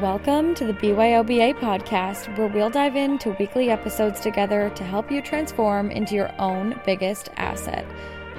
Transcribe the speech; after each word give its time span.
Welcome 0.00 0.56
to 0.56 0.66
the 0.66 0.72
BYOBA 0.72 1.54
podcast, 1.60 2.36
where 2.36 2.48
we'll 2.48 2.68
dive 2.68 2.96
into 2.96 3.30
weekly 3.38 3.70
episodes 3.70 4.18
together 4.18 4.72
to 4.74 4.82
help 4.82 5.08
you 5.08 5.22
transform 5.22 5.92
into 5.92 6.16
your 6.16 6.34
own 6.40 6.80
biggest 6.84 7.30
asset. 7.36 7.86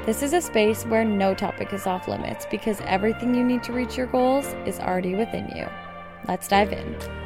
This 0.05 0.21
is 0.21 0.33
a 0.33 0.41
space 0.41 0.83
where 0.83 1.05
no 1.05 1.33
topic 1.33 1.71
is 1.71 1.87
off 1.87 2.09
limits 2.09 2.45
because 2.51 2.81
everything 2.81 3.33
you 3.33 3.45
need 3.45 3.63
to 3.63 3.71
reach 3.71 3.95
your 3.95 4.07
goals 4.07 4.47
is 4.65 4.81
already 4.81 5.15
within 5.15 5.47
you. 5.55 5.65
Let's 6.27 6.49
dive 6.49 6.73
in. 6.73 7.24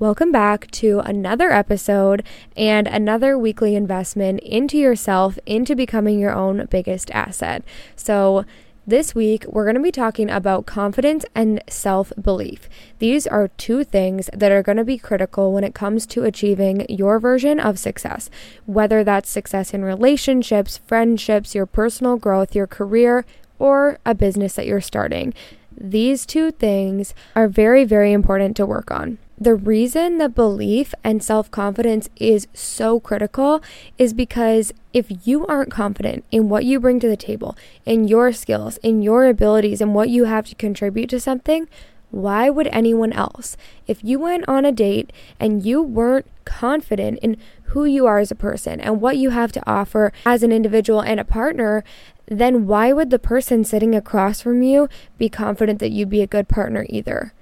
Welcome 0.00 0.32
back 0.32 0.70
to 0.70 1.00
another 1.00 1.50
episode 1.52 2.24
and 2.56 2.88
another 2.88 3.36
weekly 3.36 3.74
investment 3.76 4.40
into 4.40 4.78
yourself, 4.78 5.38
into 5.44 5.76
becoming 5.76 6.18
your 6.18 6.32
own 6.32 6.66
biggest 6.70 7.10
asset. 7.10 7.62
So, 7.96 8.46
this 8.86 9.14
week, 9.14 9.44
we're 9.46 9.66
going 9.66 9.74
to 9.74 9.82
be 9.82 9.92
talking 9.92 10.30
about 10.30 10.64
confidence 10.64 11.26
and 11.34 11.62
self 11.68 12.14
belief. 12.18 12.66
These 12.98 13.26
are 13.26 13.48
two 13.58 13.84
things 13.84 14.30
that 14.32 14.50
are 14.50 14.62
going 14.62 14.78
to 14.78 14.84
be 14.84 14.96
critical 14.96 15.52
when 15.52 15.64
it 15.64 15.74
comes 15.74 16.06
to 16.06 16.24
achieving 16.24 16.86
your 16.88 17.18
version 17.20 17.60
of 17.60 17.78
success, 17.78 18.30
whether 18.64 19.04
that's 19.04 19.28
success 19.28 19.74
in 19.74 19.84
relationships, 19.84 20.78
friendships, 20.78 21.54
your 21.54 21.66
personal 21.66 22.16
growth, 22.16 22.54
your 22.54 22.66
career, 22.66 23.26
or 23.58 23.98
a 24.06 24.14
business 24.14 24.54
that 24.54 24.66
you're 24.66 24.80
starting. 24.80 25.34
These 25.76 26.24
two 26.24 26.52
things 26.52 27.12
are 27.36 27.48
very, 27.48 27.84
very 27.84 28.12
important 28.12 28.56
to 28.56 28.64
work 28.64 28.90
on. 28.90 29.18
The 29.42 29.54
reason 29.54 30.18
that 30.18 30.34
belief 30.34 30.92
and 31.02 31.22
self 31.22 31.50
confidence 31.50 32.10
is 32.16 32.46
so 32.52 33.00
critical 33.00 33.62
is 33.96 34.12
because 34.12 34.74
if 34.92 35.26
you 35.26 35.46
aren't 35.46 35.70
confident 35.70 36.26
in 36.30 36.50
what 36.50 36.66
you 36.66 36.78
bring 36.78 37.00
to 37.00 37.08
the 37.08 37.16
table, 37.16 37.56
in 37.86 38.06
your 38.06 38.32
skills, 38.32 38.76
in 38.82 39.00
your 39.00 39.24
abilities, 39.24 39.80
and 39.80 39.94
what 39.94 40.10
you 40.10 40.24
have 40.24 40.44
to 40.48 40.54
contribute 40.56 41.08
to 41.08 41.18
something, 41.18 41.70
why 42.10 42.50
would 42.50 42.66
anyone 42.66 43.14
else? 43.14 43.56
If 43.86 44.04
you 44.04 44.18
went 44.18 44.46
on 44.46 44.66
a 44.66 44.72
date 44.72 45.10
and 45.38 45.64
you 45.64 45.82
weren't 45.82 46.26
confident 46.44 47.18
in 47.22 47.38
who 47.72 47.86
you 47.86 48.04
are 48.06 48.18
as 48.18 48.30
a 48.30 48.34
person 48.34 48.78
and 48.78 49.00
what 49.00 49.16
you 49.16 49.30
have 49.30 49.52
to 49.52 49.66
offer 49.66 50.12
as 50.26 50.42
an 50.42 50.52
individual 50.52 51.00
and 51.00 51.18
a 51.18 51.24
partner, 51.24 51.82
then 52.26 52.66
why 52.66 52.92
would 52.92 53.08
the 53.08 53.18
person 53.18 53.64
sitting 53.64 53.94
across 53.94 54.42
from 54.42 54.62
you 54.62 54.86
be 55.16 55.30
confident 55.30 55.78
that 55.78 55.92
you'd 55.92 56.10
be 56.10 56.20
a 56.20 56.26
good 56.26 56.46
partner 56.46 56.84
either? 56.90 57.32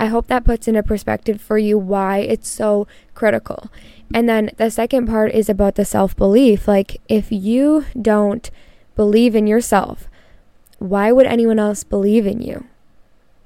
I 0.00 0.06
hope 0.06 0.28
that 0.28 0.44
puts 0.44 0.66
into 0.66 0.82
perspective 0.82 1.42
for 1.42 1.58
you 1.58 1.76
why 1.76 2.20
it's 2.20 2.48
so 2.48 2.88
critical. 3.14 3.70
And 4.14 4.26
then 4.26 4.50
the 4.56 4.70
second 4.70 5.06
part 5.06 5.30
is 5.32 5.50
about 5.50 5.74
the 5.74 5.84
self 5.84 6.16
belief. 6.16 6.66
Like, 6.66 7.02
if 7.06 7.30
you 7.30 7.84
don't 8.00 8.50
believe 8.96 9.36
in 9.36 9.46
yourself, 9.46 10.08
why 10.78 11.12
would 11.12 11.26
anyone 11.26 11.58
else 11.58 11.84
believe 11.84 12.26
in 12.26 12.40
you? 12.40 12.66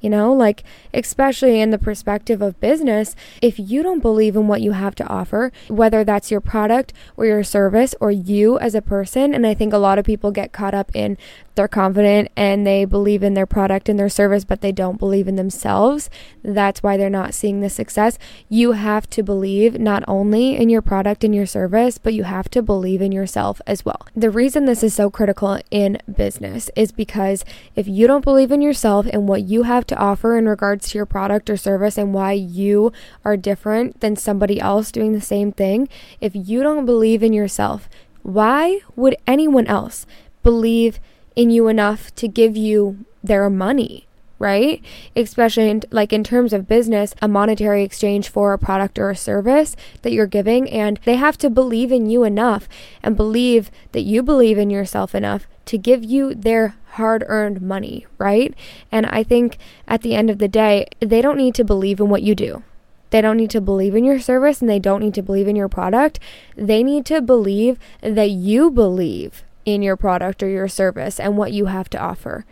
You 0.00 0.10
know, 0.10 0.32
like, 0.32 0.62
especially 0.92 1.60
in 1.60 1.70
the 1.70 1.78
perspective 1.78 2.40
of 2.40 2.60
business, 2.60 3.16
if 3.40 3.58
you 3.58 3.82
don't 3.82 4.00
believe 4.00 4.36
in 4.36 4.46
what 4.46 4.60
you 4.60 4.72
have 4.72 4.94
to 4.96 5.06
offer, 5.08 5.50
whether 5.68 6.04
that's 6.04 6.30
your 6.30 6.42
product 6.42 6.92
or 7.16 7.24
your 7.24 7.42
service 7.42 7.94
or 8.00 8.10
you 8.10 8.58
as 8.58 8.74
a 8.74 8.82
person, 8.82 9.34
and 9.34 9.46
I 9.46 9.54
think 9.54 9.72
a 9.72 9.78
lot 9.78 9.98
of 9.98 10.04
people 10.04 10.30
get 10.30 10.52
caught 10.52 10.74
up 10.74 10.94
in 10.94 11.16
they're 11.54 11.68
confident 11.68 12.28
and 12.36 12.66
they 12.66 12.84
believe 12.84 13.22
in 13.22 13.34
their 13.34 13.46
product 13.46 13.88
and 13.88 13.98
their 13.98 14.08
service, 14.08 14.44
but 14.44 14.60
they 14.60 14.72
don't 14.72 14.98
believe 14.98 15.28
in 15.28 15.36
themselves. 15.36 16.10
That's 16.42 16.82
why 16.82 16.96
they're 16.96 17.10
not 17.10 17.34
seeing 17.34 17.60
the 17.60 17.70
success. 17.70 18.18
You 18.48 18.72
have 18.72 19.08
to 19.10 19.22
believe 19.22 19.78
not 19.78 20.02
only 20.08 20.56
in 20.56 20.68
your 20.68 20.82
product 20.82 21.22
and 21.22 21.34
your 21.34 21.46
service, 21.46 21.98
but 21.98 22.14
you 22.14 22.24
have 22.24 22.48
to 22.50 22.62
believe 22.62 23.00
in 23.00 23.12
yourself 23.12 23.60
as 23.66 23.84
well. 23.84 24.06
The 24.16 24.30
reason 24.30 24.64
this 24.64 24.82
is 24.82 24.94
so 24.94 25.10
critical 25.10 25.60
in 25.70 25.98
business 26.12 26.70
is 26.74 26.90
because 26.90 27.44
if 27.76 27.86
you 27.86 28.06
don't 28.06 28.24
believe 28.24 28.50
in 28.50 28.60
yourself 28.60 29.06
and 29.12 29.28
what 29.28 29.42
you 29.42 29.62
have 29.62 29.86
to 29.86 29.96
offer 29.96 30.36
in 30.36 30.48
regards 30.48 30.88
to 30.88 30.98
your 30.98 31.06
product 31.06 31.48
or 31.48 31.56
service 31.56 31.96
and 31.96 32.12
why 32.12 32.32
you 32.32 32.92
are 33.24 33.36
different 33.36 34.00
than 34.00 34.16
somebody 34.16 34.60
else 34.60 34.90
doing 34.90 35.12
the 35.12 35.20
same 35.20 35.52
thing, 35.52 35.88
if 36.20 36.32
you 36.34 36.62
don't 36.62 36.86
believe 36.86 37.22
in 37.22 37.32
yourself, 37.32 37.88
why 38.22 38.80
would 38.96 39.16
anyone 39.26 39.66
else 39.66 40.06
believe? 40.42 40.98
In 41.36 41.50
you 41.50 41.68
enough 41.68 42.14
to 42.16 42.28
give 42.28 42.56
you 42.56 43.04
their 43.22 43.48
money 43.48 44.06
right? 44.38 44.84
Especially 45.16 45.70
in, 45.70 45.82
like 45.90 46.12
in 46.12 46.24
terms 46.24 46.52
of 46.52 46.68
business, 46.68 47.14
a 47.22 47.28
monetary 47.28 47.82
exchange 47.82 48.28
for 48.28 48.52
a 48.52 48.58
product 48.58 48.98
or 48.98 49.08
a 49.08 49.16
service 49.16 49.76
that 50.02 50.12
you're 50.12 50.26
giving. 50.26 50.68
And 50.68 50.98
they 51.04 51.16
have 51.16 51.38
to 51.38 51.48
believe 51.48 51.92
in 51.92 52.10
you 52.10 52.24
enough 52.24 52.68
and 53.02 53.16
believe 53.16 53.70
that 53.92 54.02
you 54.02 54.22
believe 54.22 54.58
in 54.58 54.70
yourself 54.70 55.14
enough 55.14 55.46
to 55.66 55.78
give 55.78 56.04
you 56.04 56.34
their 56.34 56.76
hard 56.92 57.24
earned 57.26 57.62
money, 57.62 58.06
right? 58.18 58.54
And 58.92 59.06
I 59.06 59.22
think 59.22 59.56
at 59.88 60.02
the 60.02 60.14
end 60.14 60.30
of 60.30 60.38
the 60.38 60.48
day, 60.48 60.88
they 61.00 61.22
don't 61.22 61.38
need 61.38 61.54
to 61.54 61.64
believe 61.64 62.00
in 62.00 62.08
what 62.08 62.22
you 62.22 62.34
do. 62.34 62.62
They 63.10 63.20
don't 63.20 63.36
need 63.36 63.50
to 63.50 63.60
believe 63.60 63.94
in 63.94 64.04
your 64.04 64.20
service 64.20 64.60
and 64.60 64.68
they 64.68 64.80
don't 64.80 65.00
need 65.00 65.14
to 65.14 65.22
believe 65.22 65.46
in 65.46 65.56
your 65.56 65.68
product. 65.68 66.18
They 66.56 66.82
need 66.82 67.06
to 67.06 67.22
believe 67.22 67.78
that 68.00 68.30
you 68.30 68.70
believe 68.70 69.44
in 69.64 69.82
your 69.82 69.96
product 69.96 70.42
or 70.42 70.48
your 70.48 70.68
service 70.68 71.18
and 71.18 71.36
what 71.36 71.52
you 71.52 71.66
have 71.66 71.88
to 71.90 71.98
offer. 71.98 72.44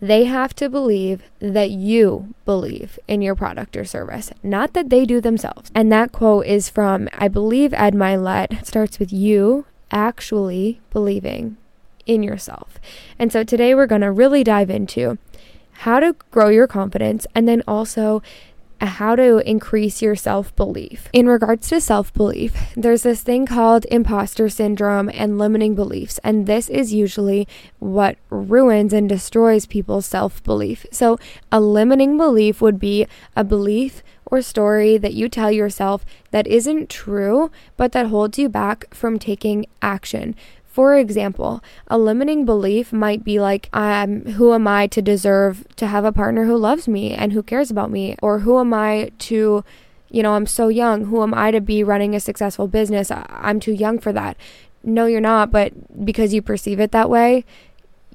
They 0.00 0.24
have 0.24 0.54
to 0.56 0.68
believe 0.68 1.22
that 1.38 1.70
you 1.70 2.34
believe 2.44 2.98
in 3.08 3.22
your 3.22 3.34
product 3.34 3.76
or 3.76 3.84
service, 3.84 4.30
not 4.42 4.74
that 4.74 4.90
they 4.90 5.06
do 5.06 5.20
themselves. 5.20 5.70
And 5.74 5.90
that 5.90 6.12
quote 6.12 6.46
is 6.46 6.68
from, 6.68 7.08
I 7.14 7.28
believe, 7.28 7.72
Ed 7.72 7.94
Mylett. 7.94 8.52
It 8.52 8.66
starts 8.66 8.98
with 8.98 9.12
you 9.12 9.64
actually 9.90 10.80
believing 10.92 11.56
in 12.04 12.22
yourself. 12.22 12.78
And 13.18 13.32
so 13.32 13.42
today 13.42 13.74
we're 13.74 13.86
going 13.86 14.02
to 14.02 14.12
really 14.12 14.44
dive 14.44 14.70
into 14.70 15.18
how 15.80 16.00
to 16.00 16.14
grow 16.30 16.48
your 16.48 16.66
confidence 16.66 17.26
and 17.34 17.48
then 17.48 17.62
also 17.66 18.22
how 18.80 19.16
to 19.16 19.38
increase 19.48 20.02
your 20.02 20.16
self 20.16 20.54
belief. 20.56 21.08
In 21.12 21.26
regards 21.26 21.68
to 21.68 21.80
self 21.80 22.12
belief, 22.12 22.54
there's 22.76 23.02
this 23.02 23.22
thing 23.22 23.46
called 23.46 23.86
imposter 23.90 24.48
syndrome 24.48 25.10
and 25.12 25.38
limiting 25.38 25.74
beliefs, 25.74 26.18
and 26.24 26.46
this 26.46 26.68
is 26.68 26.92
usually 26.92 27.48
what 27.78 28.16
ruins 28.30 28.92
and 28.92 29.08
destroys 29.08 29.66
people's 29.66 30.06
self 30.06 30.42
belief. 30.42 30.86
So, 30.90 31.18
a 31.50 31.60
limiting 31.60 32.16
belief 32.16 32.60
would 32.60 32.78
be 32.78 33.06
a 33.34 33.44
belief 33.44 34.02
or 34.26 34.42
story 34.42 34.98
that 34.98 35.14
you 35.14 35.28
tell 35.28 35.50
yourself 35.50 36.04
that 36.32 36.46
isn't 36.46 36.90
true, 36.90 37.50
but 37.76 37.92
that 37.92 38.06
holds 38.06 38.38
you 38.38 38.48
back 38.48 38.92
from 38.92 39.18
taking 39.18 39.66
action. 39.80 40.34
For 40.76 40.94
example, 40.94 41.64
a 41.88 41.96
limiting 41.96 42.44
belief 42.44 42.92
might 42.92 43.24
be 43.24 43.40
like, 43.40 43.70
um, 43.72 44.26
who 44.32 44.52
am 44.52 44.68
I 44.68 44.86
to 44.88 45.00
deserve 45.00 45.64
to 45.76 45.86
have 45.86 46.04
a 46.04 46.12
partner 46.12 46.44
who 46.44 46.54
loves 46.58 46.86
me 46.86 47.14
and 47.14 47.32
who 47.32 47.42
cares 47.42 47.70
about 47.70 47.90
me? 47.90 48.14
Or 48.20 48.40
who 48.40 48.58
am 48.60 48.74
I 48.74 49.10
to, 49.20 49.64
you 50.10 50.22
know, 50.22 50.34
I'm 50.34 50.44
so 50.44 50.68
young. 50.68 51.06
Who 51.06 51.22
am 51.22 51.32
I 51.32 51.50
to 51.50 51.62
be 51.62 51.82
running 51.82 52.14
a 52.14 52.20
successful 52.20 52.68
business? 52.68 53.10
I'm 53.10 53.58
too 53.58 53.72
young 53.72 53.98
for 53.98 54.12
that. 54.12 54.36
No, 54.84 55.06
you're 55.06 55.18
not, 55.18 55.50
but 55.50 55.72
because 56.04 56.34
you 56.34 56.42
perceive 56.42 56.78
it 56.78 56.92
that 56.92 57.08
way, 57.08 57.46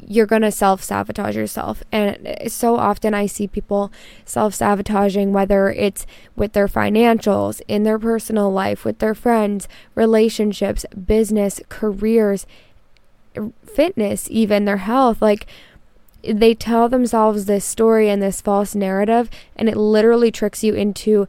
you're 0.07 0.25
going 0.25 0.41
to 0.41 0.51
self 0.51 0.83
sabotage 0.83 1.35
yourself. 1.35 1.83
And 1.91 2.37
so 2.47 2.75
often 2.75 3.13
I 3.13 3.25
see 3.25 3.47
people 3.47 3.91
self 4.25 4.53
sabotaging, 4.55 5.33
whether 5.33 5.69
it's 5.69 6.05
with 6.35 6.53
their 6.53 6.67
financials, 6.67 7.61
in 7.67 7.83
their 7.83 7.99
personal 7.99 8.51
life, 8.51 8.83
with 8.85 8.99
their 8.99 9.15
friends, 9.15 9.67
relationships, 9.95 10.85
business, 11.05 11.59
careers, 11.69 12.45
fitness, 13.65 14.27
even 14.29 14.65
their 14.65 14.77
health. 14.77 15.21
Like, 15.21 15.47
they 16.23 16.53
tell 16.53 16.87
themselves 16.87 17.45
this 17.45 17.65
story 17.65 18.09
and 18.09 18.21
this 18.21 18.41
false 18.41 18.75
narrative, 18.75 19.29
and 19.55 19.67
it 19.67 19.77
literally 19.77 20.31
tricks 20.31 20.63
you 20.63 20.73
into 20.73 21.27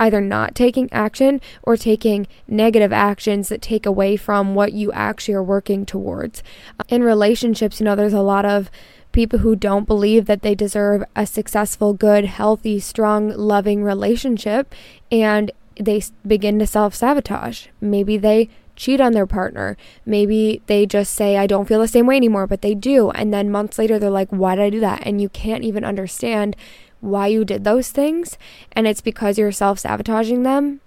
either 0.00 0.20
not 0.20 0.56
taking 0.56 0.88
action 0.90 1.40
or 1.62 1.76
taking 1.76 2.26
negative 2.48 2.92
actions 2.92 3.48
that 3.50 3.62
take 3.62 3.86
away 3.86 4.16
from 4.16 4.54
what 4.56 4.72
you 4.72 4.90
actually 4.90 5.34
are 5.34 5.42
working 5.42 5.86
towards. 5.86 6.42
Uh, 6.80 6.84
in 6.88 7.04
relationships, 7.04 7.78
you 7.78 7.84
know, 7.84 7.94
there's 7.94 8.12
a 8.12 8.22
lot 8.22 8.44
of 8.44 8.70
people 9.12 9.40
who 9.40 9.54
don't 9.54 9.86
believe 9.86 10.26
that 10.26 10.42
they 10.42 10.54
deserve 10.54 11.04
a 11.14 11.26
successful, 11.26 11.92
good, 11.92 12.24
healthy, 12.24 12.80
strong, 12.80 13.28
loving 13.28 13.84
relationship 13.84 14.74
and 15.12 15.52
they 15.78 16.02
begin 16.26 16.58
to 16.58 16.66
self 16.66 16.94
sabotage. 16.94 17.66
Maybe 17.80 18.16
they 18.16 18.48
cheat 18.76 19.00
on 19.00 19.12
their 19.12 19.26
partner. 19.26 19.76
Maybe 20.06 20.62
they 20.66 20.86
just 20.86 21.14
say, 21.14 21.36
I 21.36 21.46
don't 21.46 21.66
feel 21.68 21.80
the 21.80 21.88
same 21.88 22.06
way 22.06 22.16
anymore, 22.16 22.46
but 22.46 22.62
they 22.62 22.74
do. 22.74 23.10
And 23.10 23.32
then 23.32 23.50
months 23.50 23.78
later, 23.78 23.98
they're 23.98 24.08
like, 24.08 24.30
why 24.30 24.56
did 24.56 24.64
I 24.64 24.70
do 24.70 24.80
that? 24.80 25.02
And 25.04 25.20
you 25.20 25.28
can't 25.28 25.64
even 25.64 25.84
understand 25.84 26.56
why 27.00 27.26
you 27.26 27.44
did 27.44 27.64
those 27.64 27.90
things, 27.90 28.38
and 28.72 28.86
it's 28.86 29.00
because 29.00 29.38
you're 29.38 29.52
self 29.52 29.78
sabotaging 29.78 30.42
them 30.42 30.80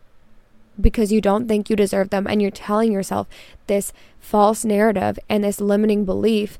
because 0.80 1.12
you 1.12 1.22
don't 1.22 1.48
think 1.48 1.70
you 1.70 1.76
deserve 1.76 2.10
them, 2.10 2.28
and 2.28 2.42
you're 2.42 2.52
telling 2.52 2.92
yourself 2.92 3.28
this 3.68 3.94
false 4.20 4.66
narrative 4.66 5.20
and 5.30 5.44
this 5.44 5.62
limiting 5.62 6.06
belief, 6.06 6.58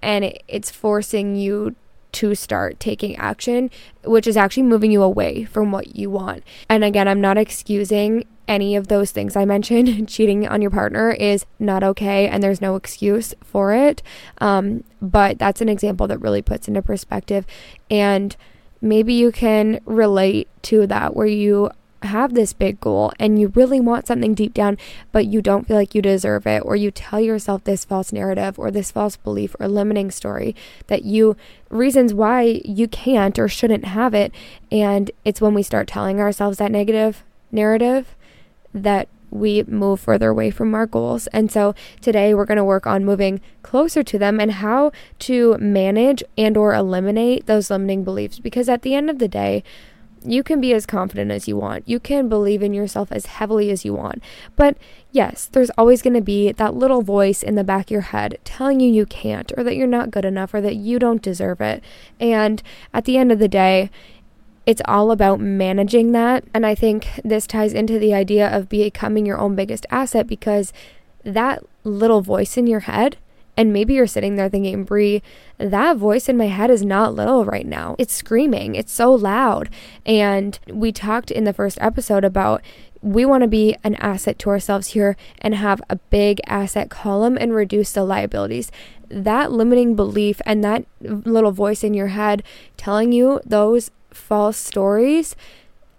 and 0.00 0.24
it, 0.24 0.42
it's 0.48 0.70
forcing 0.70 1.36
you 1.36 1.74
to 2.12 2.34
start 2.34 2.78
taking 2.78 3.16
action, 3.16 3.70
which 4.04 4.26
is 4.26 4.36
actually 4.36 4.62
moving 4.62 4.92
you 4.92 5.02
away 5.02 5.44
from 5.44 5.72
what 5.72 5.96
you 5.96 6.10
want. 6.10 6.44
And 6.68 6.84
again, 6.84 7.08
I'm 7.08 7.20
not 7.20 7.38
excusing 7.38 8.26
any 8.46 8.76
of 8.76 8.88
those 8.88 9.12
things 9.12 9.34
I 9.34 9.44
mentioned. 9.44 10.08
Cheating 10.10 10.46
on 10.46 10.60
your 10.60 10.70
partner 10.70 11.10
is 11.10 11.46
not 11.58 11.82
okay, 11.82 12.28
and 12.28 12.42
there's 12.42 12.60
no 12.60 12.76
excuse 12.76 13.34
for 13.42 13.72
it. 13.72 14.02
Um, 14.38 14.84
but 15.00 15.38
that's 15.38 15.60
an 15.60 15.68
example 15.68 16.06
that 16.08 16.18
really 16.18 16.42
puts 16.42 16.68
into 16.68 16.82
perspective. 16.82 17.46
And 17.90 18.36
maybe 18.82 19.14
you 19.14 19.32
can 19.32 19.80
relate 19.86 20.48
to 20.62 20.86
that 20.88 21.16
where 21.16 21.26
you 21.26 21.70
have 22.02 22.34
this 22.34 22.52
big 22.52 22.80
goal 22.80 23.12
and 23.18 23.40
you 23.40 23.48
really 23.54 23.80
want 23.80 24.06
something 24.08 24.34
deep 24.34 24.52
down, 24.52 24.76
but 25.12 25.24
you 25.26 25.40
don't 25.40 25.66
feel 25.66 25.76
like 25.76 25.94
you 25.94 26.02
deserve 26.02 26.46
it, 26.46 26.60
or 26.64 26.74
you 26.74 26.90
tell 26.90 27.20
yourself 27.20 27.62
this 27.64 27.84
false 27.84 28.12
narrative 28.12 28.58
or 28.58 28.70
this 28.70 28.90
false 28.90 29.16
belief 29.16 29.54
or 29.60 29.68
limiting 29.68 30.10
story 30.10 30.54
that 30.88 31.04
you 31.04 31.36
reasons 31.70 32.12
why 32.12 32.60
you 32.64 32.88
can't 32.88 33.38
or 33.38 33.48
shouldn't 33.48 33.84
have 33.84 34.14
it. 34.14 34.32
And 34.70 35.10
it's 35.24 35.40
when 35.40 35.54
we 35.54 35.62
start 35.62 35.86
telling 35.86 36.20
ourselves 36.20 36.58
that 36.58 36.72
negative 36.72 37.22
narrative 37.52 38.16
that 38.74 39.08
we 39.32 39.62
move 39.64 40.00
further 40.00 40.30
away 40.30 40.50
from 40.50 40.74
our 40.74 40.86
goals. 40.86 41.26
And 41.28 41.50
so 41.50 41.74
today 42.00 42.34
we're 42.34 42.44
going 42.44 42.56
to 42.56 42.64
work 42.64 42.86
on 42.86 43.04
moving 43.04 43.40
closer 43.62 44.02
to 44.02 44.18
them 44.18 44.38
and 44.38 44.52
how 44.52 44.92
to 45.20 45.56
manage 45.58 46.22
and 46.36 46.56
or 46.56 46.74
eliminate 46.74 47.46
those 47.46 47.70
limiting 47.70 48.04
beliefs 48.04 48.38
because 48.38 48.68
at 48.68 48.82
the 48.82 48.94
end 48.94 49.10
of 49.10 49.18
the 49.18 49.28
day, 49.28 49.64
you 50.24 50.42
can 50.42 50.60
be 50.60 50.72
as 50.72 50.86
confident 50.86 51.30
as 51.30 51.48
you 51.48 51.56
want. 51.56 51.88
You 51.88 51.98
can 51.98 52.28
believe 52.28 52.62
in 52.62 52.74
yourself 52.74 53.10
as 53.10 53.26
heavily 53.26 53.70
as 53.70 53.84
you 53.84 53.92
want. 53.94 54.22
But 54.56 54.76
yes, 55.10 55.46
there's 55.50 55.70
always 55.70 56.02
going 56.02 56.14
to 56.14 56.20
be 56.20 56.52
that 56.52 56.74
little 56.74 57.02
voice 57.02 57.42
in 57.42 57.54
the 57.54 57.64
back 57.64 57.86
of 57.86 57.90
your 57.90 58.00
head 58.02 58.38
telling 58.44 58.80
you 58.80 58.92
you 58.92 59.06
can't, 59.06 59.52
or 59.56 59.64
that 59.64 59.76
you're 59.76 59.86
not 59.86 60.10
good 60.10 60.24
enough, 60.24 60.54
or 60.54 60.60
that 60.60 60.76
you 60.76 60.98
don't 60.98 61.22
deserve 61.22 61.60
it. 61.60 61.82
And 62.20 62.62
at 62.94 63.04
the 63.04 63.18
end 63.18 63.32
of 63.32 63.38
the 63.38 63.48
day, 63.48 63.90
it's 64.66 64.82
all 64.86 65.10
about 65.10 65.40
managing 65.40 66.12
that. 66.12 66.44
And 66.54 66.64
I 66.64 66.74
think 66.74 67.08
this 67.24 67.46
ties 67.46 67.72
into 67.72 67.98
the 67.98 68.14
idea 68.14 68.54
of 68.54 68.68
becoming 68.68 69.26
your 69.26 69.38
own 69.38 69.54
biggest 69.54 69.86
asset 69.90 70.26
because 70.26 70.72
that 71.24 71.64
little 71.84 72.20
voice 72.20 72.56
in 72.56 72.66
your 72.66 72.80
head 72.80 73.16
and 73.56 73.72
maybe 73.72 73.94
you're 73.94 74.06
sitting 74.06 74.36
there 74.36 74.48
thinking, 74.48 74.84
Brie, 74.84 75.22
that 75.58 75.96
voice 75.98 76.28
in 76.28 76.36
my 76.36 76.46
head 76.46 76.70
is 76.70 76.84
not 76.84 77.14
little 77.14 77.44
right 77.44 77.66
now. 77.66 77.96
It's 77.98 78.14
screaming, 78.14 78.74
it's 78.74 78.92
so 78.92 79.12
loud. 79.12 79.68
And 80.06 80.58
we 80.68 80.90
talked 80.90 81.30
in 81.30 81.44
the 81.44 81.52
first 81.52 81.78
episode 81.80 82.24
about 82.24 82.62
we 83.02 83.24
want 83.24 83.42
to 83.42 83.48
be 83.48 83.76
an 83.84 83.96
asset 83.96 84.38
to 84.38 84.50
ourselves 84.50 84.88
here 84.88 85.16
and 85.40 85.54
have 85.54 85.82
a 85.90 85.96
big 85.96 86.40
asset 86.46 86.88
column 86.88 87.36
and 87.38 87.54
reduce 87.54 87.92
the 87.92 88.04
liabilities. 88.04 88.70
That 89.08 89.52
limiting 89.52 89.96
belief 89.96 90.40
and 90.46 90.64
that 90.64 90.86
little 91.00 91.52
voice 91.52 91.84
in 91.84 91.94
your 91.94 92.08
head 92.08 92.42
telling 92.76 93.12
you 93.12 93.40
those 93.44 93.90
false 94.14 94.56
stories, 94.56 95.36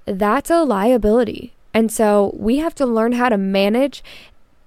that's 0.06 0.50
a 0.50 0.64
liability. 0.64 1.54
And 1.74 1.92
so 1.92 2.36
we 2.38 2.58
have 2.58 2.76
to 2.76 2.86
learn 2.86 3.14
how 3.14 3.30
to 3.30 3.38
manage 3.38 4.04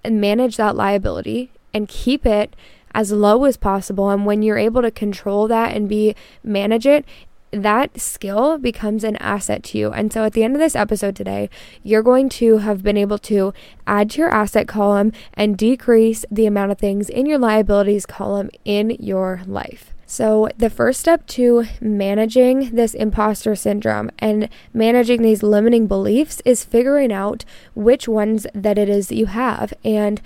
and 0.02 0.20
manage 0.20 0.56
that 0.56 0.76
liability 0.76 1.50
and 1.72 1.88
keep 1.88 2.26
it 2.26 2.56
as 2.94 3.12
low 3.12 3.44
as 3.44 3.56
possible. 3.56 4.10
And 4.10 4.24
when 4.24 4.42
you're 4.42 4.58
able 4.58 4.82
to 4.82 4.90
control 4.90 5.46
that 5.48 5.74
and 5.76 5.88
be 5.88 6.14
manage 6.42 6.86
it, 6.86 7.04
that 7.52 8.00
skill 8.00 8.58
becomes 8.58 9.04
an 9.04 9.16
asset 9.16 9.62
to 9.64 9.78
you. 9.78 9.92
And 9.92 10.12
so 10.12 10.24
at 10.24 10.32
the 10.32 10.42
end 10.42 10.54
of 10.54 10.60
this 10.60 10.74
episode 10.74 11.14
today, 11.14 11.48
you're 11.82 12.02
going 12.02 12.28
to 12.30 12.58
have 12.58 12.82
been 12.82 12.96
able 12.96 13.18
to 13.18 13.54
add 13.86 14.10
to 14.10 14.22
your 14.22 14.30
asset 14.30 14.66
column 14.66 15.12
and 15.34 15.56
decrease 15.56 16.24
the 16.30 16.46
amount 16.46 16.72
of 16.72 16.78
things 16.78 17.08
in 17.08 17.26
your 17.26 17.38
liabilities 17.38 18.06
column 18.06 18.50
in 18.64 18.90
your 18.98 19.42
life. 19.46 19.92
So, 20.08 20.48
the 20.56 20.70
first 20.70 21.00
step 21.00 21.26
to 21.28 21.64
managing 21.80 22.76
this 22.76 22.94
imposter 22.94 23.56
syndrome 23.56 24.10
and 24.20 24.48
managing 24.72 25.22
these 25.22 25.42
limiting 25.42 25.88
beliefs 25.88 26.40
is 26.44 26.64
figuring 26.64 27.12
out 27.12 27.44
which 27.74 28.06
ones 28.06 28.46
that 28.54 28.78
it 28.78 28.88
is 28.88 29.08
that 29.08 29.16
you 29.16 29.26
have. 29.26 29.74
And 29.84 30.22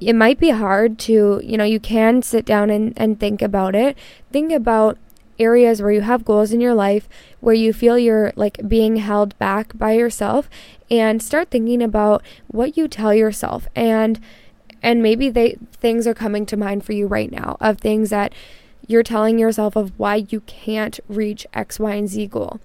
it 0.00 0.14
might 0.14 0.40
be 0.40 0.48
hard 0.48 0.98
to, 1.00 1.42
you 1.44 1.58
know, 1.58 1.64
you 1.64 1.78
can 1.78 2.22
sit 2.22 2.46
down 2.46 2.70
and, 2.70 2.94
and 2.96 3.20
think 3.20 3.42
about 3.42 3.74
it. 3.74 3.98
Think 4.32 4.50
about 4.50 4.96
areas 5.38 5.82
where 5.82 5.92
you 5.92 6.00
have 6.00 6.24
goals 6.24 6.50
in 6.50 6.62
your 6.62 6.74
life 6.74 7.06
where 7.40 7.54
you 7.54 7.72
feel 7.74 7.98
you're 7.98 8.32
like 8.36 8.66
being 8.66 8.96
held 8.96 9.38
back 9.38 9.76
by 9.76 9.92
yourself 9.92 10.48
and 10.90 11.22
start 11.22 11.50
thinking 11.50 11.82
about 11.82 12.22
what 12.46 12.76
you 12.78 12.88
tell 12.88 13.12
yourself 13.12 13.68
and 13.76 14.18
and 14.82 15.02
maybe 15.02 15.28
they 15.28 15.58
things 15.72 16.06
are 16.06 16.14
coming 16.14 16.46
to 16.46 16.56
mind 16.56 16.84
for 16.84 16.92
you 16.92 17.06
right 17.06 17.30
now 17.30 17.56
of 17.60 17.76
things 17.76 18.08
that 18.08 18.32
you're 18.86 19.02
telling 19.02 19.38
yourself 19.38 19.76
of 19.76 19.92
why 19.98 20.26
you 20.28 20.40
can't 20.40 20.98
reach 21.08 21.46
X, 21.52 21.78
Y, 21.78 21.94
and 21.94 22.08
Z 22.08 22.26
goal. 22.28 22.60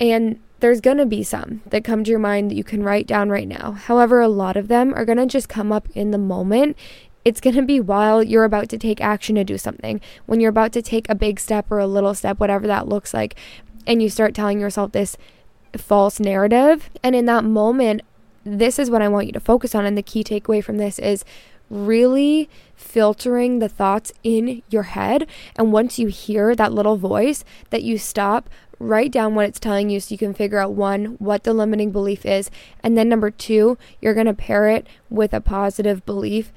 And 0.00 0.40
there's 0.60 0.80
going 0.80 0.96
to 0.96 1.06
be 1.06 1.22
some 1.22 1.62
that 1.66 1.84
come 1.84 2.04
to 2.04 2.10
your 2.10 2.20
mind 2.20 2.50
that 2.50 2.56
you 2.56 2.64
can 2.64 2.82
write 2.82 3.06
down 3.06 3.28
right 3.28 3.48
now. 3.48 3.72
However, 3.72 4.20
a 4.20 4.28
lot 4.28 4.56
of 4.56 4.68
them 4.68 4.94
are 4.94 5.04
going 5.04 5.18
to 5.18 5.26
just 5.26 5.48
come 5.48 5.70
up 5.70 5.88
in 5.94 6.10
the 6.10 6.18
moment. 6.18 6.76
It's 7.24 7.40
going 7.40 7.56
to 7.56 7.62
be 7.62 7.80
while 7.80 8.22
you're 8.22 8.44
about 8.44 8.68
to 8.70 8.78
take 8.78 9.00
action 9.00 9.34
to 9.34 9.44
do 9.44 9.58
something, 9.58 10.00
when 10.26 10.40
you're 10.40 10.50
about 10.50 10.72
to 10.72 10.82
take 10.82 11.08
a 11.08 11.14
big 11.14 11.40
step 11.40 11.70
or 11.70 11.78
a 11.78 11.86
little 11.86 12.14
step, 12.14 12.38
whatever 12.40 12.66
that 12.66 12.88
looks 12.88 13.12
like, 13.12 13.36
and 13.86 14.02
you 14.02 14.08
start 14.08 14.34
telling 14.34 14.60
yourself 14.60 14.92
this 14.92 15.16
false 15.76 16.18
narrative. 16.18 16.88
And 17.02 17.14
in 17.14 17.26
that 17.26 17.44
moment, 17.44 18.02
this 18.44 18.78
is 18.78 18.90
what 18.90 19.02
I 19.02 19.08
want 19.08 19.26
you 19.26 19.32
to 19.32 19.40
focus 19.40 19.74
on. 19.74 19.84
And 19.84 19.98
the 19.98 20.02
key 20.02 20.24
takeaway 20.24 20.62
from 20.62 20.78
this 20.78 20.98
is 20.98 21.24
really 21.70 22.48
filtering 22.74 23.58
the 23.58 23.68
thoughts 23.68 24.12
in 24.22 24.62
your 24.68 24.84
head. 24.84 25.26
And 25.56 25.72
once 25.72 25.98
you 25.98 26.08
hear 26.08 26.54
that 26.54 26.72
little 26.72 26.96
voice, 26.96 27.44
that 27.70 27.82
you 27.82 27.98
stop, 27.98 28.48
write 28.78 29.10
down 29.10 29.34
what 29.34 29.46
it's 29.46 29.60
telling 29.60 29.90
you 29.90 30.00
so 30.00 30.12
you 30.12 30.18
can 30.18 30.34
figure 30.34 30.58
out 30.58 30.72
one, 30.72 31.16
what 31.18 31.44
the 31.44 31.54
limiting 31.54 31.90
belief 31.90 32.24
is. 32.26 32.50
And 32.82 32.96
then 32.96 33.08
number 33.08 33.30
two, 33.30 33.78
you're 34.00 34.14
going 34.14 34.26
to 34.26 34.34
pair 34.34 34.68
it 34.68 34.86
with 35.10 35.32
a 35.32 35.40
positive 35.40 36.04
belief 36.04 36.52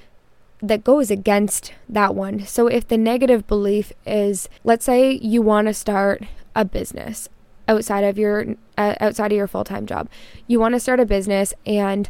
that 0.61 0.83
goes 0.83 1.09
against 1.09 1.73
that 1.87 2.13
one. 2.13 2.45
So 2.45 2.67
if 2.67 2.87
the 2.87 2.97
negative 2.97 3.47
belief 3.47 3.93
is, 4.05 4.49
let's 4.63 4.85
say 4.85 5.13
you 5.13 5.41
want 5.41 5.67
to 5.67 5.73
start 5.73 6.23
a 6.55 6.65
business 6.65 7.29
outside 7.69 8.03
of 8.03 8.17
your 8.17 8.55
uh, 8.77 8.95
outside 8.99 9.31
of 9.31 9.37
your 9.37 9.47
full-time 9.47 9.85
job. 9.85 10.09
You 10.47 10.59
want 10.59 10.73
to 10.73 10.79
start 10.79 10.99
a 10.99 11.05
business 11.05 11.53
and 11.65 12.09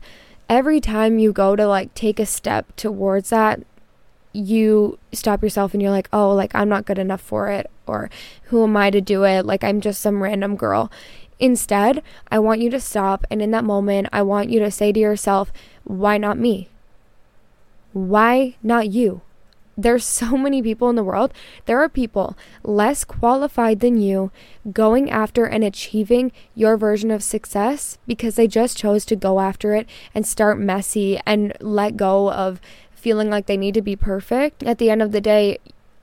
every 0.49 0.81
time 0.81 1.19
you 1.19 1.31
go 1.31 1.55
to 1.55 1.67
like 1.67 1.93
take 1.93 2.19
a 2.19 2.25
step 2.25 2.75
towards 2.75 3.29
that, 3.29 3.61
you 4.33 4.97
stop 5.13 5.41
yourself 5.41 5.73
and 5.73 5.81
you're 5.81 5.91
like, 5.91 6.09
oh, 6.11 6.31
like 6.31 6.53
I'm 6.55 6.69
not 6.69 6.85
good 6.85 6.99
enough 6.99 7.21
for 7.21 7.49
it, 7.49 7.69
or 7.87 8.09
who 8.45 8.63
am 8.63 8.75
I 8.75 8.89
to 8.89 9.01
do 9.01 9.23
it? 9.23 9.45
Like 9.45 9.63
I'm 9.63 9.79
just 9.81 10.01
some 10.01 10.23
random 10.23 10.55
girl. 10.55 10.91
Instead, 11.39 12.03
I 12.29 12.39
want 12.39 12.59
you 12.59 12.69
to 12.71 12.79
stop 12.79 13.25
and 13.31 13.41
in 13.41 13.51
that 13.51 13.63
moment, 13.63 14.09
I 14.11 14.23
want 14.23 14.49
you 14.49 14.59
to 14.59 14.71
say 14.71 14.91
to 14.91 14.99
yourself, 14.99 15.53
why 15.83 16.17
not 16.17 16.37
me? 16.37 16.67
Why 17.93 18.55
not 18.61 18.89
you? 18.91 19.21
There's 19.81 20.05
so 20.05 20.35
many 20.37 20.61
people 20.61 20.89
in 20.89 20.95
the 20.95 21.03
world. 21.03 21.33
There 21.65 21.79
are 21.79 21.89
people 21.89 22.37
less 22.63 23.03
qualified 23.03 23.79
than 23.79 23.99
you 24.01 24.31
going 24.71 25.09
after 25.09 25.45
and 25.45 25.63
achieving 25.63 26.31
your 26.53 26.77
version 26.77 27.11
of 27.11 27.23
success 27.23 27.97
because 28.05 28.35
they 28.35 28.47
just 28.47 28.77
chose 28.77 29.05
to 29.05 29.15
go 29.15 29.39
after 29.39 29.73
it 29.73 29.87
and 30.13 30.27
start 30.27 30.59
messy 30.59 31.19
and 31.25 31.53
let 31.61 31.97
go 31.97 32.31
of 32.31 32.59
feeling 32.91 33.29
like 33.29 33.45
they 33.45 33.57
need 33.57 33.73
to 33.75 33.81
be 33.81 33.95
perfect. 33.95 34.63
At 34.63 34.77
the 34.77 34.89
end 34.89 35.01
of 35.01 35.13
the 35.13 35.21
day, 35.21 35.59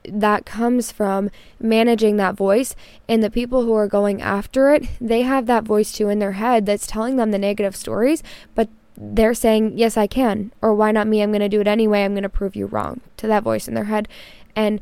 that 0.08 0.46
comes 0.46 0.92
from 0.92 1.30
managing 1.60 2.16
that 2.16 2.36
voice 2.36 2.76
and 3.08 3.22
the 3.22 3.30
people 3.30 3.64
who 3.64 3.74
are 3.74 3.88
going 3.88 4.22
after 4.22 4.72
it 4.72 4.86
they 5.00 5.22
have 5.22 5.46
that 5.46 5.64
voice 5.64 5.90
too 5.90 6.08
in 6.08 6.20
their 6.20 6.32
head 6.32 6.64
that's 6.64 6.86
telling 6.86 7.16
them 7.16 7.32
the 7.32 7.38
negative 7.38 7.74
stories 7.74 8.22
but 8.54 8.68
they're 8.96 9.34
saying, 9.34 9.78
Yes, 9.78 9.96
I 9.96 10.06
can, 10.06 10.52
or 10.62 10.74
why 10.74 10.92
not 10.92 11.06
me? 11.06 11.22
I'm 11.22 11.30
going 11.30 11.40
to 11.40 11.48
do 11.48 11.60
it 11.60 11.68
anyway. 11.68 12.04
I'm 12.04 12.12
going 12.12 12.22
to 12.22 12.28
prove 12.28 12.56
you 12.56 12.66
wrong 12.66 13.00
to 13.18 13.26
that 13.26 13.42
voice 13.42 13.68
in 13.68 13.74
their 13.74 13.84
head. 13.84 14.08
And 14.54 14.80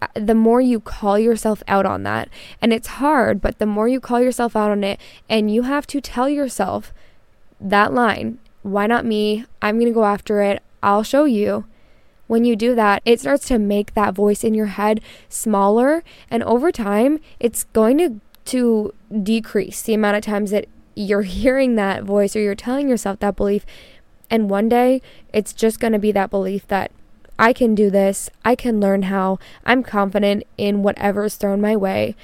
uh, 0.00 0.06
the 0.14 0.34
more 0.34 0.60
you 0.60 0.78
call 0.78 1.18
yourself 1.18 1.62
out 1.66 1.84
on 1.84 2.04
that, 2.04 2.28
and 2.62 2.72
it's 2.72 2.86
hard, 2.86 3.40
but 3.40 3.58
the 3.58 3.66
more 3.66 3.88
you 3.88 3.98
call 3.98 4.20
yourself 4.20 4.54
out 4.54 4.70
on 4.70 4.84
it, 4.84 5.00
and 5.28 5.52
you 5.52 5.62
have 5.62 5.86
to 5.88 6.00
tell 6.00 6.28
yourself 6.28 6.92
that 7.60 7.92
line, 7.92 8.38
why 8.62 8.86
not 8.86 9.04
me? 9.04 9.44
I'm 9.60 9.76
going 9.76 9.90
to 9.90 9.94
go 9.94 10.04
after 10.04 10.40
it. 10.40 10.62
I'll 10.82 11.02
show 11.02 11.24
you. 11.24 11.64
When 12.28 12.44
you 12.44 12.54
do 12.54 12.74
that, 12.76 13.02
it 13.04 13.20
starts 13.20 13.48
to 13.48 13.58
make 13.58 13.94
that 13.94 14.14
voice 14.14 14.44
in 14.44 14.54
your 14.54 14.66
head 14.66 15.00
smaller, 15.28 16.04
and 16.30 16.42
over 16.44 16.70
time, 16.70 17.18
it's 17.40 17.64
going 17.64 17.98
to 17.98 18.20
to 18.48 18.94
decrease 19.22 19.82
the 19.82 19.92
amount 19.92 20.16
of 20.16 20.22
times 20.22 20.50
that 20.52 20.66
you're 20.98 21.22
hearing 21.22 21.76
that 21.76 22.02
voice 22.02 22.34
or 22.34 22.40
you're 22.40 22.56
telling 22.56 22.88
yourself 22.88 23.20
that 23.20 23.36
belief. 23.36 23.64
And 24.28 24.50
one 24.50 24.68
day 24.68 25.00
it's 25.32 25.52
just 25.52 25.78
going 25.78 25.92
to 25.92 25.98
be 25.98 26.12
that 26.12 26.30
belief 26.30 26.66
that 26.68 26.90
I 27.38 27.52
can 27.52 27.76
do 27.76 27.88
this, 27.88 28.28
I 28.44 28.56
can 28.56 28.80
learn 28.80 29.02
how, 29.02 29.38
I'm 29.64 29.84
confident 29.84 30.42
in 30.56 30.82
whatever 30.82 31.24
is 31.24 31.36
thrown 31.36 31.60
my 31.60 31.76
way. 31.76 32.16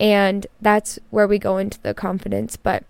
And 0.00 0.46
that's 0.62 0.98
where 1.10 1.28
we 1.28 1.38
go 1.38 1.58
into 1.58 1.78
the 1.82 1.92
confidence. 1.92 2.56
But 2.56 2.84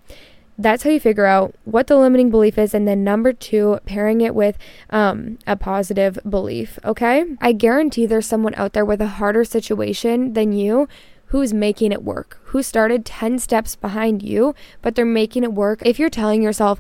that's 0.56 0.84
how 0.84 0.90
you 0.90 1.00
figure 1.00 1.26
out 1.26 1.56
what 1.64 1.88
the 1.88 1.96
limiting 1.96 2.30
belief 2.30 2.56
is. 2.56 2.72
And 2.72 2.86
then 2.86 3.02
number 3.02 3.32
two, 3.32 3.80
pairing 3.84 4.20
it 4.20 4.32
with 4.32 4.56
um, 4.90 5.38
a 5.44 5.56
positive 5.56 6.20
belief. 6.28 6.78
Okay. 6.84 7.24
I 7.40 7.50
guarantee 7.50 8.06
there's 8.06 8.26
someone 8.26 8.54
out 8.54 8.74
there 8.74 8.84
with 8.84 9.00
a 9.00 9.08
harder 9.08 9.44
situation 9.44 10.34
than 10.34 10.52
you 10.52 10.88
who's 11.32 11.54
making 11.54 11.92
it 11.92 12.04
work, 12.04 12.38
who 12.44 12.62
started 12.62 13.06
10 13.06 13.38
steps 13.38 13.74
behind 13.74 14.22
you, 14.22 14.54
but 14.82 14.94
they're 14.94 15.06
making 15.06 15.42
it 15.42 15.54
work. 15.54 15.80
If 15.82 15.98
you're 15.98 16.10
telling 16.10 16.42
yourself, 16.42 16.78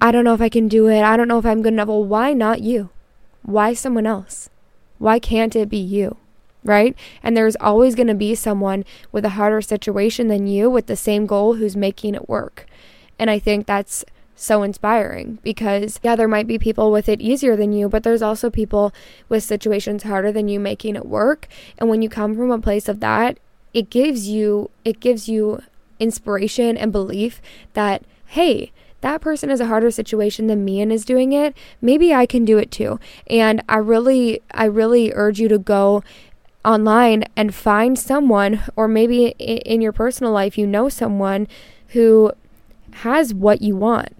I 0.00 0.10
don't 0.10 0.24
know 0.24 0.34
if 0.34 0.40
I 0.40 0.48
can 0.48 0.66
do 0.66 0.88
it, 0.88 1.02
I 1.02 1.16
don't 1.16 1.28
know 1.28 1.38
if 1.38 1.46
I'm 1.46 1.62
good 1.62 1.72
enough, 1.72 1.86
well, 1.86 2.04
why 2.04 2.32
not 2.32 2.62
you? 2.62 2.90
Why 3.42 3.74
someone 3.74 4.04
else? 4.04 4.50
Why 4.98 5.20
can't 5.20 5.54
it 5.54 5.68
be 5.68 5.78
you? 5.78 6.16
Right? 6.64 6.96
And 7.22 7.36
there's 7.36 7.54
always 7.60 7.94
going 7.94 8.08
to 8.08 8.14
be 8.14 8.34
someone 8.34 8.84
with 9.12 9.24
a 9.24 9.36
harder 9.38 9.62
situation 9.62 10.26
than 10.26 10.48
you 10.48 10.68
with 10.68 10.86
the 10.86 10.96
same 10.96 11.24
goal 11.24 11.54
who's 11.54 11.76
making 11.76 12.16
it 12.16 12.28
work. 12.28 12.66
And 13.20 13.30
I 13.30 13.38
think 13.38 13.66
that's 13.66 14.04
so 14.34 14.64
inspiring 14.64 15.38
because, 15.44 16.00
yeah, 16.02 16.16
there 16.16 16.26
might 16.26 16.48
be 16.48 16.58
people 16.58 16.90
with 16.90 17.08
it 17.08 17.20
easier 17.20 17.54
than 17.54 17.72
you, 17.72 17.88
but 17.88 18.02
there's 18.02 18.22
also 18.22 18.50
people 18.50 18.92
with 19.28 19.44
situations 19.44 20.02
harder 20.02 20.32
than 20.32 20.48
you 20.48 20.58
making 20.58 20.96
it 20.96 21.06
work. 21.06 21.46
And 21.78 21.88
when 21.88 22.02
you 22.02 22.08
come 22.08 22.34
from 22.34 22.50
a 22.50 22.58
place 22.58 22.88
of 22.88 22.98
that, 22.98 23.38
it 23.74 23.90
gives 23.90 24.28
you 24.28 24.70
it 24.84 25.00
gives 25.00 25.28
you 25.28 25.62
inspiration 25.98 26.76
and 26.76 26.92
belief 26.92 27.40
that 27.74 28.02
hey 28.26 28.72
that 29.00 29.20
person 29.20 29.50
has 29.50 29.60
a 29.60 29.66
harder 29.66 29.90
situation 29.90 30.46
than 30.46 30.64
me 30.64 30.80
and 30.80 30.92
is 30.92 31.04
doing 31.04 31.32
it. 31.32 31.56
Maybe 31.80 32.14
i 32.14 32.24
can 32.24 32.44
do 32.44 32.58
it 32.58 32.70
too. 32.70 32.98
And 33.28 33.62
i 33.68 33.76
really 33.76 34.40
i 34.52 34.64
really 34.64 35.12
urge 35.14 35.40
you 35.40 35.48
to 35.48 35.58
go 35.58 36.02
online 36.64 37.24
and 37.36 37.54
find 37.54 37.98
someone 37.98 38.62
or 38.76 38.86
maybe 38.86 39.28
in 39.38 39.80
your 39.80 39.92
personal 39.92 40.32
life 40.32 40.56
you 40.56 40.64
know 40.64 40.88
someone 40.88 41.48
who 41.88 42.32
has 42.92 43.34
what 43.34 43.62
you 43.62 43.76
want. 43.76 44.14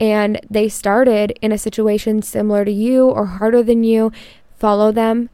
And 0.00 0.40
they 0.50 0.68
started 0.68 1.38
in 1.40 1.52
a 1.52 1.58
situation 1.58 2.22
similar 2.22 2.64
to 2.64 2.72
you 2.72 3.08
or 3.08 3.26
harder 3.26 3.62
than 3.62 3.84
you. 3.84 4.10
Follow 4.58 4.90
them 4.90 5.28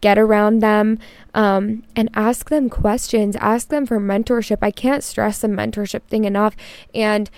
get 0.00 0.18
around 0.18 0.60
them 0.60 0.98
um, 1.34 1.82
and 1.94 2.08
ask 2.14 2.50
them 2.50 2.68
questions, 2.68 3.36
ask 3.36 3.68
them 3.68 3.86
for 3.86 4.00
mentorship. 4.00 4.58
I 4.62 4.70
can't 4.70 5.04
stress 5.04 5.40
the 5.40 5.48
mentorship 5.48 6.02
thing 6.04 6.24
enough. 6.24 6.56
And 6.94 7.30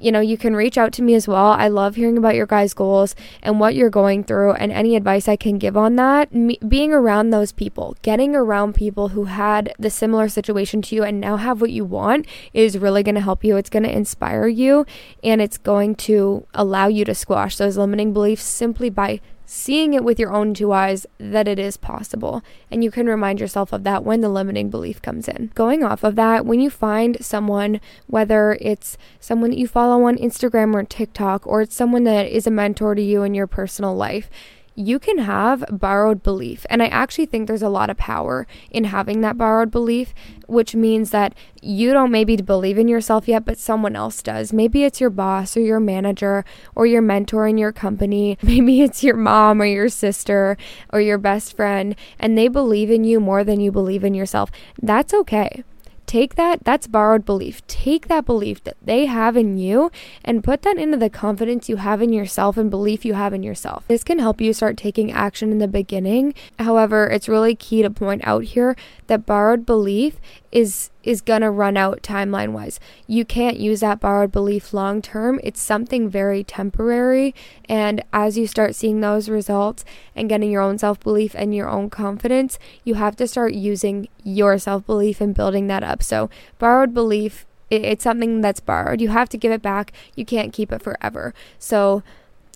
you 0.00 0.10
know, 0.10 0.20
you 0.20 0.36
can 0.36 0.56
reach 0.56 0.76
out 0.76 0.92
to 0.94 1.02
me 1.02 1.14
as 1.14 1.28
well. 1.28 1.52
I 1.52 1.68
love 1.68 1.94
hearing 1.94 2.18
about 2.18 2.34
your 2.34 2.46
guys' 2.46 2.74
goals 2.74 3.14
and 3.42 3.60
what 3.60 3.74
you're 3.74 3.90
going 3.90 4.24
through 4.24 4.52
and 4.54 4.72
any 4.72 4.96
advice 4.96 5.28
I 5.28 5.36
can 5.36 5.58
give 5.58 5.76
on 5.76 5.96
that. 5.96 6.34
Me, 6.34 6.58
being 6.66 6.92
around 6.92 7.30
those 7.30 7.52
people, 7.52 7.96
getting 8.02 8.34
around 8.34 8.74
people 8.74 9.08
who 9.08 9.24
had 9.24 9.72
the 9.78 9.90
similar 9.90 10.28
situation 10.28 10.82
to 10.82 10.96
you 10.96 11.04
and 11.04 11.20
now 11.20 11.36
have 11.36 11.60
what 11.60 11.70
you 11.70 11.84
want 11.84 12.26
is 12.52 12.78
really 12.78 13.02
going 13.02 13.14
to 13.14 13.20
help 13.20 13.44
you. 13.44 13.56
It's 13.56 13.70
going 13.70 13.84
to 13.84 13.96
inspire 13.96 14.48
you 14.48 14.84
and 15.22 15.40
it's 15.40 15.58
going 15.58 15.94
to 15.96 16.46
allow 16.54 16.88
you 16.88 17.04
to 17.04 17.14
squash 17.14 17.56
those 17.56 17.76
limiting 17.76 18.12
beliefs 18.12 18.44
simply 18.44 18.90
by 18.90 19.20
seeing 19.46 19.94
it 19.94 20.04
with 20.04 20.18
your 20.18 20.32
own 20.32 20.54
two 20.54 20.72
eyes 20.72 21.06
that 21.18 21.48
it 21.48 21.58
is 21.58 21.76
possible. 21.76 22.42
And 22.70 22.82
you 22.82 22.90
can 22.90 23.06
remind 23.06 23.40
yourself 23.40 23.72
of 23.72 23.84
that 23.84 24.04
when 24.04 24.20
the 24.20 24.28
limiting 24.28 24.70
belief 24.70 25.02
comes 25.02 25.28
in. 25.28 25.50
Going 25.54 25.84
off 25.84 26.02
of 26.04 26.16
that, 26.16 26.46
when 26.46 26.60
you 26.60 26.70
find 26.70 27.24
someone, 27.24 27.80
whether 28.06 28.56
it's 28.60 28.96
someone 29.20 29.50
that 29.50 29.58
you 29.58 29.68
follow 29.68 30.04
on 30.04 30.16
Instagram 30.16 30.74
or 30.74 30.84
TikTok, 30.84 31.46
or 31.46 31.62
it's 31.62 31.74
someone 31.74 32.04
that 32.04 32.26
is 32.26 32.46
a 32.46 32.50
mentor 32.50 32.94
to 32.94 33.02
you 33.02 33.22
in 33.22 33.34
your 33.34 33.46
personal 33.46 33.94
life, 33.94 34.30
you 34.74 34.98
can 34.98 35.18
have 35.18 35.64
borrowed 35.70 36.22
belief. 36.22 36.66
And 36.68 36.82
I 36.82 36.86
actually 36.86 37.26
think 37.26 37.46
there's 37.46 37.62
a 37.62 37.68
lot 37.68 37.90
of 37.90 37.96
power 37.96 38.46
in 38.70 38.84
having 38.84 39.20
that 39.20 39.38
borrowed 39.38 39.70
belief, 39.70 40.14
which 40.46 40.74
means 40.74 41.10
that 41.10 41.34
you 41.62 41.92
don't 41.92 42.10
maybe 42.10 42.36
believe 42.36 42.78
in 42.78 42.88
yourself 42.88 43.28
yet, 43.28 43.44
but 43.44 43.58
someone 43.58 43.96
else 43.96 44.22
does. 44.22 44.52
Maybe 44.52 44.84
it's 44.84 45.00
your 45.00 45.10
boss 45.10 45.56
or 45.56 45.60
your 45.60 45.80
manager 45.80 46.44
or 46.74 46.86
your 46.86 47.02
mentor 47.02 47.46
in 47.46 47.58
your 47.58 47.72
company. 47.72 48.38
Maybe 48.42 48.82
it's 48.82 49.04
your 49.04 49.16
mom 49.16 49.62
or 49.62 49.66
your 49.66 49.88
sister 49.88 50.56
or 50.92 51.00
your 51.00 51.18
best 51.18 51.56
friend, 51.56 51.94
and 52.18 52.36
they 52.36 52.48
believe 52.48 52.90
in 52.90 53.04
you 53.04 53.20
more 53.20 53.44
than 53.44 53.60
you 53.60 53.70
believe 53.70 54.04
in 54.04 54.14
yourself. 54.14 54.50
That's 54.80 55.14
okay. 55.14 55.64
Take 56.06 56.34
that, 56.34 56.64
that's 56.64 56.86
borrowed 56.86 57.24
belief. 57.24 57.66
Take 57.66 58.08
that 58.08 58.24
belief 58.24 58.62
that 58.64 58.76
they 58.82 59.06
have 59.06 59.36
in 59.36 59.58
you 59.58 59.90
and 60.24 60.44
put 60.44 60.62
that 60.62 60.78
into 60.78 60.96
the 60.96 61.10
confidence 61.10 61.68
you 61.68 61.76
have 61.76 62.02
in 62.02 62.12
yourself 62.12 62.56
and 62.56 62.70
belief 62.70 63.04
you 63.04 63.14
have 63.14 63.32
in 63.32 63.42
yourself. 63.42 63.84
This 63.88 64.04
can 64.04 64.18
help 64.18 64.40
you 64.40 64.52
start 64.52 64.76
taking 64.76 65.10
action 65.10 65.50
in 65.50 65.58
the 65.58 65.68
beginning. 65.68 66.34
However, 66.58 67.06
it's 67.06 67.28
really 67.28 67.54
key 67.54 67.82
to 67.82 67.90
point 67.90 68.22
out 68.24 68.44
here 68.44 68.76
that 69.06 69.26
borrowed 69.26 69.66
belief 69.66 70.20
is 70.54 70.90
is 71.02 71.20
going 71.20 71.42
to 71.42 71.50
run 71.50 71.76
out 71.76 72.00
timeline 72.00 72.52
wise. 72.52 72.78
You 73.06 73.24
can't 73.24 73.58
use 73.58 73.80
that 73.80 74.00
borrowed 74.00 74.32
belief 74.32 74.72
long 74.72 75.02
term. 75.02 75.40
It's 75.42 75.60
something 75.60 76.08
very 76.08 76.44
temporary. 76.44 77.34
And 77.68 78.02
as 78.12 78.38
you 78.38 78.46
start 78.46 78.74
seeing 78.74 79.00
those 79.00 79.28
results 79.28 79.84
and 80.14 80.28
getting 80.28 80.50
your 80.50 80.62
own 80.62 80.78
self 80.78 81.00
belief 81.00 81.34
and 81.34 81.54
your 81.54 81.68
own 81.68 81.90
confidence, 81.90 82.58
you 82.84 82.94
have 82.94 83.16
to 83.16 83.26
start 83.26 83.52
using 83.52 84.08
your 84.22 84.56
self 84.58 84.86
belief 84.86 85.20
and 85.20 85.34
building 85.34 85.66
that 85.66 85.82
up. 85.82 86.02
So, 86.02 86.30
borrowed 86.58 86.94
belief, 86.94 87.44
it's 87.68 88.04
something 88.04 88.40
that's 88.40 88.60
borrowed. 88.60 89.00
You 89.00 89.08
have 89.08 89.28
to 89.30 89.36
give 89.36 89.50
it 89.50 89.60
back. 89.60 89.92
You 90.14 90.24
can't 90.24 90.52
keep 90.52 90.72
it 90.72 90.82
forever. 90.82 91.34
So, 91.58 92.04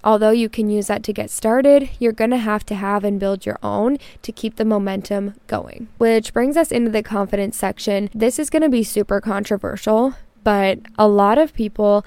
Although 0.04 0.30
you 0.30 0.48
can 0.48 0.70
use 0.70 0.86
that 0.86 1.02
to 1.04 1.12
get 1.12 1.30
started, 1.30 1.90
you're 1.98 2.12
going 2.12 2.30
to 2.30 2.38
have 2.38 2.64
to 2.66 2.74
have 2.74 3.04
and 3.04 3.18
build 3.18 3.44
your 3.44 3.58
own 3.62 3.98
to 4.22 4.32
keep 4.32 4.56
the 4.56 4.64
momentum 4.64 5.34
going. 5.46 5.88
Which 5.98 6.32
brings 6.32 6.56
us 6.56 6.70
into 6.70 6.90
the 6.90 7.02
confidence 7.02 7.56
section. 7.56 8.08
This 8.14 8.38
is 8.38 8.50
going 8.50 8.62
to 8.62 8.68
be 8.68 8.84
super 8.84 9.20
controversial, 9.20 10.14
but 10.44 10.78
a 10.98 11.08
lot 11.08 11.38
of 11.38 11.54
people 11.54 12.04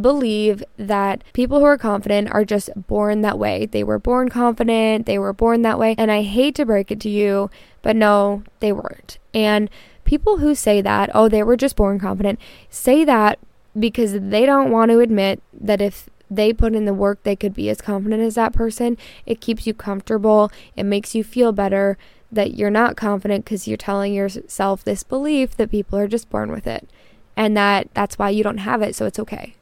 believe 0.00 0.64
that 0.76 1.22
people 1.32 1.58
who 1.58 1.64
are 1.64 1.78
confident 1.78 2.30
are 2.32 2.44
just 2.44 2.70
born 2.76 3.20
that 3.22 3.38
way. 3.38 3.66
They 3.66 3.84
were 3.84 3.98
born 3.98 4.28
confident, 4.28 5.06
they 5.06 5.18
were 5.18 5.32
born 5.32 5.62
that 5.62 5.78
way. 5.78 5.94
And 5.98 6.10
I 6.10 6.22
hate 6.22 6.54
to 6.56 6.66
break 6.66 6.90
it 6.90 7.00
to 7.00 7.10
you, 7.10 7.50
but 7.82 7.96
no, 7.96 8.42
they 8.60 8.72
weren't. 8.72 9.18
And 9.34 9.68
people 10.04 10.38
who 10.38 10.54
say 10.54 10.80
that, 10.80 11.10
oh, 11.14 11.28
they 11.28 11.42
were 11.42 11.56
just 11.56 11.76
born 11.76 11.98
confident, 11.98 12.38
say 12.70 13.04
that 13.04 13.38
because 13.78 14.12
they 14.12 14.44
don't 14.44 14.70
want 14.70 14.90
to 14.90 15.00
admit 15.00 15.42
that 15.52 15.80
if 15.80 16.08
they 16.36 16.52
put 16.52 16.74
in 16.74 16.84
the 16.84 16.94
work, 16.94 17.22
they 17.22 17.36
could 17.36 17.54
be 17.54 17.68
as 17.68 17.80
confident 17.80 18.22
as 18.22 18.34
that 18.36 18.52
person. 18.52 18.96
It 19.26 19.40
keeps 19.40 19.66
you 19.66 19.74
comfortable. 19.74 20.50
It 20.76 20.84
makes 20.84 21.14
you 21.14 21.24
feel 21.24 21.52
better 21.52 21.98
that 22.30 22.54
you're 22.54 22.70
not 22.70 22.96
confident 22.96 23.44
because 23.44 23.68
you're 23.68 23.76
telling 23.76 24.14
yourself 24.14 24.82
this 24.82 25.02
belief 25.02 25.56
that 25.56 25.70
people 25.70 25.98
are 25.98 26.08
just 26.08 26.30
born 26.30 26.50
with 26.50 26.66
it 26.66 26.88
and 27.36 27.56
that 27.56 27.88
that's 27.94 28.18
why 28.18 28.30
you 28.30 28.42
don't 28.42 28.58
have 28.58 28.82
it, 28.82 28.94
so 28.94 29.06
it's 29.06 29.18
okay. 29.18 29.54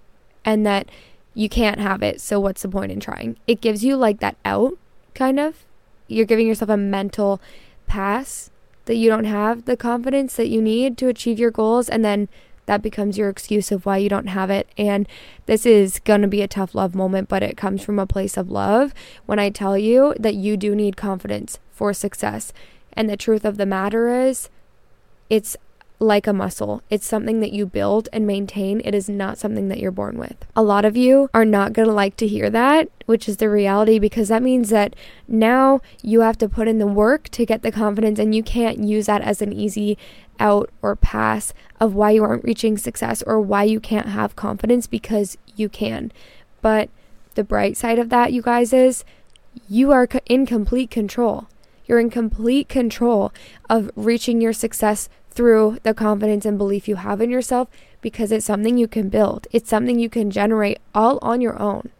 And 0.44 0.64
that 0.66 0.88
you 1.34 1.48
can't 1.48 1.80
have 1.80 2.02
it, 2.02 2.20
so 2.20 2.40
what's 2.40 2.62
the 2.62 2.68
point 2.68 2.92
in 2.92 3.00
trying? 3.00 3.36
It 3.46 3.60
gives 3.60 3.84
you 3.84 3.96
like 3.96 4.20
that 4.20 4.36
out, 4.44 4.74
kind 5.14 5.38
of. 5.38 5.64
You're 6.08 6.26
giving 6.26 6.48
yourself 6.48 6.70
a 6.70 6.76
mental 6.76 7.40
pass 7.86 8.50
that 8.86 8.96
you 8.96 9.08
don't 9.08 9.24
have 9.24 9.64
the 9.66 9.76
confidence 9.76 10.34
that 10.36 10.48
you 10.48 10.60
need 10.60 10.98
to 10.98 11.08
achieve 11.08 11.38
your 11.38 11.50
goals, 11.50 11.88
and 11.88 12.04
then 12.04 12.28
that 12.70 12.82
becomes 12.82 13.18
your 13.18 13.28
excuse 13.28 13.72
of 13.72 13.84
why 13.84 13.96
you 13.96 14.08
don't 14.08 14.28
have 14.28 14.48
it. 14.48 14.68
And 14.78 15.08
this 15.46 15.66
is 15.66 15.98
going 15.98 16.22
to 16.22 16.28
be 16.28 16.40
a 16.40 16.46
tough 16.46 16.72
love 16.72 16.94
moment, 16.94 17.28
but 17.28 17.42
it 17.42 17.56
comes 17.56 17.82
from 17.82 17.98
a 17.98 18.06
place 18.06 18.36
of 18.36 18.48
love 18.48 18.94
when 19.26 19.40
I 19.40 19.50
tell 19.50 19.76
you 19.76 20.14
that 20.20 20.36
you 20.36 20.56
do 20.56 20.76
need 20.76 20.96
confidence 20.96 21.58
for 21.72 21.92
success. 21.92 22.52
And 22.92 23.10
the 23.10 23.16
truth 23.16 23.44
of 23.44 23.56
the 23.56 23.66
matter 23.66 24.08
is, 24.08 24.50
it's 25.28 25.56
like 26.00 26.26
a 26.26 26.32
muscle. 26.32 26.82
It's 26.88 27.06
something 27.06 27.40
that 27.40 27.52
you 27.52 27.66
build 27.66 28.08
and 28.12 28.26
maintain. 28.26 28.80
It 28.84 28.94
is 28.94 29.08
not 29.08 29.36
something 29.36 29.68
that 29.68 29.78
you're 29.78 29.90
born 29.90 30.18
with. 30.18 30.46
A 30.56 30.62
lot 30.62 30.86
of 30.86 30.96
you 30.96 31.28
are 31.34 31.44
not 31.44 31.74
going 31.74 31.86
to 31.86 31.94
like 31.94 32.16
to 32.16 32.26
hear 32.26 32.48
that, 32.50 32.88
which 33.04 33.28
is 33.28 33.36
the 33.36 33.50
reality 33.50 33.98
because 33.98 34.28
that 34.28 34.42
means 34.42 34.70
that 34.70 34.96
now 35.28 35.80
you 36.02 36.22
have 36.22 36.38
to 36.38 36.48
put 36.48 36.68
in 36.68 36.78
the 36.78 36.86
work 36.86 37.28
to 37.28 37.44
get 37.44 37.62
the 37.62 37.70
confidence 37.70 38.18
and 38.18 38.34
you 38.34 38.42
can't 38.42 38.82
use 38.82 39.06
that 39.06 39.20
as 39.20 39.42
an 39.42 39.52
easy 39.52 39.98
out 40.38 40.70
or 40.80 40.96
pass 40.96 41.52
of 41.78 41.94
why 41.94 42.10
you 42.10 42.24
aren't 42.24 42.44
reaching 42.44 42.78
success 42.78 43.22
or 43.26 43.38
why 43.38 43.62
you 43.62 43.78
can't 43.78 44.08
have 44.08 44.34
confidence 44.34 44.86
because 44.86 45.36
you 45.54 45.68
can. 45.68 46.10
But 46.62 46.88
the 47.34 47.44
bright 47.44 47.76
side 47.76 47.98
of 47.98 48.08
that, 48.08 48.32
you 48.32 48.40
guys, 48.40 48.72
is 48.72 49.04
you 49.68 49.92
are 49.92 50.08
in 50.26 50.46
complete 50.46 50.90
control. 50.90 51.46
You're 51.86 52.00
in 52.00 52.10
complete 52.10 52.68
control 52.68 53.32
of 53.68 53.90
reaching 53.96 54.40
your 54.40 54.52
success 54.52 55.08
through 55.30 55.78
the 55.82 55.94
confidence 55.94 56.44
and 56.44 56.58
belief 56.58 56.88
you 56.88 56.96
have 56.96 57.20
in 57.20 57.30
yourself 57.30 57.68
because 58.00 58.32
it's 58.32 58.46
something 58.46 58.76
you 58.76 58.88
can 58.88 59.08
build. 59.08 59.46
It's 59.52 59.70
something 59.70 59.98
you 59.98 60.10
can 60.10 60.30
generate 60.30 60.78
all 60.94 61.18
on 61.22 61.40
your 61.40 61.60
own. 61.60 61.90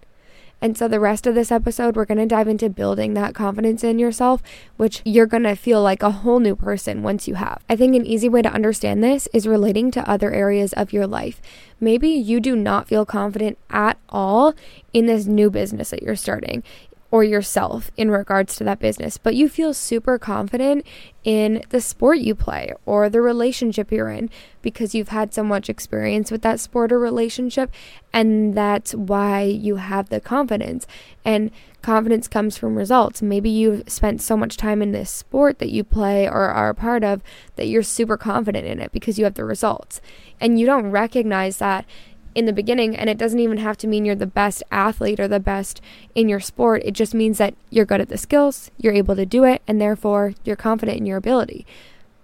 And 0.62 0.76
so, 0.76 0.88
the 0.88 1.00
rest 1.00 1.26
of 1.26 1.34
this 1.34 1.50
episode, 1.50 1.96
we're 1.96 2.04
going 2.04 2.18
to 2.18 2.26
dive 2.26 2.46
into 2.46 2.68
building 2.68 3.14
that 3.14 3.34
confidence 3.34 3.82
in 3.82 3.99
yourself, 3.99 4.42
which 4.76 5.00
you're 5.06 5.26
going 5.26 5.44
to 5.44 5.56
feel 5.56 5.82
like 5.82 6.02
a 6.02 6.10
whole 6.10 6.38
new 6.38 6.54
person 6.54 7.02
once 7.02 7.26
you 7.26 7.37
have. 7.37 7.64
I 7.68 7.76
think 7.76 7.96
an 7.96 8.04
easy 8.04 8.28
way 8.28 8.42
to 8.42 8.52
understand 8.52 9.02
this 9.02 9.26
is 9.32 9.46
relating 9.46 9.90
to 9.92 10.08
other 10.08 10.30
areas 10.32 10.75
of 10.75 10.92
your 10.92 11.06
life. 11.06 11.40
Maybe 11.80 12.08
you 12.10 12.40
do 12.40 12.54
not 12.54 12.88
feel 12.88 13.06
confident 13.06 13.56
at 13.70 13.96
all 14.10 14.54
in 14.92 15.06
this 15.06 15.25
new 15.25 15.50
business 15.50 15.90
that 15.90 16.02
you're 16.02 16.14
starting 16.14 16.62
or 17.11 17.25
yourself 17.25 17.90
in 17.97 18.11
regards 18.11 18.57
to 18.57 18.64
that 18.64 18.79
business, 18.79 19.19
but 19.19 19.35
you 19.35 19.49
feel 19.49 19.75
super 19.75 20.19
confident 20.19 20.87
in 21.25 21.62
the 21.71 21.81
sport 21.81 22.19
you 22.19 22.35
play 22.35 22.73
or 22.87 23.09
the 23.09 23.21
relationship 23.21 23.90
you're 23.90 24.11
in 24.11 24.31
because 24.62 24.95
you've 24.95 25.09
had 25.09 25.35
so 25.35 25.43
much 25.43 25.69
experience 25.69 26.31
with 26.31 26.43
that 26.43 26.61
sport 26.61 26.93
or 26.93 26.99
relationship, 26.99 27.71
and 28.12 28.55
that's 28.55 28.95
why 28.95 29.43
you 29.43 29.76
have 29.76 30.09
the 30.09 30.21
confidence. 30.21 30.87
And 31.25 31.50
confidence 31.83 32.29
comes 32.29 32.57
from 32.57 32.76
results. 32.76 33.23
Maybe 33.23 33.50
you've 33.50 33.88
spent 33.88 34.23
so 34.23 34.37
much 34.37 34.57
time 34.57 34.81
in 34.83 34.93
this 34.93 35.11
sport 35.11 35.59
that 35.59 35.71
you 35.71 35.83
play 35.83 36.26
or 36.29 36.49
are 36.49 36.71
a 36.71 36.75
part 36.75 37.02
of 37.02 37.23
that 37.57 37.67
you're 37.67 37.83
super 37.83 38.17
confident 38.17 38.67
in 38.67 38.81
it 38.81 38.93
because 38.93 39.19
you 39.19 39.25
have 39.25 39.35
the 39.35 39.45
results. 39.45 40.00
And 40.40 40.59
you 40.59 40.67
don't 40.67 40.90
recognize 40.90 41.59
that 41.59 41.85
in 42.34 42.46
the 42.46 42.52
beginning 42.52 42.96
and 42.96 43.10
it 43.10 43.18
doesn't 43.18 43.40
even 43.40 43.58
have 43.58 43.76
to 43.78 43.87
mean 43.87 44.04
you're 44.04 44.14
the 44.14 44.26
best 44.26 44.62
athlete 44.70 45.20
or 45.20 45.28
the 45.28 45.40
best 45.40 45.80
in 46.14 46.28
your 46.28 46.40
sport. 46.40 46.82
It 46.84 46.92
just 46.92 47.14
means 47.14 47.38
that 47.38 47.54
you're 47.70 47.84
good 47.84 48.00
at 48.00 48.08
the 48.08 48.18
skills 48.18 48.70
you're 48.78 48.92
able 48.92 49.16
to 49.16 49.26
do 49.26 49.44
it 49.44 49.62
and 49.66 49.80
therefore 49.80 50.34
you're 50.44 50.56
confident 50.56 50.99
in 50.99 51.06
your 51.06 51.18
ability. 51.18 51.66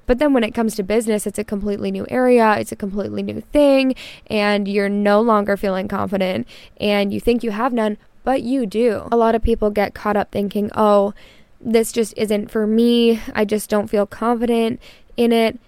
But 0.06 0.18
then 0.18 0.32
when 0.32 0.44
it 0.44 0.54
comes 0.54 0.74
to 0.76 0.82
business 0.82 1.26
it's 1.26 1.38
a 1.38 1.44
completely 1.44 1.90
new 1.90 2.06
area 2.08 2.56
it's 2.58 2.72
a 2.72 2.76
completely 2.76 3.22
new 3.22 3.40
thing 3.40 3.94
and 4.28 4.68
you're 4.68 4.88
no 4.88 5.20
longer 5.20 5.56
feeling 5.56 5.88
confident 5.88 6.46
and 6.80 7.12
you 7.12 7.20
think 7.20 7.42
you 7.42 7.50
have 7.50 7.72
none 7.72 7.98
but 8.24 8.42
you 8.42 8.66
do. 8.66 9.08
A 9.12 9.16
lot 9.16 9.34
of 9.34 9.42
people 9.42 9.70
get 9.70 9.94
caught 9.94 10.16
up 10.16 10.30
thinking 10.30 10.70
oh 10.74 11.14
this 11.60 11.90
just 11.90 12.12
isn't 12.16 12.50
for 12.50 12.66
me 12.66 13.20
i 13.34 13.44
just 13.44 13.70
don't 13.70 13.88
feel 13.88 14.06
confident 14.06 14.80
in 15.16 15.32
it 15.32 15.58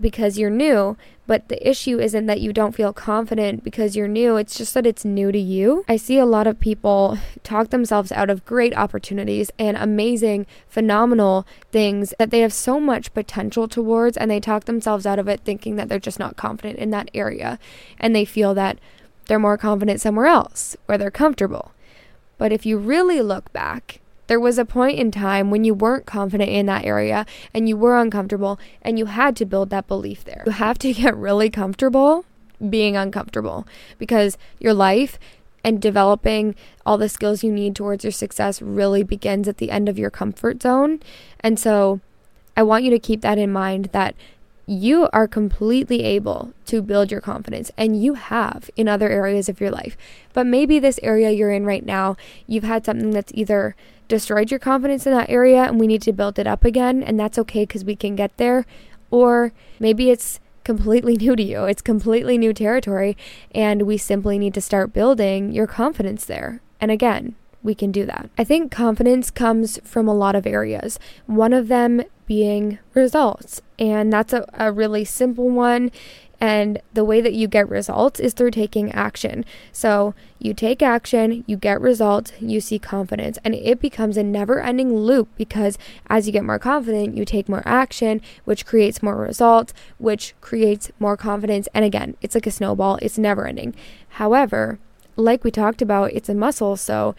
because 0.00 0.38
you're 0.38 0.50
new 0.50 0.96
but 1.26 1.48
the 1.48 1.68
issue 1.68 1.98
isn't 1.98 2.26
that 2.26 2.40
you 2.40 2.52
don't 2.52 2.74
feel 2.74 2.92
confident 2.92 3.64
because 3.64 3.96
you're 3.96 4.08
new, 4.08 4.36
it's 4.36 4.56
just 4.56 4.74
that 4.74 4.86
it's 4.86 5.04
new 5.04 5.32
to 5.32 5.38
you. 5.38 5.84
I 5.88 5.96
see 5.96 6.18
a 6.18 6.26
lot 6.26 6.46
of 6.46 6.60
people 6.60 7.18
talk 7.42 7.70
themselves 7.70 8.12
out 8.12 8.30
of 8.30 8.44
great 8.44 8.76
opportunities 8.76 9.50
and 9.58 9.76
amazing, 9.76 10.46
phenomenal 10.68 11.46
things 11.72 12.12
that 12.18 12.30
they 12.30 12.40
have 12.40 12.52
so 12.52 12.78
much 12.78 13.14
potential 13.14 13.68
towards, 13.68 14.16
and 14.16 14.30
they 14.30 14.40
talk 14.40 14.64
themselves 14.64 15.06
out 15.06 15.18
of 15.18 15.28
it 15.28 15.40
thinking 15.40 15.76
that 15.76 15.88
they're 15.88 15.98
just 15.98 16.18
not 16.18 16.36
confident 16.36 16.78
in 16.78 16.90
that 16.90 17.10
area. 17.14 17.58
And 17.98 18.14
they 18.14 18.24
feel 18.24 18.54
that 18.54 18.78
they're 19.26 19.38
more 19.38 19.56
confident 19.56 20.00
somewhere 20.00 20.26
else 20.26 20.76
where 20.86 20.98
they're 20.98 21.10
comfortable. 21.10 21.72
But 22.36 22.52
if 22.52 22.66
you 22.66 22.76
really 22.76 23.22
look 23.22 23.52
back, 23.52 24.00
there 24.26 24.40
was 24.40 24.58
a 24.58 24.64
point 24.64 24.98
in 24.98 25.10
time 25.10 25.50
when 25.50 25.64
you 25.64 25.74
weren't 25.74 26.06
confident 26.06 26.50
in 26.50 26.66
that 26.66 26.84
area 26.84 27.26
and 27.52 27.68
you 27.68 27.76
were 27.76 28.00
uncomfortable 28.00 28.58
and 28.82 28.98
you 28.98 29.06
had 29.06 29.36
to 29.36 29.44
build 29.44 29.70
that 29.70 29.86
belief 29.86 30.24
there. 30.24 30.42
You 30.46 30.52
have 30.52 30.78
to 30.78 30.92
get 30.92 31.16
really 31.16 31.50
comfortable 31.50 32.24
being 32.70 32.96
uncomfortable 32.96 33.66
because 33.98 34.38
your 34.58 34.74
life 34.74 35.18
and 35.64 35.80
developing 35.80 36.54
all 36.84 36.98
the 36.98 37.08
skills 37.08 37.42
you 37.42 37.50
need 37.50 37.74
towards 37.74 38.04
your 38.04 38.12
success 38.12 38.60
really 38.60 39.02
begins 39.02 39.48
at 39.48 39.56
the 39.56 39.70
end 39.70 39.88
of 39.88 39.98
your 39.98 40.10
comfort 40.10 40.62
zone. 40.62 41.00
And 41.40 41.58
so 41.58 42.00
I 42.56 42.62
want 42.62 42.84
you 42.84 42.90
to 42.90 42.98
keep 42.98 43.22
that 43.22 43.38
in 43.38 43.50
mind 43.50 43.86
that 43.92 44.14
you 44.66 45.08
are 45.12 45.28
completely 45.28 46.02
able 46.02 46.52
to 46.66 46.80
build 46.80 47.10
your 47.10 47.20
confidence 47.20 47.70
and 47.76 48.02
you 48.02 48.14
have 48.14 48.70
in 48.76 48.88
other 48.88 49.08
areas 49.08 49.48
of 49.48 49.60
your 49.60 49.70
life. 49.70 49.96
But 50.32 50.46
maybe 50.46 50.78
this 50.78 50.98
area 51.02 51.30
you're 51.30 51.52
in 51.52 51.66
right 51.66 51.84
now, 51.84 52.16
you've 52.46 52.64
had 52.64 52.84
something 52.84 53.10
that's 53.10 53.32
either 53.34 53.76
destroyed 54.08 54.50
your 54.50 54.60
confidence 54.60 55.06
in 55.06 55.12
that 55.12 55.30
area 55.30 55.64
and 55.64 55.78
we 55.78 55.86
need 55.86 56.02
to 56.02 56.12
build 56.12 56.38
it 56.38 56.46
up 56.46 56.64
again, 56.64 57.02
and 57.02 57.18
that's 57.18 57.38
okay 57.38 57.62
because 57.62 57.84
we 57.84 57.96
can 57.96 58.16
get 58.16 58.36
there. 58.36 58.66
Or 59.10 59.52
maybe 59.78 60.10
it's 60.10 60.40
completely 60.64 61.16
new 61.20 61.36
to 61.36 61.42
you, 61.42 61.64
it's 61.64 61.82
completely 61.82 62.38
new 62.38 62.52
territory, 62.52 63.16
and 63.54 63.82
we 63.82 63.98
simply 63.98 64.38
need 64.38 64.54
to 64.54 64.60
start 64.60 64.92
building 64.92 65.52
your 65.52 65.66
confidence 65.66 66.24
there. 66.24 66.60
And 66.80 66.90
again, 66.90 67.34
we 67.62 67.74
can 67.74 67.90
do 67.90 68.04
that. 68.06 68.28
I 68.36 68.44
think 68.44 68.70
confidence 68.70 69.30
comes 69.30 69.78
from 69.84 70.06
a 70.06 70.14
lot 70.14 70.36
of 70.36 70.46
areas, 70.46 70.98
one 71.26 71.52
of 71.52 71.68
them 71.68 72.02
being 72.26 72.78
results. 72.94 73.60
And 73.78 74.12
that's 74.12 74.32
a, 74.32 74.44
a 74.54 74.72
really 74.72 75.04
simple 75.04 75.48
one. 75.50 75.90
And 76.40 76.82
the 76.92 77.04
way 77.04 77.20
that 77.20 77.32
you 77.32 77.48
get 77.48 77.68
results 77.68 78.20
is 78.20 78.34
through 78.34 78.50
taking 78.50 78.92
action. 78.92 79.44
So 79.72 80.14
you 80.38 80.52
take 80.52 80.82
action, 80.82 81.42
you 81.46 81.56
get 81.56 81.80
results, 81.80 82.32
you 82.38 82.60
see 82.60 82.78
confidence, 82.78 83.38
and 83.44 83.54
it 83.54 83.80
becomes 83.80 84.16
a 84.16 84.22
never 84.22 84.60
ending 84.60 84.94
loop 84.94 85.28
because 85.36 85.78
as 86.08 86.26
you 86.26 86.32
get 86.32 86.44
more 86.44 86.58
confident, 86.58 87.16
you 87.16 87.24
take 87.24 87.48
more 87.48 87.62
action, 87.64 88.20
which 88.44 88.66
creates 88.66 89.02
more 89.02 89.16
results, 89.16 89.72
which 89.96 90.34
creates 90.40 90.90
more 90.98 91.16
confidence. 91.16 91.66
And 91.72 91.84
again, 91.84 92.16
it's 92.20 92.34
like 92.34 92.46
a 92.46 92.50
snowball, 92.50 92.98
it's 93.00 93.16
never 93.16 93.46
ending. 93.46 93.74
However, 94.10 94.78
like 95.16 95.44
we 95.44 95.50
talked 95.50 95.80
about, 95.80 96.12
it's 96.12 96.28
a 96.28 96.34
muscle. 96.34 96.76
So 96.76 97.14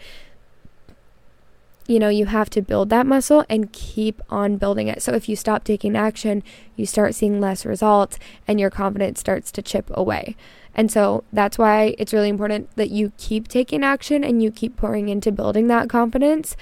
you 1.88 1.98
know, 1.98 2.08
you 2.08 2.26
have 2.26 2.50
to 2.50 2.62
build 2.62 2.90
that 2.90 3.06
muscle 3.06 3.44
and 3.48 3.72
keep 3.72 4.20
on 4.28 4.56
building 4.56 4.88
it. 4.88 5.02
So 5.02 5.12
if 5.12 5.28
you 5.28 5.36
stop 5.36 5.64
taking 5.64 5.96
action, 5.96 6.42
you 6.74 6.86
start 6.86 7.14
seeing 7.14 7.40
less 7.40 7.64
results 7.64 8.18
and 8.46 8.58
your 8.58 8.70
confidence 8.70 9.20
starts 9.20 9.52
to 9.52 9.62
chip 9.62 9.90
away. 9.94 10.36
And 10.74 10.90
so 10.90 11.24
that's 11.32 11.58
why 11.58 11.94
it's 11.98 12.12
really 12.12 12.28
important 12.28 12.74
that 12.76 12.90
you 12.90 13.12
keep 13.16 13.48
taking 13.48 13.84
action 13.84 14.24
and 14.24 14.42
you 14.42 14.50
keep 14.50 14.76
pouring 14.76 15.08
into 15.08 15.32
building 15.32 15.68
that 15.68 15.88
confidence. 15.88 16.56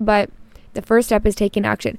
But 0.00 0.30
the 0.72 0.82
first 0.82 1.08
step 1.08 1.26
is 1.26 1.34
taking 1.34 1.64
action. 1.64 1.98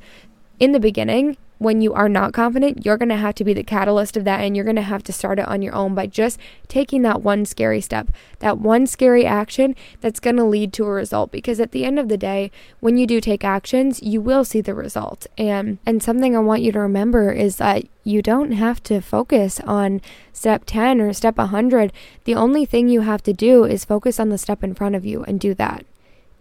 In 0.60 0.72
the 0.72 0.80
beginning, 0.80 1.38
when 1.62 1.80
you 1.80 1.94
are 1.94 2.10
not 2.10 2.34
confident, 2.34 2.84
you're 2.84 2.98
going 2.98 3.08
to 3.08 3.16
have 3.16 3.36
to 3.36 3.44
be 3.44 3.54
the 3.54 3.64
catalyst 3.64 4.18
of 4.18 4.24
that 4.24 4.40
and 4.40 4.56
you're 4.56 4.66
going 4.66 4.76
to 4.76 4.82
have 4.82 5.04
to 5.04 5.14
start 5.14 5.38
it 5.38 5.48
on 5.48 5.62
your 5.62 5.76
own 5.76 5.94
by 5.94 6.08
just 6.08 6.40
taking 6.68 7.04
that 7.04 7.22
one 7.22 7.46
scary 7.46 7.80
step, 7.80 8.10
that 8.40 8.58
one 8.58 8.88
scary 8.88 9.28
action 9.28 9.76
that's 10.00 10.20
going 10.20 10.38
to 10.38 10.44
lead 10.44 10.74
to 10.74 10.86
a 10.86 10.90
result 10.90 11.32
because 11.32 11.60
at 11.60 11.72
the 11.72 11.86
end 11.86 12.00
of 12.00 12.10
the 12.10 12.18
day, 12.18 12.50
when 12.80 12.98
you 12.98 13.06
do 13.06 13.22
take 13.22 13.44
actions, 13.44 14.02
you 14.02 14.20
will 14.20 14.44
see 14.44 14.60
the 14.60 14.74
result. 14.74 15.28
And 15.38 15.78
and 15.86 16.02
something 16.02 16.36
I 16.36 16.40
want 16.40 16.64
you 16.64 16.72
to 16.72 16.80
remember 16.80 17.32
is 17.32 17.58
that 17.58 17.84
you 18.04 18.24
don't 18.24 18.54
have 18.54 18.82
to 18.86 19.00
focus 19.00 19.60
on 19.60 20.02
step 20.34 20.64
10 20.66 21.00
or 21.00 21.14
step 21.14 21.38
100. 21.38 21.94
The 22.24 22.34
only 22.34 22.66
thing 22.66 22.90
you 22.90 23.02
have 23.02 23.22
to 23.22 23.34
do 23.34 23.66
is 23.66 23.86
focus 23.86 24.20
on 24.20 24.30
the 24.30 24.40
step 24.40 24.64
in 24.64 24.74
front 24.74 24.96
of 24.96 25.06
you 25.06 25.24
and 25.26 25.40
do 25.40 25.54
that. 25.54 25.86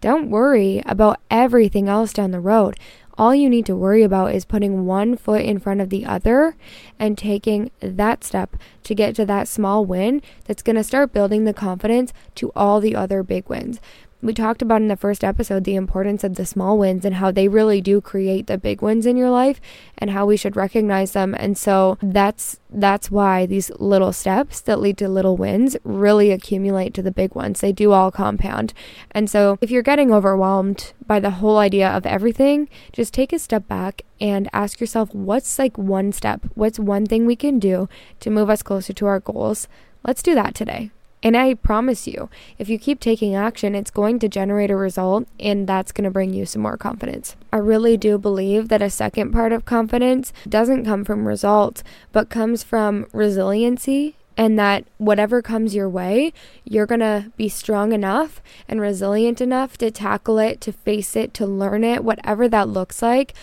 Don't 0.00 0.30
worry 0.30 0.82
about 0.86 1.20
everything 1.30 1.86
else 1.86 2.14
down 2.14 2.30
the 2.30 2.40
road 2.40 2.78
all 3.20 3.34
you 3.34 3.50
need 3.50 3.66
to 3.66 3.76
worry 3.76 4.02
about 4.02 4.34
is 4.34 4.46
putting 4.46 4.86
one 4.86 5.14
foot 5.14 5.42
in 5.42 5.58
front 5.58 5.78
of 5.78 5.90
the 5.90 6.06
other 6.06 6.56
and 6.98 7.18
taking 7.18 7.70
that 7.80 8.24
step 8.24 8.56
to 8.82 8.94
get 8.94 9.14
to 9.14 9.26
that 9.26 9.46
small 9.46 9.84
win 9.84 10.22
that's 10.46 10.62
going 10.62 10.74
to 10.74 10.82
start 10.82 11.12
building 11.12 11.44
the 11.44 11.52
confidence 11.52 12.14
to 12.34 12.50
all 12.56 12.80
the 12.80 12.96
other 12.96 13.22
big 13.22 13.46
wins 13.46 13.78
we 14.22 14.34
talked 14.34 14.60
about 14.60 14.82
in 14.82 14.88
the 14.88 14.96
first 14.96 15.24
episode 15.24 15.64
the 15.64 15.74
importance 15.74 16.22
of 16.24 16.34
the 16.34 16.44
small 16.44 16.78
wins 16.78 17.04
and 17.04 17.16
how 17.16 17.30
they 17.30 17.48
really 17.48 17.80
do 17.80 18.00
create 18.00 18.46
the 18.46 18.58
big 18.58 18.82
wins 18.82 19.06
in 19.06 19.16
your 19.16 19.30
life 19.30 19.60
and 19.96 20.10
how 20.10 20.26
we 20.26 20.36
should 20.36 20.56
recognize 20.56 21.12
them. 21.12 21.34
And 21.38 21.56
so 21.56 21.96
that's 22.02 22.60
that's 22.68 23.10
why 23.10 23.46
these 23.46 23.70
little 23.78 24.12
steps 24.12 24.60
that 24.60 24.78
lead 24.78 24.98
to 24.98 25.08
little 25.08 25.36
wins 25.36 25.76
really 25.84 26.30
accumulate 26.30 26.94
to 26.94 27.02
the 27.02 27.10
big 27.10 27.34
ones. 27.34 27.60
They 27.60 27.72
do 27.72 27.92
all 27.92 28.10
compound. 28.10 28.72
And 29.10 29.30
so 29.30 29.58
if 29.60 29.70
you're 29.70 29.82
getting 29.82 30.12
overwhelmed 30.12 30.92
by 31.06 31.18
the 31.18 31.30
whole 31.30 31.58
idea 31.58 31.88
of 31.88 32.06
everything 32.06 32.68
just 32.92 33.14
take 33.14 33.32
a 33.32 33.38
step 33.38 33.66
back 33.66 34.02
and 34.20 34.48
ask 34.52 34.80
yourself 34.80 35.14
what's 35.14 35.58
like 35.58 35.78
one 35.78 36.12
step? 36.12 36.46
What's 36.54 36.78
one 36.78 37.06
thing 37.06 37.26
we 37.26 37.36
can 37.36 37.58
do 37.58 37.88
to 38.20 38.30
move 38.30 38.50
us 38.50 38.62
closer 38.62 38.92
to 38.92 39.06
our 39.06 39.20
goals? 39.20 39.66
Let's 40.04 40.22
do 40.22 40.34
that 40.34 40.54
today 40.54 40.90
and 41.22 41.36
I 41.36 41.54
promise 41.54 42.06
you, 42.06 42.30
if 42.58 42.68
you 42.68 42.78
keep 42.78 42.98
taking 42.98 43.34
action, 43.34 43.74
it's 43.74 43.90
going 43.90 44.18
to 44.20 44.28
generate 44.28 44.70
a 44.70 44.76
result 44.76 45.28
and 45.38 45.66
that's 45.66 45.92
going 45.92 46.04
to 46.04 46.10
bring 46.10 46.32
you 46.32 46.46
some 46.46 46.62
more 46.62 46.76
confidence. 46.76 47.36
I 47.52 47.58
really 47.58 47.96
do 47.96 48.16
believe 48.16 48.68
that 48.68 48.80
a 48.80 48.90
second 48.90 49.32
part 49.32 49.52
of 49.52 49.64
confidence 49.64 50.32
doesn't 50.48 50.84
come 50.84 51.04
from 51.04 51.28
results, 51.28 51.84
but 52.12 52.30
comes 52.30 52.62
from 52.62 53.06
resiliency 53.12 54.16
and 54.36 54.58
that 54.58 54.84
whatever 54.96 55.42
comes 55.42 55.74
your 55.74 55.88
way, 55.88 56.32
you're 56.64 56.86
going 56.86 57.00
to 57.00 57.30
be 57.36 57.48
strong 57.48 57.92
enough 57.92 58.40
and 58.66 58.80
resilient 58.80 59.42
enough 59.42 59.76
to 59.76 59.90
tackle 59.90 60.38
it, 60.38 60.62
to 60.62 60.72
face 60.72 61.14
it, 61.16 61.34
to 61.34 61.46
learn 61.46 61.84
it, 61.84 62.02
whatever 62.02 62.48
that 62.48 62.68
looks 62.68 63.02
like. 63.02 63.34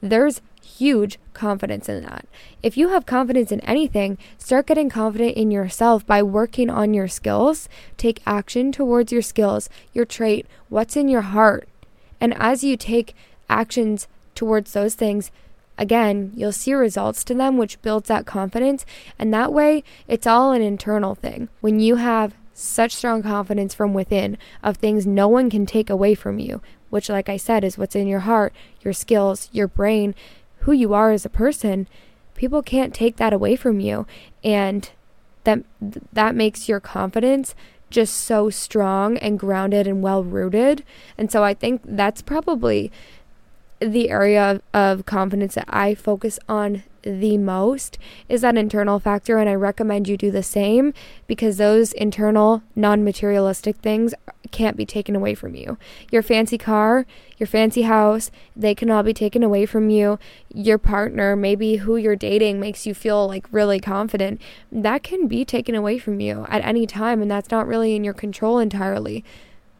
There's 0.00 0.40
huge 0.76 1.18
confidence 1.32 1.88
in 1.88 2.02
that. 2.02 2.26
If 2.62 2.76
you 2.76 2.88
have 2.88 3.06
confidence 3.06 3.50
in 3.52 3.60
anything, 3.60 4.18
start 4.38 4.66
getting 4.66 4.90
confident 4.90 5.36
in 5.36 5.50
yourself 5.50 6.06
by 6.06 6.22
working 6.22 6.70
on 6.70 6.94
your 6.94 7.08
skills. 7.08 7.68
Take 7.96 8.22
action 8.26 8.72
towards 8.72 9.12
your 9.12 9.22
skills, 9.22 9.68
your 9.92 10.04
trait, 10.04 10.46
what's 10.68 10.96
in 10.96 11.08
your 11.08 11.22
heart. 11.22 11.68
And 12.20 12.34
as 12.38 12.64
you 12.64 12.76
take 12.76 13.14
actions 13.48 14.08
towards 14.34 14.72
those 14.72 14.94
things, 14.94 15.30
again, 15.78 16.32
you'll 16.34 16.52
see 16.52 16.74
results 16.74 17.24
to 17.24 17.34
them, 17.34 17.56
which 17.56 17.80
builds 17.82 18.08
that 18.08 18.26
confidence. 18.26 18.84
And 19.18 19.32
that 19.32 19.52
way, 19.52 19.84
it's 20.08 20.26
all 20.26 20.52
an 20.52 20.62
internal 20.62 21.14
thing. 21.14 21.48
When 21.60 21.80
you 21.80 21.96
have 21.96 22.34
such 22.54 22.94
strong 22.94 23.22
confidence 23.22 23.74
from 23.74 23.92
within 23.92 24.38
of 24.62 24.78
things 24.78 25.06
no 25.06 25.28
one 25.28 25.50
can 25.50 25.66
take 25.66 25.90
away 25.90 26.14
from 26.14 26.38
you, 26.38 26.62
which, 26.88 27.08
like 27.08 27.28
I 27.28 27.36
said, 27.36 27.64
is 27.64 27.76
what's 27.76 27.94
in 27.94 28.06
your 28.06 28.20
heart, 28.20 28.54
your 28.80 28.94
skills, 28.94 29.50
your 29.52 29.68
brain, 29.68 30.14
who 30.66 30.72
you 30.72 30.92
are 30.92 31.12
as 31.12 31.24
a 31.24 31.30
person, 31.30 31.86
people 32.34 32.60
can't 32.60 32.92
take 32.92 33.16
that 33.16 33.32
away 33.32 33.54
from 33.54 33.78
you. 33.78 34.04
And 34.42 34.90
that 35.44 35.60
that 36.12 36.34
makes 36.34 36.68
your 36.68 36.80
confidence 36.80 37.54
just 37.88 38.16
so 38.16 38.50
strong 38.50 39.16
and 39.18 39.38
grounded 39.38 39.86
and 39.86 40.02
well 40.02 40.24
rooted. 40.24 40.82
And 41.16 41.30
so 41.30 41.44
I 41.44 41.54
think 41.54 41.82
that's 41.84 42.20
probably 42.20 42.90
the 43.78 44.10
area 44.10 44.60
of, 44.74 45.06
confidence 45.06 45.54
that 45.54 45.68
I 45.68 45.94
focus 45.94 46.40
on 46.48 46.82
the 47.06 47.38
most 47.38 47.98
is 48.28 48.40
that 48.40 48.58
internal 48.58 48.98
factor. 48.98 49.38
And 49.38 49.48
I 49.48 49.54
recommend 49.54 50.08
you 50.08 50.16
do 50.16 50.30
the 50.30 50.42
same 50.42 50.92
because 51.26 51.56
those 51.56 51.92
internal, 51.92 52.62
non 52.74 53.04
materialistic 53.04 53.76
things 53.76 54.14
can't 54.50 54.76
be 54.76 54.84
taken 54.84 55.14
away 55.14 55.34
from 55.34 55.54
you. 55.54 55.78
Your 56.10 56.22
fancy 56.22 56.58
car, 56.58 57.06
your 57.38 57.46
fancy 57.46 57.82
house, 57.82 58.30
they 58.54 58.74
can 58.74 58.90
all 58.90 59.02
be 59.02 59.14
taken 59.14 59.42
away 59.42 59.66
from 59.66 59.88
you. 59.88 60.18
Your 60.52 60.78
partner, 60.78 61.36
maybe 61.36 61.76
who 61.76 61.96
you're 61.96 62.16
dating, 62.16 62.60
makes 62.60 62.86
you 62.86 62.94
feel 62.94 63.26
like 63.26 63.46
really 63.52 63.80
confident. 63.80 64.40
That 64.72 65.02
can 65.02 65.28
be 65.28 65.44
taken 65.44 65.74
away 65.74 65.98
from 65.98 66.20
you 66.20 66.46
at 66.48 66.64
any 66.64 66.86
time. 66.86 67.22
And 67.22 67.30
that's 67.30 67.50
not 67.50 67.66
really 67.66 67.94
in 67.94 68.04
your 68.04 68.14
control 68.14 68.58
entirely. 68.58 69.24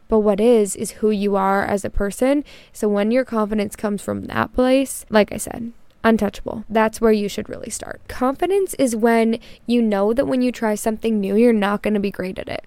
But 0.07 0.19
what 0.19 0.39
is, 0.39 0.75
is 0.75 0.91
who 0.91 1.11
you 1.11 1.35
are 1.35 1.65
as 1.65 1.83
a 1.83 1.89
person. 1.89 2.45
So 2.71 2.87
when 2.87 3.11
your 3.11 3.25
confidence 3.25 3.75
comes 3.75 4.01
from 4.01 4.25
that 4.25 4.53
place, 4.53 5.05
like 5.09 5.33
I 5.33 5.37
said, 5.37 5.73
untouchable. 6.03 6.63
That's 6.69 7.01
where 7.01 7.11
you 7.11 7.27
should 7.29 7.49
really 7.49 7.69
start. 7.69 8.01
Confidence 8.07 8.73
is 8.75 8.95
when 8.95 9.39
you 9.65 9.81
know 9.81 10.13
that 10.13 10.27
when 10.27 10.41
you 10.41 10.51
try 10.51 10.75
something 10.75 11.19
new, 11.19 11.35
you're 11.35 11.53
not 11.53 11.81
going 11.81 11.93
to 11.93 11.99
be 11.99 12.11
great 12.11 12.39
at 12.39 12.49
it. 12.49 12.65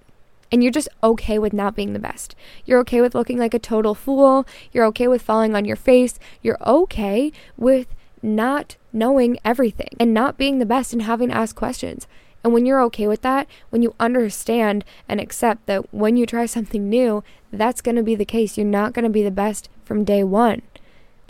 And 0.51 0.61
you're 0.61 0.71
just 0.71 0.89
okay 1.01 1.39
with 1.39 1.53
not 1.53 1.75
being 1.75 1.93
the 1.93 1.99
best. 1.99 2.35
You're 2.65 2.79
okay 2.81 2.99
with 2.99 3.15
looking 3.15 3.37
like 3.37 3.53
a 3.53 3.59
total 3.59 3.95
fool. 3.95 4.45
You're 4.73 4.85
okay 4.87 5.07
with 5.07 5.21
falling 5.21 5.55
on 5.55 5.65
your 5.65 5.77
face. 5.77 6.19
You're 6.41 6.57
okay 6.65 7.31
with 7.55 7.87
not 8.21 8.75
knowing 8.91 9.37
everything 9.45 9.89
and 9.99 10.13
not 10.13 10.37
being 10.37 10.59
the 10.59 10.65
best 10.65 10.91
and 10.91 11.03
having 11.03 11.29
to 11.29 11.35
ask 11.35 11.55
questions. 11.55 12.05
And 12.43 12.53
when 12.53 12.65
you're 12.65 12.81
okay 12.83 13.07
with 13.07 13.21
that, 13.21 13.47
when 13.69 13.81
you 13.81 13.95
understand 13.99 14.83
and 15.07 15.19
accept 15.19 15.67
that 15.67 15.93
when 15.93 16.17
you 16.17 16.25
try 16.25 16.45
something 16.45 16.89
new, 16.89 17.23
that's 17.51 17.81
going 17.81 17.95
to 17.95 18.03
be 18.03 18.15
the 18.15 18.25
case. 18.25 18.57
You're 18.57 18.65
not 18.65 18.93
going 18.93 19.03
to 19.03 19.09
be 19.09 19.23
the 19.23 19.31
best 19.31 19.69
from 19.85 20.03
day 20.03 20.23
one. 20.23 20.63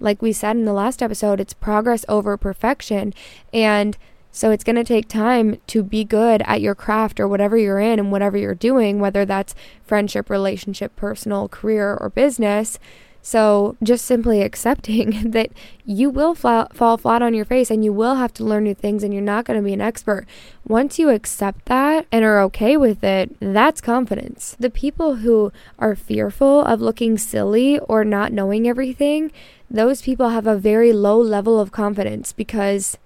Like 0.02 0.22
we 0.22 0.34
said 0.34 0.56
in 0.56 0.66
the 0.66 0.74
last 0.74 1.02
episode, 1.02 1.40
it's 1.40 1.54
progress 1.54 2.04
over 2.10 2.36
perfection. 2.38 3.14
And 3.54 3.98
so 4.32 4.52
it's 4.52 4.64
going 4.64 4.78
to 4.78 4.84
take 4.84 5.08
time 5.08 5.60
to 5.68 5.84
be 5.84 6.04
good 6.06 6.42
at 6.46 6.62
your 6.62 6.76
craft 6.76 7.20
or 7.20 7.28
whatever 7.28 7.58
you're 7.58 7.80
in 7.80 8.00
and 8.00 8.12
whatever 8.12 8.38
you're 8.38 8.56
doing, 8.56 9.00
whether 9.00 9.26
that's 9.26 9.54
friendship, 9.84 10.30
relationship, 10.30 10.96
personal, 10.96 11.50
career, 11.50 11.98
or 12.00 12.10
business. 12.10 12.80
So, 13.22 13.76
just 13.84 14.06
simply 14.06 14.42
accepting 14.44 15.32
that 15.32 15.52
you 15.86 16.10
will 16.10 16.34
fall 16.34 16.98
flat 16.98 17.22
on 17.22 17.34
your 17.34 17.46
face 17.46 17.70
and 17.70 17.84
you 17.84 17.94
will 17.94 18.16
have 18.16 18.34
to 18.36 18.44
learn 18.44 18.64
new 18.64 18.74
things 18.74 19.04
and 19.04 19.14
you're 19.14 19.22
not 19.22 19.46
going 19.46 19.60
to 19.60 19.66
be 19.66 19.74
an 19.74 19.82
expert. 19.82 20.26
Once 20.66 20.98
you 20.98 21.10
accept 21.10 21.66
that 21.66 22.08
and 22.12 22.24
are 22.24 22.42
okay 22.42 22.78
with 22.78 23.04
it, 23.04 23.36
that's 23.40 23.82
confidence. 23.82 24.56
The 24.60 24.70
people 24.70 25.16
who 25.16 25.52
are 25.78 25.96
fearful 25.96 26.62
of 26.62 26.82
looking 26.82 27.18
silly 27.18 27.80
or 27.80 28.06
not 28.06 28.32
knowing 28.32 28.68
everything, 28.68 29.32
those 29.72 30.02
people 30.02 30.30
have 30.30 30.48
a 30.48 30.58
very 30.58 30.92
low 30.92 31.20
level 31.20 31.60
of 31.60 31.72
confidence 31.72 32.34
because 32.34 32.98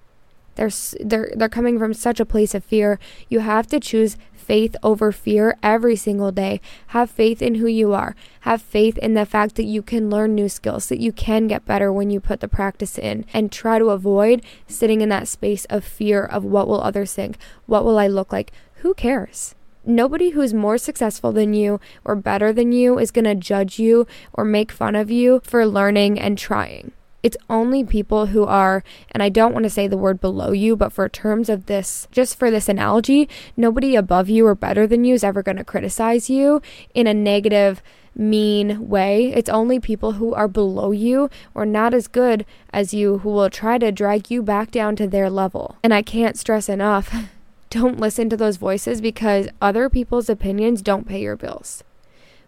they're 0.56 0.72
they're 1.00 1.32
they're 1.36 1.50
coming 1.50 1.78
from 1.78 1.94
such 1.94 2.20
a 2.20 2.26
place 2.26 2.56
of 2.56 2.64
fear. 2.64 3.00
You 3.30 3.40
have 3.40 3.68
to 3.68 3.80
choose 3.80 4.18
faith 4.34 4.76
over 4.84 5.12
fear 5.12 5.58
every 5.62 5.96
single 5.96 6.32
day. 6.32 6.62
Have 6.88 7.10
faith 7.10 7.42
in 7.42 7.56
who 7.56 7.68
you 7.68 7.94
are. 7.94 8.16
Have 8.42 8.62
faith 8.62 8.98
in 9.00 9.14
the 9.14 9.26
fact 9.26 9.56
that 9.56 9.64
you 9.64 9.82
can 9.82 10.10
learn 10.10 10.36
new 10.36 10.50
skills, 10.50 10.88
that 10.88 11.00
you 11.00 11.12
can 11.12 11.48
get 11.48 11.66
better 11.66 11.92
when 11.92 12.10
you 12.10 12.20
put 12.20 12.40
the 12.40 12.48
practice 12.48 12.98
in, 12.98 13.26
and 13.34 13.52
try 13.52 13.80
to 13.80 13.90
avoid 13.90 14.44
sitting 14.68 15.02
in 15.02 15.10
that 15.10 15.28
space 15.28 15.66
of 15.66 15.84
fear 15.84 16.24
of 16.24 16.44
what 16.44 16.68
will 16.68 16.82
others 16.82 17.14
think? 17.14 17.38
What 17.66 17.84
will 17.86 17.98
I 17.98 18.08
look 18.08 18.32
like? 18.32 18.52
Who 18.78 18.94
cares? 18.94 19.56
Nobody 19.88 20.32
who's 20.32 20.54
more 20.54 20.80
successful 20.80 21.32
than 21.32 21.54
you 21.54 21.80
or 22.04 22.16
better 22.16 22.52
than 22.52 22.72
you 22.72 22.98
is 22.98 23.12
going 23.12 23.26
to 23.26 23.36
judge 23.36 23.78
you 23.78 24.08
or 24.34 24.44
make 24.44 24.72
fun 24.72 24.96
of 24.96 25.12
you 25.12 25.42
for 25.44 25.66
learning 25.66 26.20
and 26.20 26.38
trying. 26.38 26.92
It's 27.22 27.38
only 27.50 27.84
people 27.84 28.28
who 28.28 28.46
are, 28.46 28.84
and 29.12 29.22
I 29.22 29.30
don't 29.30 29.54
want 29.54 29.64
to 29.64 29.70
say 29.70 29.88
the 29.88 29.98
word 29.98 30.20
below 30.22 30.52
you, 30.52 30.76
but 30.76 30.92
for 30.92 31.08
terms 31.10 31.50
of 31.50 31.68
this, 31.68 32.08
just 32.12 32.38
for 32.38 32.50
this 32.50 32.70
analogy, 32.70 33.30
nobody 33.56 33.96
above 33.96 34.30
you 34.30 34.46
or 34.46 34.56
better 34.56 34.88
than 34.88 35.04
you 35.04 35.14
is 35.14 35.24
ever 35.24 35.44
going 35.44 35.58
to 35.58 35.64
criticize 35.64 36.30
you 36.30 36.62
in 36.94 37.08
a 37.08 37.14
negative, 37.14 37.82
mean 38.16 38.88
way. 38.90 39.34
It's 39.34 39.50
only 39.50 39.80
people 39.80 40.14
who 40.14 40.34
are 40.34 40.48
below 40.48 40.92
you 40.92 41.30
or 41.54 41.66
not 41.66 41.94
as 41.94 42.08
good 42.08 42.46
as 42.72 42.94
you 42.94 43.20
who 43.20 43.30
will 43.30 43.50
try 43.50 43.78
to 43.78 43.92
drag 43.92 44.32
you 44.32 44.42
back 44.42 44.72
down 44.72 44.96
to 44.96 45.08
their 45.08 45.30
level. 45.30 45.78
And 45.84 45.94
I 45.94 46.02
can't 46.02 46.38
stress 46.38 46.70
enough 46.70 47.14
don't 47.70 48.00
listen 48.00 48.30
to 48.30 48.38
those 48.38 48.58
voices 48.58 49.02
because 49.02 49.48
other 49.62 49.90
people's 49.90 50.30
opinions 50.30 50.82
don't 50.82 51.08
pay 51.08 51.22
your 51.22 51.36
bills. 51.36 51.84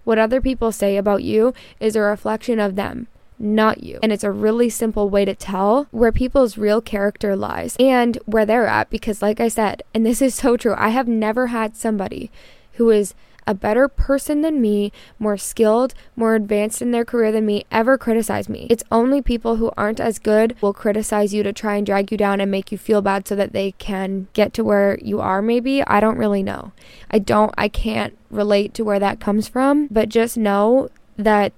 What 0.04 0.18
other 0.18 0.40
people 0.40 0.72
say 0.72 0.98
about 0.98 1.24
you 1.24 1.54
is 1.80 1.96
a 1.96 2.02
reflection 2.02 2.60
of 2.60 2.76
them 2.76 3.08
not 3.40 3.84
you. 3.84 4.00
And 4.02 4.12
it's 4.12 4.24
a 4.24 4.32
really 4.32 4.70
simple 4.70 5.10
way 5.10 5.26
to 5.26 5.36
tell 5.36 5.88
where 5.92 6.12
people's 6.12 6.58
real 6.58 6.82
character 6.82 7.36
lies 7.36 7.76
and 7.80 8.18
where 8.26 8.46
they're 8.46 8.68
at. 8.68 8.90
Because, 8.90 9.22
like 9.22 9.40
I 9.40 9.48
said, 9.48 9.84
and 9.94 10.06
this 10.06 10.22
is 10.22 10.36
so 10.36 10.58
true, 10.58 10.76
I 10.78 10.90
have 10.90 11.08
never 11.08 11.48
had 11.48 11.76
somebody 11.76 12.32
who 12.74 12.90
is 12.90 13.14
a 13.48 13.54
better 13.54 13.88
person 13.88 14.42
than 14.42 14.62
me, 14.62 14.92
more 15.18 15.38
skilled, 15.38 15.94
more 16.16 16.36
advanced 16.36 16.82
in 16.82 16.92
their 16.92 17.06
career 17.06 17.32
than 17.32 17.46
me 17.46 17.66
ever 17.72 17.98
criticize 17.98 18.50
me. 18.50 18.68
It's 18.70 18.84
only 18.92 19.22
people 19.22 19.56
who 19.56 19.72
aren't 19.78 20.00
as 20.00 20.20
good 20.20 20.56
will 20.62 20.74
criticize 20.74 21.34
you 21.34 21.42
to 21.44 21.54
try 21.54 21.76
and 21.76 21.86
drag 21.86 22.12
you 22.12 22.18
down 22.18 22.42
and 22.42 22.52
make 22.52 22.72
you 22.72 22.78
feel 22.78 23.02
bad 23.02 23.28
so 23.28 23.36
that 23.36 23.54
they 23.54 23.72
can 23.74 24.28
get 24.34 24.54
to 24.54 24.64
where 24.64 25.00
you 25.02 25.22
are 25.22 25.42
maybe. 25.42 25.82
I 25.88 26.00
don't 26.00 26.18
really 26.18 26.44
know. 26.44 26.74
I 27.10 27.20
don't 27.20 27.54
I 27.58 27.70
can't 27.70 28.18
relate 28.30 28.74
to 28.76 28.84
where 28.84 29.00
that 29.00 29.20
comes 29.20 29.48
from, 29.48 29.88
but 29.88 30.10
just 30.10 30.38
know 30.38 30.90
that 31.16 31.54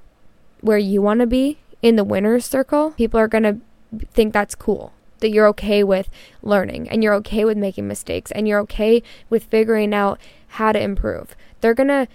where 0.62 0.78
you 0.78 1.02
want 1.02 1.21
to 1.21 1.28
be 1.28 1.58
in 1.82 1.95
the 1.95 2.04
winner's 2.04 2.45
circle, 2.45 2.91
people 2.91 3.19
are 3.19 3.28
going 3.28 3.43
to 3.43 3.58
think 4.12 4.34
that's 4.34 4.56
cool. 4.56 4.93
That 5.19 5.32
you're 5.32 5.47
okay 5.47 5.84
with 5.84 6.10
learning 6.41 6.88
and 6.89 7.04
you're 7.04 7.13
okay 7.15 7.43
with 7.43 7.58
making 7.58 7.88
mistakes 7.88 8.32
and 8.32 8.47
you're 8.47 8.60
okay 8.62 9.04
with 9.30 9.43
figuring 9.45 9.93
out 9.93 10.19
how 10.47 10.71
to 10.71 10.82
improve. 10.82 11.36
They're 11.62 11.74
going 11.74 11.88
to 11.88 12.08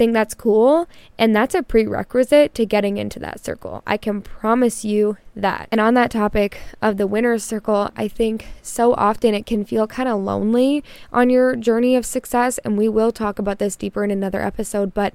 think 0.00 0.14
that's 0.14 0.32
cool 0.32 0.88
and 1.18 1.36
that's 1.36 1.54
a 1.54 1.62
prerequisite 1.62 2.54
to 2.54 2.64
getting 2.64 2.96
into 2.96 3.18
that 3.18 3.44
circle. 3.44 3.82
I 3.86 3.98
can 3.98 4.22
promise 4.22 4.82
you 4.82 5.18
that. 5.36 5.68
And 5.70 5.78
on 5.78 5.92
that 5.92 6.10
topic 6.10 6.58
of 6.80 6.96
the 6.96 7.06
winner's 7.06 7.44
circle, 7.44 7.90
I 7.94 8.08
think 8.08 8.46
so 8.62 8.94
often 8.94 9.34
it 9.34 9.44
can 9.44 9.62
feel 9.62 9.86
kind 9.86 10.08
of 10.08 10.18
lonely 10.20 10.82
on 11.12 11.28
your 11.28 11.54
journey 11.54 11.96
of 11.96 12.06
success 12.06 12.56
and 12.64 12.78
we 12.78 12.88
will 12.88 13.12
talk 13.12 13.38
about 13.38 13.58
this 13.58 13.76
deeper 13.76 14.02
in 14.02 14.10
another 14.10 14.40
episode, 14.40 14.94
but 14.94 15.12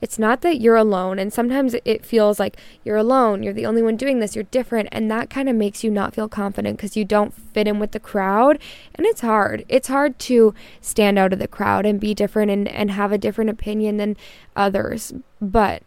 it's 0.00 0.18
not 0.18 0.40
that 0.42 0.60
you're 0.60 0.76
alone. 0.76 1.18
And 1.18 1.32
sometimes 1.32 1.74
it 1.84 2.04
feels 2.04 2.38
like 2.38 2.56
you're 2.84 2.96
alone, 2.96 3.42
you're 3.42 3.52
the 3.52 3.66
only 3.66 3.82
one 3.82 3.96
doing 3.96 4.20
this, 4.20 4.34
you're 4.34 4.44
different. 4.44 4.88
And 4.92 5.10
that 5.10 5.30
kind 5.30 5.48
of 5.48 5.56
makes 5.56 5.84
you 5.84 5.90
not 5.90 6.14
feel 6.14 6.28
confident 6.28 6.76
because 6.76 6.96
you 6.96 7.04
don't 7.04 7.34
fit 7.34 7.68
in 7.68 7.78
with 7.78 7.92
the 7.92 8.00
crowd. 8.00 8.58
And 8.94 9.06
it's 9.06 9.20
hard. 9.20 9.64
It's 9.68 9.88
hard 9.88 10.18
to 10.20 10.54
stand 10.80 11.18
out 11.18 11.32
of 11.32 11.38
the 11.38 11.48
crowd 11.48 11.86
and 11.86 12.00
be 12.00 12.14
different 12.14 12.50
and, 12.50 12.68
and 12.68 12.90
have 12.92 13.12
a 13.12 13.18
different 13.18 13.50
opinion 13.50 13.98
than 13.98 14.16
others. 14.56 15.12
But 15.40 15.82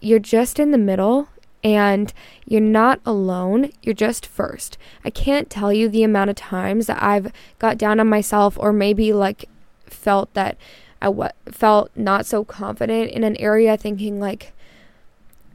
you're 0.00 0.18
just 0.18 0.58
in 0.58 0.70
the 0.70 0.78
middle 0.78 1.28
and 1.64 2.12
you're 2.44 2.60
not 2.60 3.00
alone. 3.04 3.72
You're 3.82 3.94
just 3.94 4.24
first. 4.24 4.78
I 5.04 5.10
can't 5.10 5.50
tell 5.50 5.72
you 5.72 5.88
the 5.88 6.04
amount 6.04 6.30
of 6.30 6.36
times 6.36 6.86
that 6.86 7.02
I've 7.02 7.32
got 7.58 7.78
down 7.78 7.98
on 7.98 8.08
myself 8.08 8.56
or 8.58 8.72
maybe 8.72 9.12
like 9.12 9.48
felt 9.86 10.32
that 10.34 10.56
I 11.00 11.06
w- 11.06 11.30
felt 11.50 11.90
not 11.94 12.26
so 12.26 12.44
confident 12.44 13.10
in 13.10 13.24
an 13.24 13.36
area, 13.36 13.76
thinking 13.76 14.18
like, 14.20 14.52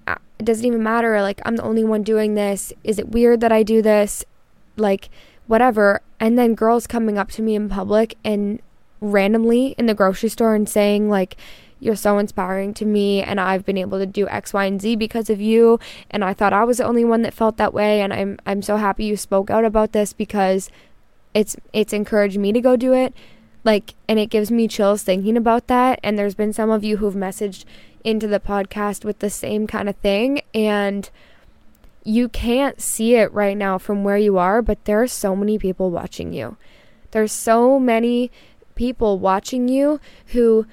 ah, 0.08 0.18
it 0.40 0.46
doesn't 0.46 0.66
even 0.66 0.84
matter. 0.84 1.22
Like, 1.22 1.42
I'm 1.46 1.56
the 1.56 1.64
only 1.64 1.84
one 1.84 2.04
doing 2.04 2.36
this. 2.36 2.74
Is 2.84 3.00
it 3.00 3.10
weird 3.10 3.42
that 3.42 3.52
I 3.52 3.64
do 3.64 3.82
this? 3.82 4.24
Like, 4.78 5.10
whatever. 5.48 6.02
And 6.20 6.38
then 6.38 6.56
girls 6.56 6.88
coming 6.88 7.18
up 7.18 7.32
to 7.32 7.42
me 7.42 7.56
in 7.56 7.70
public 7.70 8.16
and 8.24 8.62
randomly 9.00 9.76
in 9.78 9.88
the 9.88 9.96
grocery 9.96 10.30
store 10.30 10.56
and 10.56 10.70
saying, 10.70 11.10
like, 11.10 11.38
you're 11.80 11.96
so 11.96 12.20
inspiring 12.20 12.76
to 12.76 12.86
me 12.86 13.24
and 13.24 13.40
I've 13.40 13.66
been 13.66 13.78
able 13.78 13.98
to 13.98 14.06
do 14.06 14.28
X, 14.30 14.54
Y, 14.54 14.66
and 14.66 14.80
Z 14.80 14.96
because 14.98 15.32
of 15.32 15.42
you. 15.42 15.80
And 16.12 16.24
I 16.24 16.34
thought 16.34 16.54
I 16.54 16.64
was 16.64 16.78
the 16.78 16.86
only 16.86 17.04
one 17.04 17.24
that 17.24 17.34
felt 17.34 17.58
that 17.58 17.74
way. 17.74 18.02
And 18.02 18.14
I'm 18.14 18.38
I'm 18.46 18.62
so 18.62 18.78
happy 18.78 19.06
you 19.06 19.18
spoke 19.18 19.50
out 19.50 19.66
about 19.66 19.92
this 19.92 20.14
because 20.14 20.70
it's 21.34 21.58
it's 21.74 21.92
encouraged 21.92 22.38
me 22.38 22.54
to 22.54 22.62
go 22.62 22.76
do 22.76 22.94
it 22.94 23.16
like 23.64 23.96
and 24.08 24.20
it 24.20 24.30
gives 24.30 24.52
me 24.52 24.68
chills 24.68 25.04
thinking 25.04 25.38
about 25.38 25.68
that. 25.68 26.00
And 26.04 26.18
there's 26.18 26.36
been 26.36 26.54
some 26.54 26.70
of 26.70 26.84
you 26.84 26.98
who've 26.98 27.14
messaged 27.16 27.66
into 28.04 28.28
the 28.28 28.40
podcast 28.40 29.06
with 29.06 29.20
the 29.20 29.30
same 29.30 29.68
kind 29.68 29.88
of 29.88 29.96
thing. 29.98 30.42
And 30.54 31.10
you 32.04 32.28
can't 32.30 32.82
see 32.82 33.16
it 33.16 33.32
right 33.32 33.56
now 33.56 33.78
from 33.78 34.04
where 34.04 34.18
you 34.18 34.38
are 34.40 34.64
but 34.64 34.84
there 34.86 35.02
are 35.02 35.08
so 35.08 35.36
many 35.36 35.58
people 35.58 35.92
watching 35.92 36.34
you. 36.34 36.58
There's 37.12 37.32
so 37.32 37.80
many 37.80 38.32
people 38.76 39.20
watching 39.20 39.68
you 39.68 40.00
who 40.28 40.66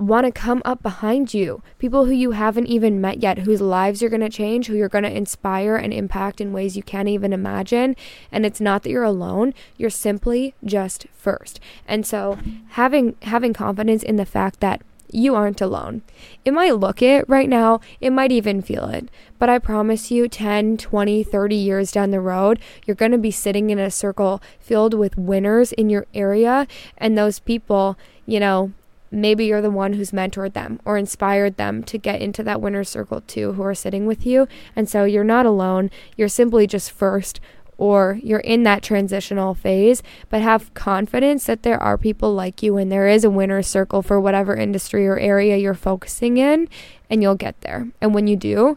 want 0.00 0.24
to 0.24 0.32
come 0.32 0.62
up 0.64 0.82
behind 0.82 1.34
you. 1.34 1.62
People 1.78 2.06
who 2.06 2.12
you 2.12 2.30
haven't 2.32 2.66
even 2.66 3.00
met 3.00 3.22
yet, 3.22 3.40
whose 3.40 3.60
lives 3.60 4.00
you're 4.00 4.10
going 4.10 4.20
to 4.20 4.30
change, 4.30 4.66
who 4.66 4.74
you're 4.74 4.88
going 4.88 5.04
to 5.04 5.16
inspire 5.16 5.76
and 5.76 5.92
impact 5.92 6.40
in 6.40 6.52
ways 6.52 6.76
you 6.76 6.82
can't 6.82 7.08
even 7.08 7.32
imagine. 7.32 7.94
And 8.32 8.46
it's 8.46 8.60
not 8.60 8.82
that 8.82 8.90
you're 8.90 9.02
alone, 9.02 9.52
you're 9.76 9.90
simply 9.90 10.54
just 10.64 11.06
first. 11.12 11.60
And 11.86 12.06
so 12.06 12.38
having 12.70 13.16
having 13.22 13.52
confidence 13.52 14.02
in 14.02 14.16
the 14.16 14.26
fact 14.26 14.60
that 14.60 14.82
you 15.12 15.34
aren't 15.34 15.60
alone. 15.60 16.02
It 16.44 16.52
might 16.52 16.76
look 16.76 17.02
it 17.02 17.28
right 17.28 17.48
now, 17.48 17.80
it 18.00 18.10
might 18.10 18.30
even 18.30 18.62
feel 18.62 18.86
it, 18.86 19.08
but 19.40 19.48
I 19.48 19.58
promise 19.58 20.12
you 20.12 20.28
10, 20.28 20.76
20, 20.76 21.24
30 21.24 21.56
years 21.56 21.90
down 21.90 22.12
the 22.12 22.20
road, 22.20 22.60
you're 22.86 22.94
going 22.94 23.10
to 23.10 23.18
be 23.18 23.32
sitting 23.32 23.70
in 23.70 23.78
a 23.80 23.90
circle 23.90 24.40
filled 24.60 24.94
with 24.94 25.18
winners 25.18 25.72
in 25.72 25.90
your 25.90 26.06
area, 26.14 26.68
and 26.96 27.18
those 27.18 27.40
people, 27.40 27.98
you 28.24 28.38
know, 28.38 28.72
maybe 29.10 29.46
you're 29.46 29.62
the 29.62 29.70
one 29.70 29.94
who's 29.94 30.10
mentored 30.10 30.52
them 30.52 30.80
or 30.84 30.96
inspired 30.96 31.56
them 31.56 31.82
to 31.84 31.98
get 31.98 32.20
into 32.20 32.42
that 32.42 32.60
winner 32.60 32.84
circle 32.84 33.20
too, 33.22 33.54
who 33.54 33.62
are 33.62 33.74
sitting 33.74 34.06
with 34.06 34.24
you. 34.24 34.46
And 34.76 34.88
so 34.88 35.04
you're 35.04 35.24
not 35.24 35.46
alone. 35.46 35.90
You're 36.16 36.28
simply 36.28 36.66
just 36.66 36.90
first 36.90 37.40
or 37.80 38.20
you're 38.22 38.40
in 38.40 38.62
that 38.64 38.82
transitional 38.82 39.54
phase, 39.54 40.02
but 40.28 40.42
have 40.42 40.72
confidence 40.74 41.46
that 41.46 41.62
there 41.62 41.82
are 41.82 41.96
people 41.96 42.34
like 42.34 42.62
you 42.62 42.76
and 42.76 42.92
there 42.92 43.08
is 43.08 43.24
a 43.24 43.30
winner's 43.30 43.66
circle 43.66 44.02
for 44.02 44.20
whatever 44.20 44.54
industry 44.54 45.08
or 45.08 45.18
area 45.18 45.56
you're 45.56 45.72
focusing 45.72 46.36
in, 46.36 46.68
and 47.08 47.22
you'll 47.22 47.34
get 47.34 47.58
there. 47.62 47.88
And 47.98 48.12
when 48.12 48.26
you 48.26 48.36
do, 48.36 48.76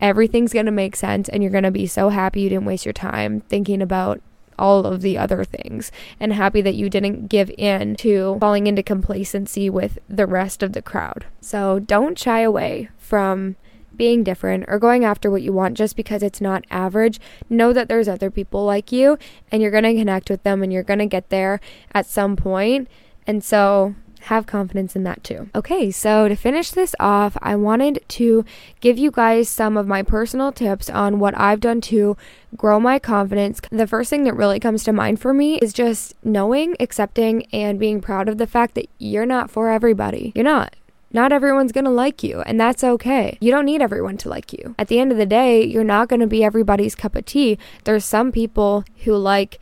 everything's 0.00 0.52
going 0.52 0.66
to 0.66 0.72
make 0.72 0.94
sense, 0.94 1.28
and 1.28 1.42
you're 1.42 1.50
going 1.50 1.64
to 1.64 1.72
be 1.72 1.88
so 1.88 2.10
happy 2.10 2.42
you 2.42 2.48
didn't 2.48 2.66
waste 2.66 2.86
your 2.86 2.92
time 2.92 3.40
thinking 3.40 3.82
about 3.82 4.22
all 4.58 4.86
of 4.86 5.02
the 5.02 5.18
other 5.18 5.44
things 5.44 5.92
and 6.18 6.32
happy 6.32 6.60
that 6.60 6.74
you 6.74 6.88
didn't 6.90 7.28
give 7.28 7.50
in 7.58 7.96
to 7.96 8.36
falling 8.40 8.66
into 8.66 8.82
complacency 8.82 9.70
with 9.70 9.98
the 10.08 10.26
rest 10.26 10.62
of 10.62 10.72
the 10.72 10.82
crowd. 10.82 11.26
So 11.40 11.78
don't 11.78 12.18
shy 12.18 12.40
away 12.40 12.88
from 12.98 13.56
being 13.96 14.22
different 14.22 14.64
or 14.68 14.78
going 14.78 15.04
after 15.04 15.30
what 15.30 15.42
you 15.42 15.52
want 15.52 15.76
just 15.76 15.96
because 15.96 16.22
it's 16.22 16.40
not 16.40 16.64
average, 16.70 17.18
know 17.48 17.72
that 17.72 17.88
there's 17.88 18.08
other 18.08 18.30
people 18.30 18.64
like 18.64 18.92
you 18.92 19.18
and 19.50 19.62
you're 19.62 19.70
going 19.70 19.84
to 19.84 19.94
connect 19.94 20.30
with 20.30 20.42
them 20.42 20.62
and 20.62 20.72
you're 20.72 20.82
going 20.82 20.98
to 20.98 21.06
get 21.06 21.30
there 21.30 21.60
at 21.92 22.06
some 22.06 22.36
point. 22.36 22.88
And 23.26 23.42
so 23.42 23.94
have 24.26 24.46
confidence 24.46 24.96
in 24.96 25.04
that 25.04 25.22
too. 25.22 25.48
Okay, 25.54 25.90
so 25.90 26.28
to 26.28 26.34
finish 26.34 26.70
this 26.70 26.94
off, 26.98 27.36
I 27.42 27.54
wanted 27.56 28.04
to 28.08 28.44
give 28.80 28.98
you 28.98 29.10
guys 29.10 29.48
some 29.48 29.76
of 29.76 29.86
my 29.86 30.02
personal 30.02 30.50
tips 30.50 30.90
on 30.90 31.18
what 31.18 31.38
I've 31.38 31.60
done 31.60 31.80
to 31.82 32.16
grow 32.56 32.80
my 32.80 32.98
confidence. 32.98 33.60
The 33.70 33.86
first 33.86 34.10
thing 34.10 34.24
that 34.24 34.34
really 34.34 34.58
comes 34.58 34.82
to 34.84 34.92
mind 34.92 35.20
for 35.20 35.32
me 35.32 35.58
is 35.58 35.72
just 35.72 36.14
knowing, 36.24 36.74
accepting, 36.80 37.46
and 37.52 37.78
being 37.78 38.00
proud 38.00 38.28
of 38.28 38.38
the 38.38 38.46
fact 38.46 38.74
that 38.74 38.88
you're 38.98 39.26
not 39.26 39.50
for 39.50 39.70
everybody. 39.70 40.32
You're 40.34 40.44
not. 40.44 40.74
Not 41.12 41.32
everyone's 41.32 41.72
to 41.72 41.82
like 41.88 42.24
you, 42.24 42.40
and 42.40 42.60
that's 42.60 42.82
okay. 42.82 43.38
You 43.40 43.52
don't 43.52 43.64
need 43.64 43.80
everyone 43.80 44.16
to 44.18 44.28
like 44.28 44.52
you. 44.52 44.74
At 44.76 44.88
the 44.88 44.98
end 44.98 45.12
of 45.12 45.18
the 45.18 45.24
day, 45.24 45.64
you're 45.64 45.84
not 45.84 46.08
to 46.08 46.26
be 46.26 46.42
everybody's 46.42 46.96
cup 46.96 47.14
of 47.14 47.24
tea. 47.24 47.58
There's 47.84 48.04
some 48.04 48.32
people 48.32 48.84
who 49.04 49.16
like 49.16 49.60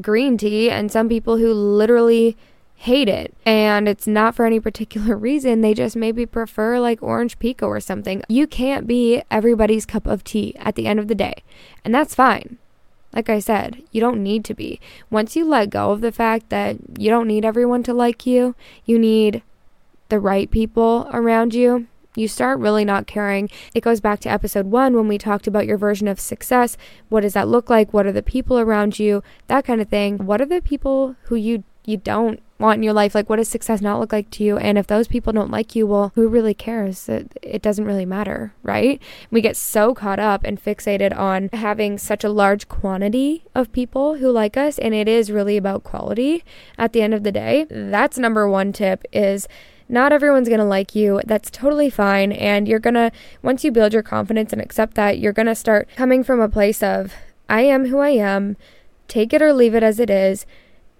green 0.00 0.38
tea 0.38 0.70
and 0.70 0.90
some 0.90 1.08
people 1.08 1.36
who 1.38 1.52
literally 1.52 2.36
hate 2.84 3.08
it. 3.08 3.34
And 3.46 3.88
it's 3.88 4.06
not 4.06 4.34
for 4.34 4.44
any 4.44 4.60
particular 4.60 5.16
reason. 5.28 5.62
They 5.62 5.72
just 5.72 5.96
maybe 5.96 6.26
prefer 6.26 6.78
like 6.78 7.02
orange 7.02 7.38
pekoe 7.38 7.68
or 7.68 7.80
something. 7.80 8.22
You 8.28 8.46
can't 8.46 8.86
be 8.86 9.22
everybody's 9.30 9.86
cup 9.86 10.06
of 10.06 10.22
tea 10.22 10.54
at 10.58 10.74
the 10.74 10.86
end 10.86 11.00
of 11.00 11.08
the 11.08 11.14
day. 11.14 11.42
And 11.82 11.94
that's 11.94 12.14
fine. 12.14 12.58
Like 13.14 13.30
I 13.30 13.38
said, 13.38 13.82
you 13.90 14.00
don't 14.00 14.22
need 14.22 14.44
to 14.46 14.54
be. 14.54 14.80
Once 15.08 15.34
you 15.34 15.46
let 15.46 15.70
go 15.70 15.92
of 15.92 16.02
the 16.02 16.12
fact 16.12 16.50
that 16.50 16.76
you 16.98 17.08
don't 17.08 17.28
need 17.28 17.44
everyone 17.44 17.82
to 17.84 17.94
like 17.94 18.26
you, 18.26 18.54
you 18.84 18.98
need 18.98 19.42
the 20.10 20.20
right 20.20 20.50
people 20.50 21.08
around 21.12 21.54
you, 21.54 21.86
you 22.16 22.28
start 22.28 22.58
really 22.58 22.84
not 22.84 23.06
caring. 23.06 23.48
It 23.74 23.82
goes 23.82 24.00
back 24.00 24.20
to 24.20 24.30
episode 24.30 24.66
one 24.66 24.94
when 24.94 25.08
we 25.08 25.16
talked 25.16 25.46
about 25.46 25.66
your 25.66 25.78
version 25.78 26.06
of 26.06 26.20
success. 26.20 26.76
What 27.08 27.22
does 27.22 27.32
that 27.32 27.48
look 27.48 27.70
like? 27.70 27.94
What 27.94 28.06
are 28.06 28.12
the 28.12 28.22
people 28.22 28.58
around 28.58 28.98
you? 28.98 29.22
That 29.46 29.64
kind 29.64 29.80
of 29.80 29.88
thing. 29.88 30.26
What 30.26 30.40
are 30.42 30.46
the 30.46 30.60
people 30.60 31.16
who 31.24 31.36
you 31.36 31.64
you 31.86 31.98
don't 31.98 32.40
want 32.64 32.78
in 32.78 32.82
your 32.82 32.92
life? 32.92 33.14
Like, 33.14 33.30
what 33.30 33.36
does 33.36 33.48
success 33.48 33.80
not 33.80 34.00
look 34.00 34.12
like 34.12 34.30
to 34.30 34.44
you? 34.44 34.58
And 34.58 34.76
if 34.76 34.86
those 34.86 35.06
people 35.06 35.32
don't 35.32 35.50
like 35.50 35.76
you, 35.76 35.86
well, 35.86 36.12
who 36.14 36.26
really 36.28 36.54
cares? 36.54 37.08
It, 37.08 37.38
it 37.42 37.62
doesn't 37.62 37.84
really 37.84 38.06
matter, 38.06 38.54
right? 38.62 39.00
We 39.30 39.40
get 39.40 39.56
so 39.56 39.94
caught 39.94 40.18
up 40.18 40.42
and 40.44 40.62
fixated 40.62 41.16
on 41.16 41.50
having 41.52 41.98
such 41.98 42.24
a 42.24 42.28
large 42.28 42.68
quantity 42.68 43.44
of 43.54 43.72
people 43.72 44.16
who 44.16 44.30
like 44.30 44.56
us, 44.56 44.78
and 44.78 44.94
it 44.94 45.08
is 45.08 45.30
really 45.30 45.56
about 45.56 45.84
quality 45.84 46.42
at 46.76 46.92
the 46.92 47.02
end 47.02 47.14
of 47.14 47.22
the 47.22 47.32
day. 47.32 47.66
That's 47.70 48.18
number 48.18 48.48
one 48.48 48.72
tip 48.72 49.04
is 49.12 49.46
not 49.88 50.12
everyone's 50.12 50.48
going 50.48 50.60
to 50.60 50.64
like 50.64 50.94
you. 50.94 51.20
That's 51.26 51.50
totally 51.50 51.90
fine. 51.90 52.32
And 52.32 52.66
you're 52.66 52.78
going 52.78 52.94
to, 52.94 53.12
once 53.42 53.64
you 53.64 53.70
build 53.70 53.92
your 53.92 54.02
confidence 54.02 54.52
and 54.52 54.62
accept 54.62 54.94
that, 54.94 55.18
you're 55.18 55.32
going 55.32 55.46
to 55.46 55.54
start 55.54 55.88
coming 55.96 56.24
from 56.24 56.40
a 56.40 56.48
place 56.48 56.82
of, 56.82 57.12
I 57.48 57.62
am 57.62 57.86
who 57.86 57.98
I 57.98 58.10
am, 58.10 58.56
take 59.08 59.32
it 59.32 59.42
or 59.42 59.52
leave 59.52 59.74
it 59.74 59.82
as 59.82 60.00
it 60.00 60.08
is. 60.08 60.46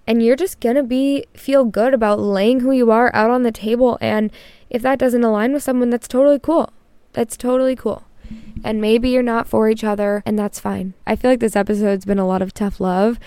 And 0.06 0.22
you're 0.22 0.36
just 0.36 0.60
going 0.60 0.76
to 0.76 0.82
be, 0.82 1.24
feel 1.34 1.64
good 1.64 1.94
about 1.94 2.20
laying 2.20 2.60
who 2.60 2.72
you 2.72 2.90
are 2.90 3.14
out 3.14 3.30
on 3.30 3.42
the 3.42 3.52
table. 3.52 3.96
And 4.00 4.30
if 4.68 4.82
that 4.82 4.98
doesn't 4.98 5.24
align 5.24 5.52
with 5.52 5.62
someone, 5.62 5.90
that's 5.90 6.08
totally 6.08 6.38
cool. 6.38 6.72
That's 7.12 7.36
totally 7.36 7.76
cool. 7.76 8.04
And 8.62 8.80
maybe 8.80 9.10
you're 9.10 9.22
not 9.22 9.46
for 9.46 9.68
each 9.68 9.84
other, 9.84 10.22
and 10.24 10.38
that's 10.38 10.58
fine. 10.58 10.94
I 11.06 11.16
feel 11.16 11.30
like 11.30 11.40
this 11.40 11.56
episode's 11.56 12.04
been 12.04 12.18
a 12.18 12.26
lot 12.26 12.42
of 12.42 12.54
tough 12.54 12.80
love. 12.80 13.18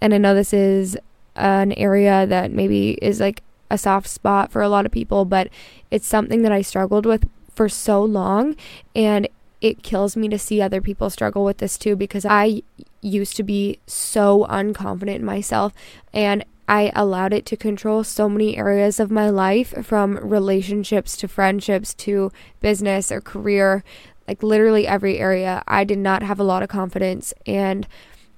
And 0.00 0.14
I 0.14 0.18
know 0.18 0.34
this 0.34 0.52
is 0.52 0.96
an 1.36 1.72
area 1.72 2.26
that 2.26 2.50
maybe 2.50 2.92
is 3.02 3.20
like 3.20 3.42
a 3.70 3.78
soft 3.78 4.08
spot 4.08 4.50
for 4.50 4.62
a 4.62 4.68
lot 4.68 4.86
of 4.86 4.92
people, 4.92 5.24
but 5.24 5.48
it's 5.90 6.06
something 6.06 6.42
that 6.42 6.52
I 6.52 6.62
struggled 6.62 7.06
with 7.06 7.28
for 7.54 7.68
so 7.68 8.02
long. 8.02 8.56
And 8.94 9.28
it 9.60 9.82
kills 9.82 10.16
me 10.16 10.28
to 10.28 10.38
see 10.38 10.62
other 10.62 10.80
people 10.80 11.10
struggle 11.10 11.44
with 11.44 11.58
this 11.58 11.76
too 11.76 11.94
because 11.94 12.24
I 12.24 12.62
used 13.00 13.36
to 13.36 13.42
be 13.42 13.78
so 13.86 14.46
unconfident 14.48 15.16
in 15.16 15.24
myself 15.24 15.72
and 16.12 16.44
I 16.68 16.92
allowed 16.94 17.32
it 17.32 17.46
to 17.46 17.56
control 17.56 18.04
so 18.04 18.28
many 18.28 18.56
areas 18.56 19.00
of 19.00 19.10
my 19.10 19.28
life 19.28 19.74
from 19.84 20.16
relationships 20.18 21.16
to 21.16 21.28
friendships 21.28 21.94
to 21.94 22.30
business 22.60 23.10
or 23.10 23.20
career 23.20 23.82
like 24.28 24.42
literally 24.42 24.86
every 24.86 25.18
area 25.18 25.62
I 25.66 25.84
did 25.84 25.98
not 25.98 26.22
have 26.22 26.38
a 26.38 26.44
lot 26.44 26.62
of 26.62 26.68
confidence 26.68 27.34
and 27.46 27.86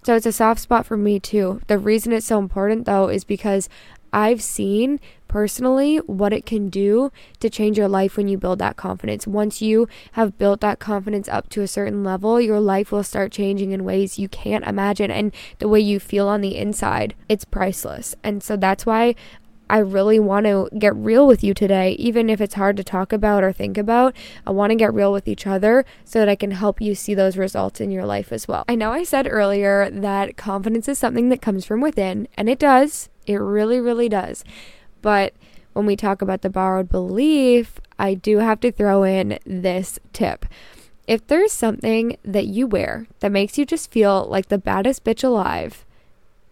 so 0.05 0.16
it's 0.16 0.27
a 0.27 0.33
soft 0.33 0.61
spot 0.61 0.85
for 0.85 0.96
me 0.96 1.20
too. 1.20 1.61
The 1.68 1.79
reason 1.79 2.12
it's 2.12 2.27
so 2.27 2.38
important 2.38 2.87
though 2.87 3.09
is 3.09 3.22
because 3.22 3.68
I've 4.12 4.42
seen 4.42 4.98
personally 5.33 5.97
what 5.97 6.31
it 6.31 6.45
can 6.45 6.68
do 6.68 7.11
to 7.40 7.49
change 7.49 7.79
your 7.79 7.88
life 7.88 8.18
when 8.18 8.29
you 8.29 8.37
build 8.37 8.59
that 8.59 8.77
confidence. 8.77 9.27
Once 9.27 9.62
you 9.62 9.88
have 10.12 10.37
built 10.37 10.61
that 10.61 10.79
confidence 10.79 11.27
up 11.27 11.49
to 11.49 11.62
a 11.62 11.66
certain 11.66 12.05
level, 12.05 12.38
your 12.38 12.61
life 12.61 12.92
will 12.92 13.03
start 13.03 13.33
changing 13.33 13.73
in 13.73 13.83
ways 13.83 14.18
you 14.18 14.29
can't 14.29 14.66
imagine. 14.66 15.11
And 15.11 15.33
the 15.59 15.68
way 15.68 15.81
you 15.81 15.99
feel 15.99 16.29
on 16.29 16.42
the 16.42 16.59
inside, 16.59 17.14
it's 17.31 17.47
priceless. 17.47 18.14
And 18.23 18.42
so 18.42 18.59
that's 18.59 18.85
why 18.85 19.14
I 19.71 19.79
really 19.79 20.21
want 20.21 20.45
to 20.45 20.68
get 20.79 20.95
real 20.95 21.27
with 21.27 21.42
you 21.42 21.55
today, 21.55 21.92
even 21.92 22.29
if 22.29 22.38
it's 22.38 22.53
hard 22.53 22.77
to 22.77 22.85
talk 22.85 23.11
about 23.11 23.42
or 23.42 23.55
think 23.55 23.79
about. 23.79 24.14
I 24.47 24.51
want 24.51 24.68
to 24.73 24.77
get 24.77 24.92
real 24.92 25.12
with 25.12 25.27
each 25.27 25.47
other 25.47 25.87
so 26.05 26.18
that 26.18 26.29
I 26.29 26.37
can 26.37 26.51
help 26.51 26.83
you 26.83 26.95
see 26.95 27.14
those 27.14 27.38
results 27.38 27.81
in 27.81 27.90
your 27.90 28.05
life 28.05 28.33
as 28.33 28.47
well. 28.47 28.66
I 28.68 28.75
know 28.75 28.92
I 28.92 29.03
said 29.03 29.27
earlier 29.31 29.88
that 29.88 30.37
confidence 30.37 30.90
is 30.90 30.99
something 30.99 31.31
that 31.31 31.40
comes 31.40 31.64
from 31.64 31.81
within, 31.81 32.29
and 32.37 32.51
it 32.51 32.59
does. 32.59 33.09
It 33.27 33.37
really, 33.37 33.81
really 33.81 34.11
does. 34.11 34.45
But 35.03 35.35
when 35.73 35.87
we 35.87 35.97
talk 35.97 36.23
about 36.23 36.43
the 36.43 36.51
borrowed 36.51 36.88
belief, 36.88 37.81
I 37.99 38.15
do 38.15 38.38
have 38.38 38.61
to 38.61 38.73
throw 38.73 39.03
in 39.03 39.38
this 39.45 39.99
tip. 40.12 40.47
If 41.07 41.27
there's 41.27 41.53
something 41.53 42.17
that 42.25 42.47
you 42.47 42.67
wear 42.67 43.07
that 43.21 43.33
makes 43.33 43.59
you 43.59 43.67
just 43.67 43.91
feel 43.91 44.25
like 44.25 44.49
the 44.49 44.59
baddest 44.59 45.05
bitch 45.05 45.25
alive, 45.25 45.85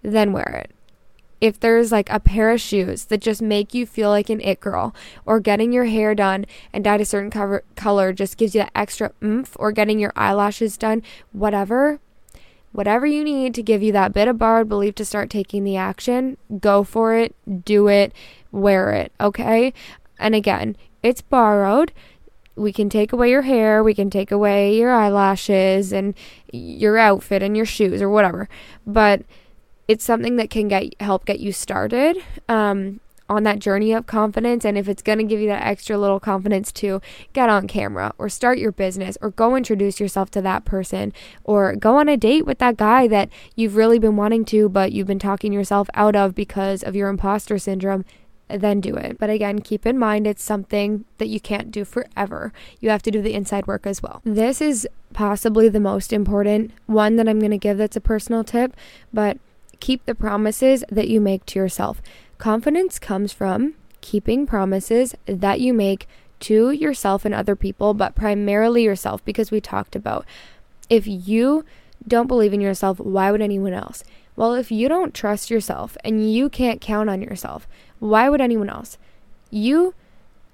then 0.02 0.32
wear 0.32 0.62
it. 0.64 0.72
If 1.40 1.58
there's 1.58 1.90
like 1.90 2.10
a 2.10 2.20
pair 2.20 2.50
of 2.50 2.60
shoes 2.60 3.06
that 3.06 3.20
just 3.22 3.40
make 3.40 3.72
you 3.72 3.86
feel 3.86 4.10
like 4.10 4.28
an 4.28 4.40
it 4.42 4.60
girl, 4.60 4.94
or 5.24 5.40
getting 5.40 5.72
your 5.72 5.86
hair 5.86 6.14
done 6.14 6.44
and 6.72 6.84
dyed 6.84 7.00
a 7.00 7.04
certain 7.06 7.30
cover- 7.30 7.64
color 7.76 8.12
just 8.12 8.36
gives 8.36 8.54
you 8.54 8.62
that 8.62 8.72
extra 8.74 9.12
oomph, 9.24 9.56
or 9.58 9.72
getting 9.72 9.98
your 9.98 10.12
eyelashes 10.16 10.76
done, 10.76 11.02
whatever, 11.32 11.98
whatever 12.72 13.06
you 13.06 13.24
need 13.24 13.54
to 13.54 13.62
give 13.62 13.82
you 13.82 13.92
that 13.92 14.12
bit 14.12 14.28
of 14.28 14.36
borrowed 14.36 14.68
belief 14.68 14.94
to 14.96 15.04
start 15.04 15.30
taking 15.30 15.64
the 15.64 15.76
action, 15.76 16.36
go 16.60 16.84
for 16.84 17.14
it, 17.14 17.34
do 17.64 17.88
it, 17.88 18.12
wear 18.52 18.90
it, 18.92 19.12
okay? 19.20 19.72
And 20.18 20.34
again, 20.34 20.76
it's 21.02 21.22
borrowed. 21.22 21.92
We 22.56 22.72
can 22.72 22.90
take 22.90 23.12
away 23.12 23.30
your 23.30 23.42
hair, 23.42 23.82
we 23.82 23.94
can 23.94 24.10
take 24.10 24.30
away 24.30 24.76
your 24.76 24.92
eyelashes 24.92 25.92
and 25.92 26.14
your 26.52 26.98
outfit 26.98 27.42
and 27.42 27.56
your 27.56 27.66
shoes 27.66 28.02
or 28.02 28.10
whatever. 28.10 28.48
But 28.86 29.22
it's 29.88 30.04
something 30.04 30.36
that 30.36 30.50
can 30.50 30.68
get 30.68 31.00
help 31.00 31.24
get 31.24 31.40
you 31.40 31.52
started. 31.52 32.22
Um, 32.48 33.00
on 33.30 33.44
that 33.44 33.60
journey 33.60 33.92
of 33.92 34.06
confidence 34.06 34.64
and 34.64 34.76
if 34.76 34.88
it's 34.88 35.02
going 35.02 35.18
to 35.18 35.24
give 35.24 35.38
you 35.38 35.46
that 35.46 35.64
extra 35.64 35.96
little 35.96 36.18
confidence 36.18 36.72
to 36.72 37.00
get 37.32 37.48
on 37.48 37.68
camera 37.68 38.12
or 38.18 38.28
start 38.28 38.58
your 38.58 38.72
business 38.72 39.16
or 39.22 39.30
go 39.30 39.54
introduce 39.54 40.00
yourself 40.00 40.32
to 40.32 40.42
that 40.42 40.64
person 40.64 41.12
or 41.44 41.76
go 41.76 41.96
on 41.96 42.08
a 42.08 42.16
date 42.16 42.44
with 42.44 42.58
that 42.58 42.76
guy 42.76 43.06
that 43.06 43.28
you've 43.54 43.76
really 43.76 44.00
been 44.00 44.16
wanting 44.16 44.44
to 44.44 44.68
but 44.68 44.90
you've 44.90 45.06
been 45.06 45.20
talking 45.20 45.52
yourself 45.52 45.88
out 45.94 46.16
of 46.16 46.34
because 46.34 46.82
of 46.82 46.96
your 46.96 47.08
imposter 47.08 47.56
syndrome 47.56 48.04
then 48.58 48.80
do 48.80 48.94
it. 48.94 49.18
But 49.18 49.30
again, 49.30 49.60
keep 49.60 49.86
in 49.86 49.98
mind 49.98 50.26
it's 50.26 50.42
something 50.42 51.04
that 51.18 51.28
you 51.28 51.40
can't 51.40 51.70
do 51.70 51.84
forever. 51.84 52.52
You 52.80 52.90
have 52.90 53.02
to 53.02 53.10
do 53.10 53.22
the 53.22 53.34
inside 53.34 53.66
work 53.66 53.86
as 53.86 54.02
well. 54.02 54.20
This 54.24 54.60
is 54.60 54.88
possibly 55.12 55.68
the 55.68 55.80
most 55.80 56.12
important 56.12 56.72
one 56.86 57.16
that 57.16 57.28
I'm 57.28 57.38
going 57.38 57.50
to 57.50 57.58
give 57.58 57.78
that's 57.78 57.96
a 57.96 58.00
personal 58.00 58.44
tip, 58.44 58.74
but 59.12 59.38
keep 59.80 60.04
the 60.06 60.14
promises 60.14 60.84
that 60.90 61.08
you 61.08 61.20
make 61.20 61.46
to 61.46 61.58
yourself. 61.58 62.00
Confidence 62.38 62.98
comes 62.98 63.32
from 63.32 63.74
keeping 64.00 64.46
promises 64.46 65.14
that 65.26 65.60
you 65.60 65.74
make 65.74 66.06
to 66.40 66.70
yourself 66.70 67.24
and 67.24 67.34
other 67.34 67.54
people, 67.54 67.92
but 67.92 68.14
primarily 68.14 68.82
yourself, 68.82 69.24
because 69.24 69.50
we 69.50 69.60
talked 69.60 69.94
about 69.94 70.24
if 70.88 71.06
you 71.06 71.64
don't 72.08 72.26
believe 72.26 72.54
in 72.54 72.60
yourself, 72.60 72.98
why 72.98 73.30
would 73.30 73.42
anyone 73.42 73.74
else? 73.74 74.02
Well, 74.36 74.54
if 74.54 74.72
you 74.72 74.88
don't 74.88 75.12
trust 75.12 75.50
yourself 75.50 75.98
and 76.02 76.32
you 76.32 76.48
can't 76.48 76.80
count 76.80 77.10
on 77.10 77.20
yourself, 77.20 77.68
why 78.00 78.28
would 78.28 78.40
anyone 78.40 78.68
else? 78.68 78.98
You 79.50 79.94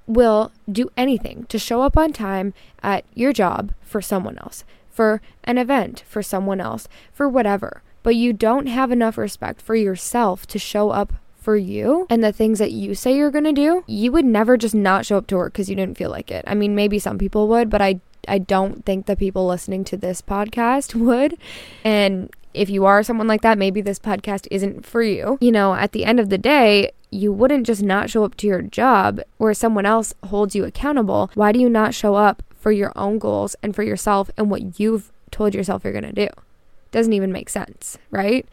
will 0.07 0.53
do 0.71 0.91
anything 0.97 1.47
to 1.49 1.59
show 1.59 1.83
up 1.83 1.97
on 1.97 2.13
time 2.13 2.55
at 2.83 3.05
your 3.15 3.33
job 3.33 3.73
for 3.83 4.01
someone 4.01 4.39
else, 4.39 4.65
for 4.91 5.21
an 5.45 5.59
event 5.59 6.05
for 6.07 6.23
someone 6.23 6.61
else, 6.61 6.89
for 7.13 7.29
whatever. 7.29 7.83
But 8.03 8.15
you 8.15 8.33
don't 8.33 8.67
have 8.67 8.93
enough 8.93 9.19
respect 9.19 9.61
for 9.61 9.75
yourself 9.75 10.47
to 10.49 10.59
show 10.59 10.91
up 10.91 11.15
for 11.41 11.57
you 11.57 12.07
and 12.11 12.23
the 12.25 12.33
things 12.33 12.59
that 12.59 12.73
you 12.73 12.95
say 12.95 13.17
you're 13.17 13.31
going 13.31 13.45
to 13.45 13.53
do. 13.53 13.85
You 13.87 14.13
would 14.13 14.25
never 14.25 14.57
just 14.57 14.75
not 14.75 15.07
show 15.07 15.17
up 15.17 15.27
to 15.29 15.37
work 15.37 15.53
because 15.53 15.69
you 15.71 15.77
didn't 15.77 15.97
feel 15.99 16.11
like 16.11 16.31
it. 16.31 16.45
I 16.47 16.55
mean, 16.55 16.75
maybe 16.75 16.99
some 16.99 17.19
people 17.19 17.49
would, 17.49 17.71
but 17.71 17.81
I 17.81 18.01
I 18.29 18.39
don't 18.39 18.85
think 18.85 19.07
the 19.07 19.17
people 19.17 19.47
listening 19.47 19.85
to 19.85 19.97
this 19.97 20.21
podcast 20.21 20.95
would. 21.07 21.37
And 21.85 22.31
if 22.55 22.71
you 22.71 22.85
are 22.87 23.03
someone 23.03 23.29
like 23.29 23.43
that, 23.43 23.59
maybe 23.59 23.81
this 23.81 23.99
podcast 23.99 24.49
isn't 24.51 24.85
for 24.87 25.03
you. 25.03 25.39
You 25.41 25.53
know, 25.53 25.75
at 25.75 25.93
the 25.93 26.05
end 26.05 26.19
of 26.19 26.31
the 26.31 26.39
day, 26.39 26.91
you 27.17 27.33
wouldn't 27.33 27.67
just 27.67 27.83
not 27.83 28.11
show 28.11 28.25
up 28.25 28.37
to 28.37 28.47
your 28.47 28.63
job 28.63 29.21
where 29.39 29.55
someone 29.55 29.87
else 29.87 30.15
holds 30.25 30.55
you 30.55 30.65
accountable. 30.65 31.31
Why 31.35 31.53
do 31.53 31.59
you 31.59 31.69
not 31.69 31.95
show 31.95 32.15
up 32.15 32.43
for 32.55 32.73
your 32.73 32.93
own 32.97 33.19
goals 33.19 33.57
and 33.63 33.75
for 33.75 33.83
yourself 33.83 34.31
and 34.37 34.51
what 34.51 34.79
you've 34.81 35.13
told 35.31 35.55
yourself 35.55 35.85
you're 35.85 35.93
going 35.93 36.15
to 36.15 36.27
do? 36.27 36.29
Doesn't 36.91 37.13
even 37.13 37.33
make 37.33 37.49
sense, 37.49 37.99
right? 38.11 38.47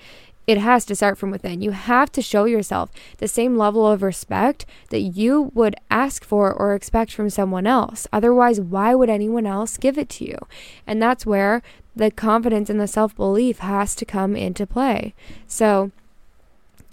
It 0.45 0.57
has 0.57 0.83
to 0.85 0.95
start 0.95 1.17
from 1.17 1.31
within. 1.31 1.61
You 1.61 1.71
have 1.71 2.11
to 2.13 2.21
show 2.21 2.45
yourself 2.45 2.91
the 3.19 3.29
same 3.29 3.57
level 3.57 3.87
of 3.87 4.03
respect 4.03 4.65
that 4.89 4.99
you 4.99 5.51
would 5.53 5.75
ask 5.89 6.25
for 6.25 6.51
or 6.51 6.75
expect 6.75 7.13
from 7.13 7.29
someone 7.29 7.65
else. 7.65 8.07
Otherwise, 8.11 8.59
why 8.59 8.93
would 8.93 9.09
anyone 9.09 9.45
else 9.45 9.77
give 9.77 9.97
it 9.97 10.09
to 10.09 10.25
you? 10.25 10.37
And 10.85 11.01
that's 11.01 11.25
where 11.25 11.61
the 11.95 12.11
confidence 12.11 12.69
and 12.69 12.79
the 12.79 12.87
self 12.87 13.15
belief 13.15 13.59
has 13.59 13.95
to 13.95 14.05
come 14.05 14.35
into 14.35 14.67
play. 14.67 15.13
So, 15.47 15.91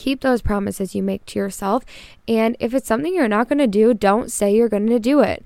keep 0.00 0.22
those 0.22 0.40
promises 0.40 0.94
you 0.94 1.02
make 1.02 1.26
to 1.26 1.38
yourself. 1.38 1.84
And 2.26 2.56
if 2.58 2.72
it's 2.72 2.88
something 2.88 3.14
you're 3.14 3.28
not 3.28 3.50
going 3.50 3.58
to 3.58 3.66
do, 3.66 3.92
don't 3.92 4.32
say 4.32 4.54
you're 4.54 4.70
going 4.70 4.86
to 4.86 4.98
do 4.98 5.20
it. 5.20 5.44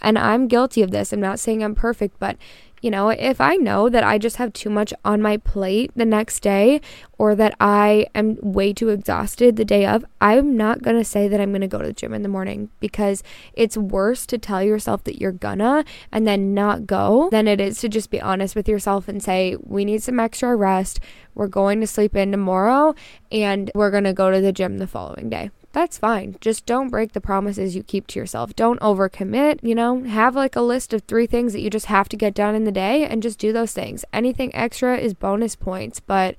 And 0.00 0.16
I'm 0.16 0.46
guilty 0.46 0.80
of 0.82 0.92
this. 0.92 1.12
I'm 1.12 1.20
not 1.20 1.40
saying 1.40 1.64
I'm 1.64 1.74
perfect, 1.74 2.20
but 2.20 2.36
you 2.82 2.90
know, 2.90 3.08
if 3.08 3.40
I 3.40 3.56
know 3.56 3.88
that 3.88 4.04
I 4.04 4.18
just 4.18 4.36
have 4.36 4.52
too 4.52 4.70
much 4.70 4.92
on 5.04 5.22
my 5.22 5.38
plate 5.38 5.90
the 5.96 6.04
next 6.04 6.40
day 6.40 6.80
or 7.18 7.34
that 7.34 7.54
I 7.58 8.06
am 8.14 8.36
way 8.42 8.72
too 8.72 8.90
exhausted 8.90 9.56
the 9.56 9.64
day 9.64 9.86
of, 9.86 10.04
I'm 10.20 10.56
not 10.56 10.82
going 10.82 10.96
to 10.96 11.04
say 11.04 11.26
that 11.28 11.40
I'm 11.40 11.50
going 11.50 11.62
to 11.62 11.68
go 11.68 11.78
to 11.78 11.86
the 11.86 11.92
gym 11.92 12.12
in 12.12 12.22
the 12.22 12.28
morning 12.28 12.68
because 12.80 13.22
it's 13.54 13.76
worse 13.76 14.26
to 14.26 14.38
tell 14.38 14.62
yourself 14.62 15.04
that 15.04 15.20
you're 15.20 15.32
gonna 15.32 15.84
and 16.12 16.26
then 16.26 16.54
not 16.54 16.86
go 16.86 17.28
than 17.30 17.48
it 17.48 17.60
is 17.60 17.80
to 17.80 17.88
just 17.88 18.10
be 18.10 18.20
honest 18.20 18.54
with 18.54 18.68
yourself 18.68 19.08
and 19.08 19.22
say, 19.22 19.56
we 19.62 19.84
need 19.84 20.02
some 20.02 20.20
extra 20.20 20.54
rest. 20.54 21.00
We're 21.34 21.48
going 21.48 21.80
to 21.80 21.86
sleep 21.86 22.14
in 22.14 22.30
tomorrow 22.30 22.94
and 23.32 23.70
we're 23.74 23.90
going 23.90 24.04
to 24.04 24.12
go 24.12 24.30
to 24.30 24.40
the 24.40 24.52
gym 24.52 24.78
the 24.78 24.86
following 24.86 25.30
day 25.30 25.50
that's 25.76 25.98
fine. 25.98 26.36
Just 26.40 26.64
don't 26.64 26.88
break 26.88 27.12
the 27.12 27.20
promises 27.20 27.76
you 27.76 27.82
keep 27.82 28.06
to 28.06 28.18
yourself. 28.18 28.56
Don't 28.56 28.80
overcommit, 28.80 29.58
you 29.62 29.74
know, 29.74 30.04
have 30.04 30.34
like 30.34 30.56
a 30.56 30.62
list 30.62 30.94
of 30.94 31.02
three 31.02 31.26
things 31.26 31.52
that 31.52 31.60
you 31.60 31.68
just 31.68 31.84
have 31.84 32.08
to 32.08 32.16
get 32.16 32.32
done 32.32 32.54
in 32.54 32.64
the 32.64 32.72
day 32.72 33.04
and 33.04 33.22
just 33.22 33.38
do 33.38 33.52
those 33.52 33.74
things. 33.74 34.02
Anything 34.10 34.54
extra 34.54 34.96
is 34.96 35.12
bonus 35.12 35.54
points, 35.54 36.00
but 36.00 36.34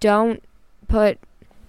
don't 0.00 0.42
put 0.88 1.18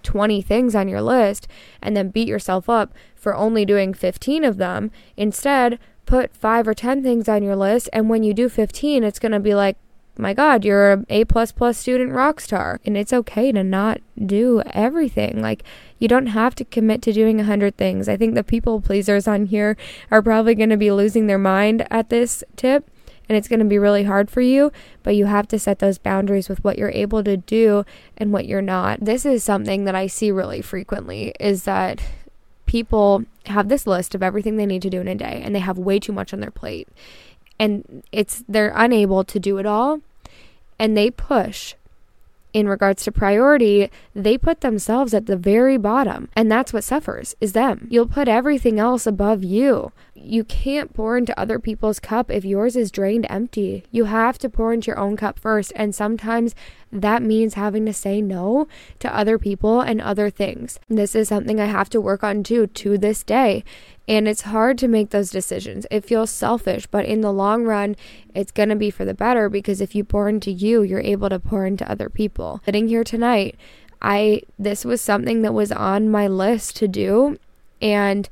20 0.02 0.40
things 0.40 0.74
on 0.74 0.88
your 0.88 1.02
list 1.02 1.46
and 1.82 1.94
then 1.94 2.08
beat 2.08 2.28
yourself 2.28 2.70
up 2.70 2.94
for 3.14 3.34
only 3.34 3.66
doing 3.66 3.92
15 3.92 4.42
of 4.42 4.56
them. 4.56 4.90
Instead, 5.14 5.78
put 6.06 6.34
5 6.34 6.66
or 6.66 6.72
10 6.72 7.02
things 7.02 7.28
on 7.28 7.42
your 7.42 7.56
list 7.56 7.90
and 7.92 8.08
when 8.08 8.22
you 8.22 8.32
do 8.32 8.48
15, 8.48 9.04
it's 9.04 9.18
going 9.18 9.32
to 9.32 9.38
be 9.38 9.54
like, 9.54 9.76
my 10.18 10.34
God, 10.34 10.64
you're 10.64 10.92
a 10.92 11.04
A 11.08 11.24
plus 11.24 11.52
plus 11.52 11.78
student 11.78 12.12
rock 12.12 12.40
star. 12.40 12.80
And 12.84 12.96
it's 12.96 13.12
okay 13.12 13.52
to 13.52 13.64
not 13.64 14.00
do 14.24 14.62
everything. 14.66 15.40
Like 15.40 15.64
you 15.98 16.08
don't 16.08 16.26
have 16.26 16.54
to 16.56 16.64
commit 16.64 17.02
to 17.02 17.12
doing 17.12 17.40
a 17.40 17.44
hundred 17.44 17.76
things. 17.76 18.08
I 18.08 18.16
think 18.16 18.34
the 18.34 18.44
people 18.44 18.80
pleasers 18.80 19.26
on 19.26 19.46
here 19.46 19.76
are 20.10 20.22
probably 20.22 20.54
going 20.54 20.70
to 20.70 20.76
be 20.76 20.90
losing 20.90 21.26
their 21.26 21.38
mind 21.38 21.86
at 21.90 22.10
this 22.10 22.44
tip. 22.56 22.90
And 23.28 23.38
it's 23.38 23.48
going 23.48 23.60
to 23.60 23.64
be 23.64 23.78
really 23.78 24.02
hard 24.02 24.30
for 24.30 24.40
you, 24.40 24.72
but 25.04 25.14
you 25.14 25.26
have 25.26 25.48
to 25.48 25.58
set 25.58 25.78
those 25.78 25.96
boundaries 25.96 26.48
with 26.48 26.62
what 26.64 26.76
you're 26.76 26.90
able 26.90 27.22
to 27.24 27.36
do 27.36 27.84
and 28.18 28.32
what 28.32 28.46
you're 28.46 28.60
not. 28.60 29.00
This 29.00 29.24
is 29.24 29.44
something 29.44 29.84
that 29.84 29.94
I 29.94 30.08
see 30.08 30.30
really 30.30 30.60
frequently 30.60 31.32
is 31.40 31.62
that 31.62 32.02
people 32.66 33.24
have 33.46 33.68
this 33.68 33.86
list 33.86 34.14
of 34.14 34.22
everything 34.22 34.56
they 34.56 34.66
need 34.66 34.82
to 34.82 34.90
do 34.90 35.00
in 35.00 35.08
a 35.08 35.14
day 35.14 35.40
and 35.42 35.54
they 35.54 35.60
have 35.60 35.78
way 35.78 35.98
too 35.98 36.12
much 36.12 36.34
on 36.34 36.40
their 36.40 36.50
plate 36.50 36.88
and 37.58 38.02
it's 38.12 38.44
they're 38.48 38.72
unable 38.74 39.24
to 39.24 39.38
do 39.38 39.58
it 39.58 39.66
all 39.66 40.00
and 40.78 40.96
they 40.96 41.10
push 41.10 41.74
in 42.52 42.68
regards 42.68 43.04
to 43.04 43.12
priority, 43.12 43.90
they 44.14 44.36
put 44.36 44.60
themselves 44.60 45.14
at 45.14 45.26
the 45.26 45.36
very 45.36 45.76
bottom. 45.76 46.28
And 46.36 46.50
that's 46.50 46.72
what 46.72 46.84
suffers 46.84 47.34
is 47.40 47.52
them. 47.52 47.86
You'll 47.90 48.06
put 48.06 48.28
everything 48.28 48.78
else 48.78 49.06
above 49.06 49.42
you. 49.42 49.92
You 50.14 50.44
can't 50.44 50.92
pour 50.92 51.16
into 51.16 51.38
other 51.38 51.58
people's 51.58 51.98
cup 51.98 52.30
if 52.30 52.44
yours 52.44 52.76
is 52.76 52.90
drained 52.90 53.26
empty. 53.28 53.84
You 53.90 54.04
have 54.04 54.38
to 54.38 54.50
pour 54.50 54.72
into 54.72 54.88
your 54.88 54.98
own 54.98 55.16
cup 55.16 55.38
first. 55.38 55.72
And 55.74 55.94
sometimes 55.94 56.54
that 56.92 57.22
means 57.22 57.54
having 57.54 57.86
to 57.86 57.92
say 57.92 58.20
no 58.20 58.68
to 58.98 59.16
other 59.16 59.38
people 59.38 59.80
and 59.80 60.00
other 60.00 60.28
things. 60.28 60.78
This 60.88 61.14
is 61.14 61.28
something 61.28 61.58
I 61.58 61.66
have 61.66 61.88
to 61.90 62.00
work 62.00 62.22
on 62.22 62.42
too 62.42 62.66
to 62.66 62.98
this 62.98 63.22
day. 63.22 63.64
And 64.08 64.26
it's 64.26 64.42
hard 64.42 64.78
to 64.78 64.88
make 64.88 65.10
those 65.10 65.30
decisions. 65.30 65.86
It 65.90 66.04
feels 66.04 66.30
selfish, 66.30 66.86
but 66.86 67.04
in 67.04 67.20
the 67.20 67.32
long 67.32 67.64
run, 67.64 67.96
it's 68.34 68.50
going 68.50 68.68
to 68.68 68.76
be 68.76 68.90
for 68.90 69.04
the 69.04 69.14
better 69.14 69.48
because 69.48 69.80
if 69.80 69.94
you 69.94 70.02
pour 70.02 70.28
into 70.28 70.50
you, 70.50 70.82
you're 70.82 71.00
able 71.00 71.28
to 71.28 71.38
pour 71.38 71.66
into 71.66 71.90
other 71.90 72.08
people. 72.08 72.60
Sitting 72.64 72.88
here 72.88 73.04
tonight, 73.04 73.56
I 74.00 74.42
this 74.58 74.84
was 74.84 75.00
something 75.00 75.42
that 75.42 75.54
was 75.54 75.70
on 75.70 76.10
my 76.10 76.26
list 76.26 76.76
to 76.76 76.88
do 76.88 77.38
and 77.80 78.28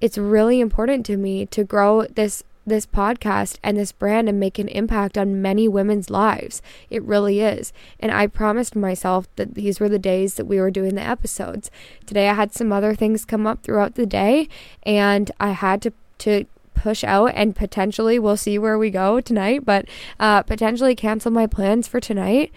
it's 0.00 0.16
really 0.16 0.60
important 0.60 1.04
to 1.06 1.16
me 1.16 1.44
to 1.46 1.62
grow 1.62 2.06
this 2.06 2.42
this 2.70 2.86
podcast 2.86 3.58
and 3.62 3.76
this 3.76 3.92
brand 3.92 4.28
and 4.28 4.40
make 4.40 4.58
an 4.58 4.68
impact 4.68 5.18
on 5.18 5.42
many 5.42 5.68
women's 5.68 6.08
lives. 6.08 6.62
It 6.88 7.02
really 7.02 7.40
is. 7.40 7.72
And 7.98 8.10
I 8.10 8.26
promised 8.26 8.74
myself 8.74 9.28
that 9.36 9.54
these 9.54 9.78
were 9.78 9.88
the 9.88 9.98
days 9.98 10.34
that 10.34 10.46
we 10.46 10.58
were 10.58 10.70
doing 10.70 10.94
the 10.94 11.02
episodes. 11.02 11.70
Today 12.06 12.28
I 12.28 12.34
had 12.34 12.54
some 12.54 12.72
other 12.72 12.94
things 12.94 13.26
come 13.26 13.46
up 13.46 13.62
throughout 13.62 13.96
the 13.96 14.06
day 14.06 14.48
and 14.84 15.30
I 15.38 15.50
had 15.50 15.82
to 15.82 15.92
to 16.18 16.44
push 16.74 17.04
out 17.04 17.32
and 17.34 17.56
potentially 17.56 18.18
we'll 18.18 18.36
see 18.36 18.58
where 18.58 18.78
we 18.78 18.90
go 18.90 19.20
tonight, 19.20 19.64
but 19.64 19.86
uh, 20.18 20.42
potentially 20.42 20.94
cancel 20.94 21.30
my 21.30 21.46
plans 21.46 21.86
for 21.86 22.00
tonight. 22.00 22.52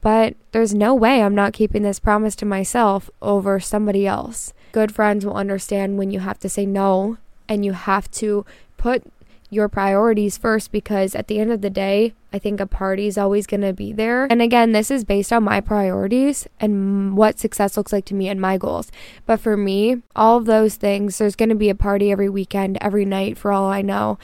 But 0.00 0.36
there's 0.52 0.74
no 0.74 0.94
way 0.94 1.22
I'm 1.22 1.34
not 1.34 1.52
keeping 1.52 1.82
this 1.82 1.98
promise 1.98 2.36
to 2.36 2.46
myself 2.46 3.10
over 3.20 3.58
somebody 3.58 4.06
else. 4.06 4.52
Good 4.72 4.94
friends 4.94 5.26
will 5.26 5.34
understand 5.34 5.98
when 5.98 6.10
you 6.10 6.20
have 6.20 6.38
to 6.40 6.48
say 6.48 6.66
no 6.66 7.18
and 7.48 7.64
you 7.64 7.72
have 7.72 8.10
to 8.12 8.44
put 8.76 9.02
your 9.50 9.68
priorities 9.68 10.36
first 10.36 10.70
because 10.72 11.14
at 11.14 11.28
the 11.28 11.38
end 11.38 11.50
of 11.50 11.62
the 11.62 11.70
day, 11.70 12.14
I 12.32 12.38
think 12.38 12.60
a 12.60 12.66
party 12.66 13.06
is 13.06 13.16
always 13.16 13.46
going 13.46 13.62
to 13.62 13.72
be 13.72 13.92
there. 13.92 14.26
And 14.30 14.42
again, 14.42 14.72
this 14.72 14.90
is 14.90 15.04
based 15.04 15.32
on 15.32 15.44
my 15.44 15.60
priorities 15.60 16.46
and 16.60 17.16
what 17.16 17.38
success 17.38 17.76
looks 17.76 17.92
like 17.92 18.04
to 18.06 18.14
me 18.14 18.28
and 18.28 18.40
my 18.40 18.58
goals. 18.58 18.92
But 19.24 19.40
for 19.40 19.56
me, 19.56 20.02
all 20.14 20.36
of 20.36 20.44
those 20.44 20.76
things, 20.76 21.18
there's 21.18 21.36
going 21.36 21.48
to 21.48 21.54
be 21.54 21.70
a 21.70 21.74
party 21.74 22.12
every 22.12 22.28
weekend, 22.28 22.76
every 22.80 23.04
night 23.04 23.38
for 23.38 23.50
all 23.50 23.66
I 23.66 23.80
know. 23.80 24.18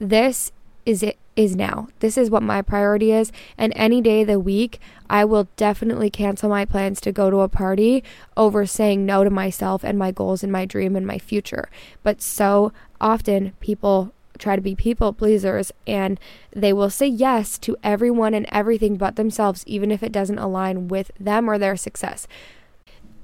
This 0.00 0.50
is 0.84 1.02
it 1.02 1.18
is 1.38 1.54
now. 1.54 1.86
This 2.00 2.18
is 2.18 2.30
what 2.30 2.42
my 2.42 2.62
priority 2.62 3.12
is. 3.12 3.30
And 3.56 3.72
any 3.76 4.00
day 4.00 4.22
of 4.22 4.26
the 4.26 4.40
week, 4.40 4.80
I 5.08 5.24
will 5.24 5.46
definitely 5.56 6.10
cancel 6.10 6.48
my 6.48 6.64
plans 6.64 7.00
to 7.02 7.12
go 7.12 7.30
to 7.30 7.40
a 7.40 7.48
party 7.48 8.02
over 8.36 8.66
saying 8.66 9.06
no 9.06 9.22
to 9.22 9.30
myself 9.30 9.84
and 9.84 9.96
my 9.96 10.10
goals 10.10 10.42
and 10.42 10.50
my 10.50 10.64
dream 10.64 10.96
and 10.96 11.06
my 11.06 11.18
future. 11.18 11.70
But 12.02 12.20
so 12.20 12.72
often 13.00 13.52
people 13.60 14.12
try 14.38 14.56
to 14.56 14.62
be 14.62 14.74
people 14.74 15.12
pleasers 15.12 15.72
and 15.86 16.18
they 16.52 16.72
will 16.72 16.90
say 16.90 17.06
yes 17.06 17.58
to 17.58 17.76
everyone 17.82 18.34
and 18.34 18.46
everything 18.50 18.96
but 18.96 19.16
themselves, 19.16 19.64
even 19.66 19.90
if 19.90 20.02
it 20.02 20.12
doesn't 20.12 20.38
align 20.38 20.88
with 20.88 21.10
them 21.18 21.48
or 21.48 21.58
their 21.58 21.76
success. 21.76 22.26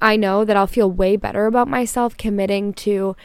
I 0.00 0.16
know 0.16 0.44
that 0.44 0.56
I'll 0.56 0.66
feel 0.66 0.90
way 0.90 1.16
better 1.16 1.46
about 1.46 1.68
myself 1.68 2.16
committing 2.16 2.74
to 2.74 3.16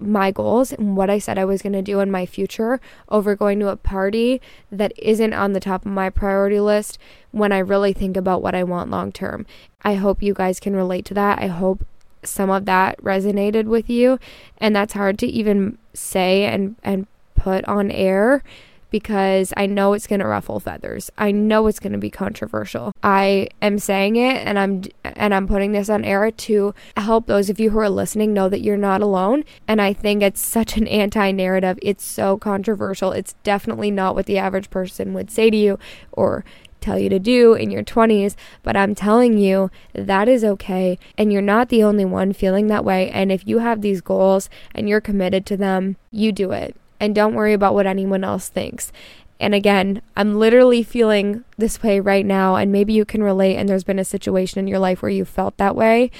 my 0.00 0.30
goals 0.30 0.72
and 0.72 0.96
what 0.96 1.10
I 1.10 1.18
said 1.18 1.38
I 1.38 1.44
was 1.44 1.62
going 1.62 1.74
to 1.74 1.82
do 1.82 2.00
in 2.00 2.10
my 2.10 2.24
future 2.24 2.80
over 3.08 3.36
going 3.36 3.60
to 3.60 3.68
a 3.68 3.76
party 3.76 4.40
that 4.72 4.92
isn't 4.96 5.34
on 5.34 5.52
the 5.52 5.60
top 5.60 5.84
of 5.84 5.92
my 5.92 6.08
priority 6.08 6.60
list 6.60 6.98
when 7.32 7.52
I 7.52 7.58
really 7.58 7.92
think 7.92 8.16
about 8.16 8.42
what 8.42 8.54
I 8.54 8.64
want 8.64 8.90
long 8.90 9.12
term. 9.12 9.46
I 9.82 9.94
hope 9.94 10.22
you 10.22 10.34
guys 10.34 10.60
can 10.60 10.74
relate 10.74 11.04
to 11.06 11.14
that. 11.14 11.38
I 11.38 11.48
hope 11.48 11.84
some 12.22 12.50
of 12.50 12.64
that 12.66 12.98
resonated 13.02 13.64
with 13.64 13.88
you 13.88 14.18
and 14.58 14.74
that's 14.74 14.92
hard 14.92 15.18
to 15.18 15.26
even 15.26 15.78
say 15.94 16.44
and 16.44 16.76
and 16.82 17.06
put 17.40 17.64
on 17.64 17.90
air 17.90 18.42
because 18.90 19.52
I 19.56 19.66
know 19.66 19.92
it's 19.92 20.06
going 20.06 20.20
to 20.20 20.26
ruffle 20.26 20.60
feathers. 20.60 21.10
I 21.16 21.30
know 21.30 21.66
it's 21.68 21.78
going 21.78 21.92
to 21.92 21.98
be 21.98 22.10
controversial. 22.10 22.92
I 23.02 23.48
am 23.62 23.78
saying 23.78 24.16
it 24.16 24.46
and 24.46 24.58
I'm 24.58 24.82
And 25.04 25.32
I'm 25.32 25.46
putting 25.46 25.72
this 25.72 25.88
on 25.88 26.04
air 26.04 26.30
to 26.30 26.74
help 26.96 27.26
those 27.26 27.48
of 27.48 27.60
you 27.60 27.70
who 27.70 27.78
are 27.78 27.88
listening 27.88 28.32
know 28.32 28.48
that 28.48 28.62
you're 28.62 28.76
not 28.76 29.00
alone. 29.00 29.44
And 29.66 29.80
I 29.80 29.92
think 29.92 30.22
it's 30.22 30.40
such 30.40 30.76
an 30.76 30.86
anti 30.88 31.30
narrative. 31.30 31.78
It's 31.82 32.04
so 32.04 32.36
controversial. 32.36 33.12
It's 33.12 33.34
definitely 33.42 33.90
not 33.90 34.14
what 34.14 34.26
the 34.26 34.38
average 34.38 34.70
person 34.70 35.14
would 35.14 35.30
say 35.30 35.50
to 35.50 35.56
you 35.56 35.78
or 36.12 36.44
tell 36.80 36.98
you 36.98 37.08
to 37.10 37.18
do 37.18 37.52
in 37.52 37.70
your 37.70 37.84
20s, 37.84 38.34
but 38.62 38.74
I'm 38.74 38.94
telling 38.94 39.36
you 39.36 39.70
that 39.92 40.28
is 40.28 40.42
okay. 40.42 40.98
And 41.18 41.30
you're 41.30 41.42
not 41.42 41.68
the 41.68 41.82
only 41.82 42.06
one 42.06 42.32
feeling 42.32 42.68
that 42.68 42.86
way. 42.86 43.10
And 43.10 43.30
if 43.30 43.46
you 43.46 43.58
have 43.58 43.82
these 43.82 44.00
goals 44.00 44.48
and 44.74 44.88
you're 44.88 45.00
committed 45.00 45.44
to 45.46 45.56
them, 45.56 45.96
you 46.10 46.32
do 46.32 46.52
it. 46.52 46.74
And 47.00 47.14
don't 47.14 47.34
worry 47.34 47.54
about 47.54 47.74
what 47.74 47.86
anyone 47.86 48.22
else 48.22 48.48
thinks. 48.48 48.92
And 49.40 49.54
again, 49.54 50.02
I'm 50.16 50.38
literally 50.38 50.82
feeling 50.82 51.44
this 51.56 51.82
way 51.82 51.98
right 51.98 52.26
now, 52.26 52.56
and 52.56 52.70
maybe 52.70 52.92
you 52.92 53.06
can 53.06 53.22
relate, 53.22 53.56
and 53.56 53.66
there's 53.66 53.84
been 53.84 53.98
a 53.98 54.04
situation 54.04 54.60
in 54.60 54.68
your 54.68 54.78
life 54.78 55.00
where 55.00 55.10
you 55.10 55.24
felt 55.24 55.56
that 55.56 55.74
way. 55.74 56.10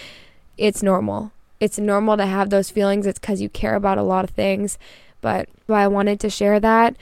It's 0.56 0.82
normal. 0.82 1.32
It's 1.60 1.78
normal 1.78 2.16
to 2.16 2.24
have 2.24 2.48
those 2.48 2.70
feelings. 2.70 3.06
It's 3.06 3.18
because 3.18 3.42
you 3.42 3.50
care 3.50 3.74
about 3.74 3.98
a 3.98 4.02
lot 4.02 4.24
of 4.24 4.30
things. 4.30 4.78
But 5.20 5.50
I 5.68 5.86
wanted 5.86 6.18
to 6.20 6.30
share 6.30 6.58
that 6.60 6.96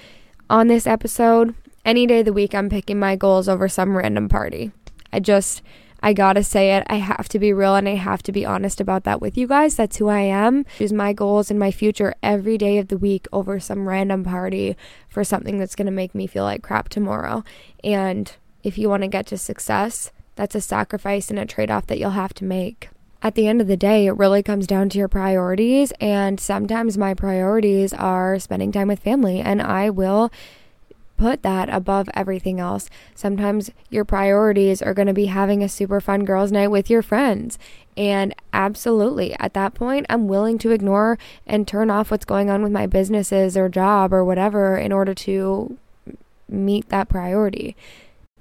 on 0.50 0.66
this 0.66 0.88
episode. 0.88 1.54
Any 1.84 2.04
day 2.04 2.18
of 2.18 2.24
the 2.26 2.32
week, 2.32 2.52
I'm 2.52 2.68
picking 2.68 2.98
my 2.98 3.14
goals 3.14 3.48
over 3.48 3.68
some 3.68 3.96
random 3.96 4.28
party. 4.28 4.72
I 5.12 5.20
just, 5.20 5.62
I 6.02 6.12
gotta 6.12 6.44
say 6.44 6.76
it. 6.76 6.84
I 6.88 6.96
have 6.96 7.28
to 7.30 7.38
be 7.38 7.52
real 7.52 7.74
and 7.74 7.88
I 7.88 7.96
have 7.96 8.22
to 8.24 8.32
be 8.32 8.46
honest 8.46 8.80
about 8.80 9.04
that 9.04 9.20
with 9.20 9.36
you 9.36 9.46
guys. 9.46 9.76
That's 9.76 9.96
who 9.96 10.08
I 10.08 10.20
am. 10.20 10.64
Choose 10.78 10.92
my 10.92 11.12
goals 11.12 11.50
and 11.50 11.58
my 11.58 11.70
future 11.70 12.14
every 12.22 12.56
day 12.56 12.78
of 12.78 12.88
the 12.88 12.98
week 12.98 13.26
over 13.32 13.58
some 13.58 13.88
random 13.88 14.24
party 14.24 14.76
for 15.08 15.24
something 15.24 15.58
that's 15.58 15.74
gonna 15.74 15.90
make 15.90 16.14
me 16.14 16.26
feel 16.26 16.44
like 16.44 16.62
crap 16.62 16.88
tomorrow. 16.88 17.42
And 17.82 18.32
if 18.62 18.78
you 18.78 18.88
wanna 18.88 19.08
get 19.08 19.26
to 19.26 19.38
success, 19.38 20.12
that's 20.36 20.54
a 20.54 20.60
sacrifice 20.60 21.30
and 21.30 21.38
a 21.38 21.46
trade 21.46 21.70
off 21.70 21.88
that 21.88 21.98
you'll 21.98 22.10
have 22.10 22.34
to 22.34 22.44
make. 22.44 22.90
At 23.20 23.34
the 23.34 23.48
end 23.48 23.60
of 23.60 23.66
the 23.66 23.76
day, 23.76 24.06
it 24.06 24.12
really 24.12 24.44
comes 24.44 24.66
down 24.66 24.88
to 24.90 24.98
your 24.98 25.08
priorities. 25.08 25.92
And 26.00 26.38
sometimes 26.38 26.96
my 26.96 27.14
priorities 27.14 27.92
are 27.92 28.38
spending 28.38 28.70
time 28.70 28.86
with 28.86 29.00
family, 29.00 29.40
and 29.40 29.60
I 29.60 29.90
will 29.90 30.30
put 31.18 31.42
that 31.42 31.68
above 31.68 32.08
everything 32.14 32.60
else. 32.60 32.88
Sometimes 33.14 33.70
your 33.90 34.04
priorities 34.04 34.80
are 34.80 34.94
going 34.94 35.08
to 35.08 35.12
be 35.12 35.26
having 35.26 35.62
a 35.62 35.68
super 35.68 36.00
fun 36.00 36.24
girls' 36.24 36.52
night 36.52 36.68
with 36.68 36.88
your 36.88 37.02
friends. 37.02 37.58
And 37.96 38.34
absolutely, 38.52 39.34
at 39.38 39.54
that 39.54 39.74
point, 39.74 40.06
I'm 40.08 40.28
willing 40.28 40.56
to 40.58 40.70
ignore 40.70 41.18
and 41.46 41.66
turn 41.66 41.90
off 41.90 42.10
what's 42.10 42.24
going 42.24 42.48
on 42.48 42.62
with 42.62 42.72
my 42.72 42.86
businesses 42.86 43.56
or 43.56 43.68
job 43.68 44.14
or 44.14 44.24
whatever 44.24 44.78
in 44.78 44.92
order 44.92 45.14
to 45.14 45.76
meet 46.48 46.88
that 46.88 47.08
priority. 47.08 47.76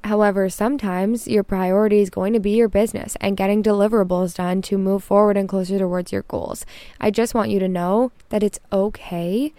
However, 0.04 0.48
sometimes 0.48 1.28
your 1.28 1.44
priority 1.44 2.00
is 2.00 2.10
going 2.10 2.34
to 2.34 2.40
be 2.40 2.52
your 2.52 2.70
business 2.70 3.18
and 3.20 3.36
getting 3.36 3.64
deliverables 3.64 4.36
done 4.36 4.62
to 4.62 4.78
move 4.78 5.04
forward 5.04 5.36
and 5.36 5.50
closer 5.50 5.80
towards 5.80 6.12
your 6.12 6.22
goals. 6.22 6.66
I 7.02 7.12
just 7.12 7.34
want 7.34 7.50
you 7.50 7.60
to 7.60 7.68
know 7.68 8.12
that 8.30 8.44
it's 8.44 8.60
okay 8.72 9.54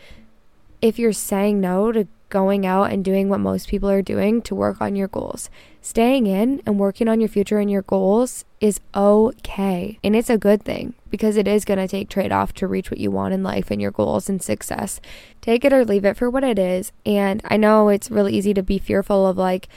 if 0.81 0.99
you're 0.99 1.13
saying 1.13 1.61
no 1.61 1.93
to 1.93 2.07
going 2.29 2.67
out 2.67 2.93
and 2.93 3.05
doing 3.05 3.29
what 3.29 3.41
most 3.41 3.69
people 3.69 3.89
are 3.89 4.03
doing 4.03 4.43
to 4.43 4.55
work 4.55 4.81
on 4.81 4.97
your 4.97 5.09
goals. 5.09 5.49
Staying 5.81 6.27
in 6.27 6.63
and 6.67 6.79
working 6.79 7.09
on 7.09 7.21
your 7.21 7.29
future 7.29 7.59
and 7.59 7.71
your 7.71 7.83
goals 7.83 8.45
is 8.61 8.81
okay. 8.95 9.99
And 10.05 10.15
it's 10.15 10.29
a 10.29 10.37
good 10.37 10.63
thing 10.63 10.95
because 11.11 11.37
it 11.37 11.49
is 11.49 11.65
going 11.65 11.79
to 11.79 11.89
take 11.89 12.09
trade 12.09 12.33
off 12.33 12.53
to 12.55 12.67
reach 12.67 12.91
what 12.91 13.01
you 13.01 13.11
want 13.11 13.35
in 13.35 13.43
life 13.43 13.71
and 13.71 13.81
your 13.81 13.91
goals 13.91 14.29
and 14.29 14.43
success. 14.43 15.01
Take 15.41 15.65
it 15.65 15.73
or 15.73 15.85
leave 15.85 16.05
it 16.05 16.17
for 16.17 16.29
what 16.29 16.45
it 16.45 16.59
is. 16.59 16.93
And 17.07 17.41
I 17.45 17.57
know 17.57 17.89
it's 17.89 18.11
really 18.11 18.35
easy 18.35 18.53
to 18.55 18.63
be 18.63 18.79
fearful 18.79 19.27
of 19.27 19.39
like, 19.39 19.69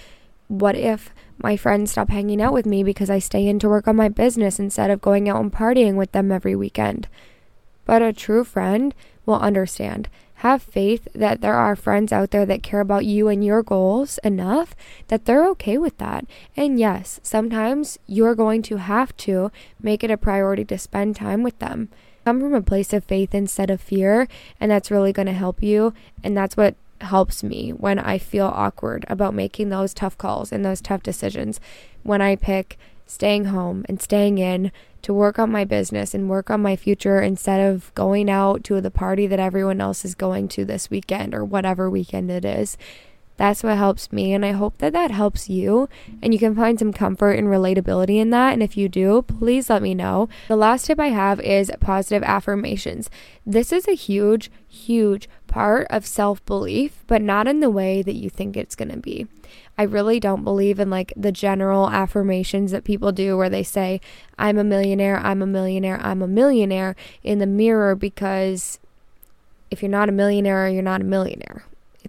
what 0.48 0.76
if 0.76 1.12
my 1.38 1.56
friends 1.56 1.92
stop 1.92 2.10
hanging 2.10 2.42
out 2.42 2.54
with 2.54 2.66
me 2.66 2.84
because 2.84 3.10
I 3.10 3.20
stay 3.20 3.48
in 3.48 3.58
to 3.60 3.70
work 3.70 3.88
on 3.88 3.96
my 3.96 4.10
business 4.10 4.60
instead 4.60 4.92
of 4.92 5.02
going 5.02 5.30
out 5.30 5.42
and 5.42 5.52
partying 5.52 5.96
with 5.96 6.12
them 6.12 6.32
every 6.32 6.56
weekend? 6.56 7.08
But 7.86 8.02
a 8.02 8.12
true 8.12 8.44
friend 8.44 8.94
will 9.26 9.40
understand 9.40 10.10
have 10.42 10.64
faith 10.64 11.08
that 11.14 11.42
there 11.42 11.54
are 11.54 11.76
friends 11.76 12.12
out 12.12 12.32
there 12.32 12.48
that 12.48 12.64
care 12.64 12.80
about 12.80 13.06
you 13.06 13.28
and 13.28 13.46
your 13.46 13.62
goals 13.62 14.18
enough 14.24 14.76
that 15.08 15.26
they're 15.26 15.48
okay 15.48 15.78
with 15.78 15.96
that. 16.00 16.26
And 16.58 16.80
yes, 16.80 17.20
sometimes 17.22 18.00
you're 18.08 18.34
going 18.34 18.64
to 18.64 18.78
have 18.78 19.16
to 19.18 19.52
make 19.80 20.04
it 20.04 20.10
a 20.10 20.18
priority 20.18 20.66
to 20.66 20.80
spend 20.80 21.16
time 21.16 21.44
with 21.44 21.60
them. 21.60 21.90
Come 22.26 22.40
from 22.40 22.56
a 22.56 22.62
place 22.64 22.92
of 22.92 23.04
faith 23.04 23.36
instead 23.36 23.70
of 23.70 23.80
fear, 23.80 24.28
and 24.60 24.72
that's 24.72 24.90
really 24.90 25.14
going 25.14 25.28
to 25.28 25.34
help 25.34 25.62
you. 25.62 25.94
And 26.24 26.36
that's 26.36 26.58
what 26.58 26.74
helps 27.02 27.44
me 27.44 27.70
when 27.70 28.00
I 28.00 28.18
feel 28.18 28.48
awkward 28.48 29.06
about 29.08 29.36
making 29.36 29.70
those 29.70 29.94
tough 29.94 30.18
calls 30.18 30.52
and 30.52 30.66
those 30.66 30.82
tough 30.82 31.04
decisions. 31.04 31.60
When 32.02 32.20
I 32.20 32.36
pick 32.36 32.80
staying 33.12 33.46
home 33.46 33.86
and 33.90 34.02
staying 34.02 34.38
in 34.38 34.72
to 35.02 35.14
work 35.14 35.38
on 35.38 35.52
my 35.52 35.66
business 35.66 36.14
and 36.14 36.30
work 36.30 36.50
on 36.50 36.62
my 36.62 36.76
future 36.76 37.22
instead 37.22 37.60
of 37.60 37.94
going 37.94 38.30
out 38.30 38.64
to 38.64 38.80
the 38.80 38.92
party 38.92 39.28
that 39.28 39.40
everyone 39.40 39.82
else 39.82 40.06
is 40.06 40.16
going 40.16 40.48
to 40.48 40.64
this 40.64 40.90
weekend 40.90 41.34
or 41.34 41.44
whatever 41.44 41.90
weekend 41.90 42.32
it 42.32 42.46
is. 42.46 42.78
That's 43.38 43.64
what 43.64 43.78
helps 43.78 44.12
me, 44.12 44.34
and 44.34 44.46
I 44.46 44.52
hope 44.52 44.78
that 44.78 44.94
that 44.94 45.10
helps 45.10 45.50
you. 45.50 45.90
And 46.22 46.32
you 46.32 46.40
can 46.40 46.56
find 46.56 46.78
some 46.78 46.94
comfort 46.94 47.40
and 47.40 47.48
relatability 47.48 48.18
in 48.18 48.30
that. 48.30 48.54
And 48.54 48.62
if 48.62 48.78
you 48.78 48.88
do, 48.88 49.24
please 49.24 49.68
let 49.68 49.82
me 49.82 49.96
know. 49.96 50.30
The 50.48 50.56
last 50.56 50.86
tip 50.86 51.00
I 51.00 51.08
have 51.08 51.40
is 51.40 51.72
positive 51.80 52.22
affirmations. 52.22 53.10
This 53.44 53.72
is 53.72 53.88
a 53.88 53.96
huge, 53.96 54.52
huge 54.68 55.28
part 55.48 55.88
of 55.90 56.06
self 56.06 56.46
belief, 56.46 57.04
but 57.08 57.22
not 57.22 57.48
in 57.48 57.62
the 57.62 57.72
way 57.72 58.04
that 58.04 58.16
you 58.16 58.30
think 58.30 58.56
it's 58.56 58.76
going 58.76 58.92
to 58.92 58.98
be. 58.98 59.28
I 59.78 59.84
really 59.84 60.20
don't 60.20 60.44
believe 60.44 60.80
in 60.80 60.90
like 60.90 61.14
the 61.16 61.32
general 61.32 61.90
affirmations 61.90 62.72
that 62.72 62.84
people 62.84 63.12
do 63.12 63.38
where 63.38 63.50
they 63.50 63.64
say, 63.64 64.02
I'm 64.38 64.58
a 64.58 64.64
millionaire, 64.64 65.18
I'm 65.18 65.42
a 65.42 65.48
millionaire, 65.48 66.00
I'm 66.02 66.22
a 66.22 66.28
millionaire 66.28 66.96
in 67.24 67.40
the 67.40 67.48
mirror 67.48 67.96
because 67.96 68.80
if 69.70 69.82
you're 69.82 69.90
not 69.90 70.10
a 70.10 70.12
millionaire, 70.14 70.70
you're 70.70 70.84
not 70.84 71.02
a 71.02 71.06
millionaire 71.06 71.64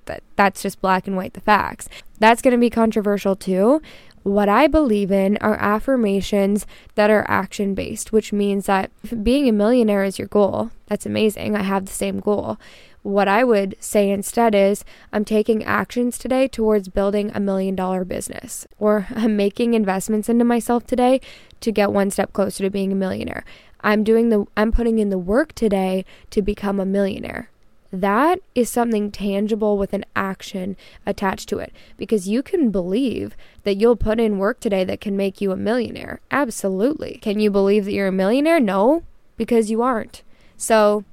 that 0.06 0.22
that's 0.36 0.62
just 0.62 0.80
black 0.80 1.06
and 1.06 1.16
white 1.16 1.34
the 1.34 1.40
facts. 1.40 1.88
That's 2.18 2.42
going 2.42 2.52
to 2.52 2.58
be 2.58 2.70
controversial 2.70 3.36
too. 3.36 3.82
What 4.22 4.48
I 4.48 4.68
believe 4.68 5.10
in 5.10 5.36
are 5.38 5.56
affirmations 5.56 6.66
that 6.94 7.10
are 7.10 7.28
action 7.28 7.74
based, 7.74 8.12
which 8.12 8.32
means 8.32 8.66
that 8.66 8.90
being 9.22 9.48
a 9.48 9.52
millionaire 9.52 10.04
is 10.04 10.18
your 10.18 10.28
goal. 10.28 10.70
That's 10.86 11.06
amazing. 11.06 11.56
I 11.56 11.62
have 11.62 11.86
the 11.86 11.92
same 11.92 12.20
goal. 12.20 12.58
What 13.02 13.28
I 13.28 13.42
would 13.44 13.76
say 13.80 14.10
instead 14.10 14.54
is, 14.54 14.84
I'm 15.12 15.24
taking 15.24 15.64
actions 15.64 16.18
today 16.18 16.46
towards 16.46 16.88
building 16.88 17.30
a 17.34 17.40
million 17.40 17.74
dollar 17.74 18.04
business, 18.04 18.66
or 18.78 19.06
I'm 19.14 19.36
making 19.36 19.74
investments 19.74 20.28
into 20.28 20.44
myself 20.44 20.86
today 20.86 21.20
to 21.60 21.72
get 21.72 21.92
one 21.92 22.10
step 22.10 22.32
closer 22.32 22.64
to 22.64 22.70
being 22.70 22.92
a 22.92 22.96
millionaire. 22.96 23.44
I'm 23.80 24.04
doing 24.04 24.28
the 24.28 24.46
I'm 24.56 24.70
putting 24.70 24.98
in 24.98 25.10
the 25.10 25.18
work 25.18 25.52
today 25.54 26.04
to 26.30 26.42
become 26.42 26.78
a 26.78 26.86
millionaire 26.86 27.50
that 27.92 28.40
is 28.54 28.70
something 28.70 29.10
tangible 29.10 29.76
with 29.76 29.92
an 29.92 30.04
action 30.16 30.76
attached 31.04 31.48
to 31.50 31.58
it 31.58 31.72
because 31.98 32.26
you 32.26 32.42
can 32.42 32.70
believe 32.70 33.36
that 33.64 33.74
you'll 33.74 33.96
put 33.96 34.18
in 34.18 34.38
work 34.38 34.58
today 34.60 34.82
that 34.82 35.00
can 35.00 35.14
make 35.14 35.40
you 35.42 35.52
a 35.52 35.56
millionaire. 35.56 36.20
Absolutely. 36.30 37.18
Can 37.20 37.38
you 37.38 37.50
believe 37.50 37.84
that 37.84 37.92
you're 37.92 38.08
a 38.08 38.12
millionaire? 38.12 38.58
No, 38.58 39.04
because 39.36 39.70
you 39.70 39.82
aren't. 39.82 40.22
So 40.56 41.04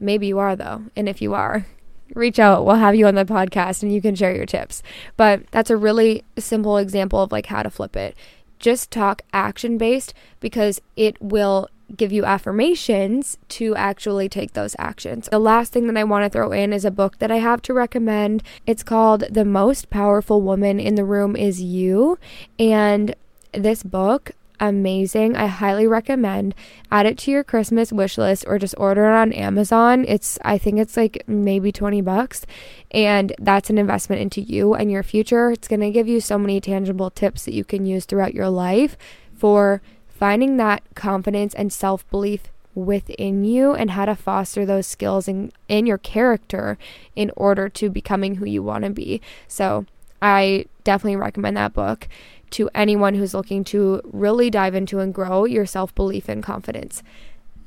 maybe 0.00 0.26
you 0.26 0.38
are, 0.38 0.56
though. 0.56 0.84
And 0.96 1.08
if 1.08 1.22
you 1.22 1.34
are, 1.34 1.66
reach 2.14 2.38
out. 2.38 2.64
We'll 2.64 2.76
have 2.76 2.94
you 2.94 3.06
on 3.06 3.14
the 3.14 3.24
podcast 3.24 3.82
and 3.82 3.92
you 3.92 4.02
can 4.02 4.14
share 4.14 4.34
your 4.34 4.46
tips. 4.46 4.82
But 5.16 5.46
that's 5.50 5.70
a 5.70 5.76
really 5.76 6.24
simple 6.38 6.76
example 6.76 7.22
of 7.22 7.32
like 7.32 7.46
how 7.46 7.62
to 7.62 7.70
flip 7.70 7.96
it. 7.96 8.16
Just 8.58 8.90
talk 8.90 9.22
action 9.32 9.78
based 9.78 10.12
because 10.40 10.80
it 10.96 11.20
will 11.20 11.68
give 11.96 12.12
you 12.12 12.24
affirmations 12.24 13.36
to 13.48 13.74
actually 13.74 14.28
take 14.28 14.52
those 14.52 14.76
actions. 14.78 15.28
The 15.30 15.38
last 15.38 15.72
thing 15.72 15.86
that 15.86 15.96
I 15.96 16.04
want 16.04 16.24
to 16.24 16.30
throw 16.30 16.52
in 16.52 16.72
is 16.72 16.84
a 16.84 16.90
book 16.90 17.18
that 17.18 17.30
I 17.30 17.38
have 17.38 17.62
to 17.62 17.74
recommend. 17.74 18.42
It's 18.66 18.82
called 18.82 19.24
The 19.30 19.44
Most 19.44 19.90
Powerful 19.90 20.40
Woman 20.40 20.78
in 20.78 20.94
the 20.94 21.04
Room 21.04 21.34
Is 21.34 21.60
You. 21.62 22.18
And 22.58 23.14
this 23.52 23.82
book, 23.82 24.32
amazing. 24.60 25.36
I 25.36 25.46
highly 25.46 25.86
recommend. 25.86 26.54
Add 26.92 27.06
it 27.06 27.18
to 27.18 27.30
your 27.30 27.42
Christmas 27.42 27.92
wish 27.92 28.18
list 28.18 28.44
or 28.46 28.58
just 28.58 28.74
order 28.78 29.06
it 29.06 29.14
on 29.14 29.32
Amazon. 29.32 30.04
It's 30.06 30.38
I 30.44 30.58
think 30.58 30.78
it's 30.78 30.96
like 30.96 31.24
maybe 31.26 31.72
20 31.72 32.00
bucks 32.02 32.46
and 32.90 33.32
that's 33.40 33.70
an 33.70 33.78
investment 33.78 34.22
into 34.22 34.40
you 34.40 34.74
and 34.74 34.90
your 34.90 35.02
future. 35.02 35.50
It's 35.50 35.68
going 35.68 35.80
to 35.80 35.90
give 35.90 36.06
you 36.06 36.20
so 36.20 36.38
many 36.38 36.60
tangible 36.60 37.10
tips 37.10 37.44
that 37.46 37.54
you 37.54 37.64
can 37.64 37.86
use 37.86 38.04
throughout 38.04 38.34
your 38.34 38.50
life 38.50 38.96
for 39.34 39.80
finding 40.08 40.58
that 40.58 40.82
confidence 40.94 41.54
and 41.54 41.72
self 41.72 42.08
belief 42.10 42.42
within 42.74 43.44
you 43.44 43.74
and 43.74 43.92
how 43.92 44.04
to 44.04 44.14
foster 44.14 44.64
those 44.64 44.86
skills 44.86 45.26
in, 45.26 45.50
in 45.68 45.86
your 45.86 45.98
character 45.98 46.78
in 47.16 47.32
order 47.36 47.68
to 47.68 47.90
becoming 47.90 48.36
who 48.36 48.44
you 48.44 48.62
want 48.62 48.84
to 48.84 48.90
be. 48.90 49.20
So, 49.48 49.86
I 50.22 50.66
definitely 50.84 51.16
recommend 51.16 51.56
that 51.56 51.72
book 51.72 52.06
to 52.50 52.70
anyone 52.74 53.14
who's 53.14 53.34
looking 53.34 53.64
to 53.64 54.00
really 54.04 54.50
dive 54.50 54.74
into 54.74 54.98
and 54.98 55.14
grow 55.14 55.44
your 55.44 55.66
self 55.66 55.94
belief 55.94 56.28
and 56.28 56.42
confidence. 56.42 57.02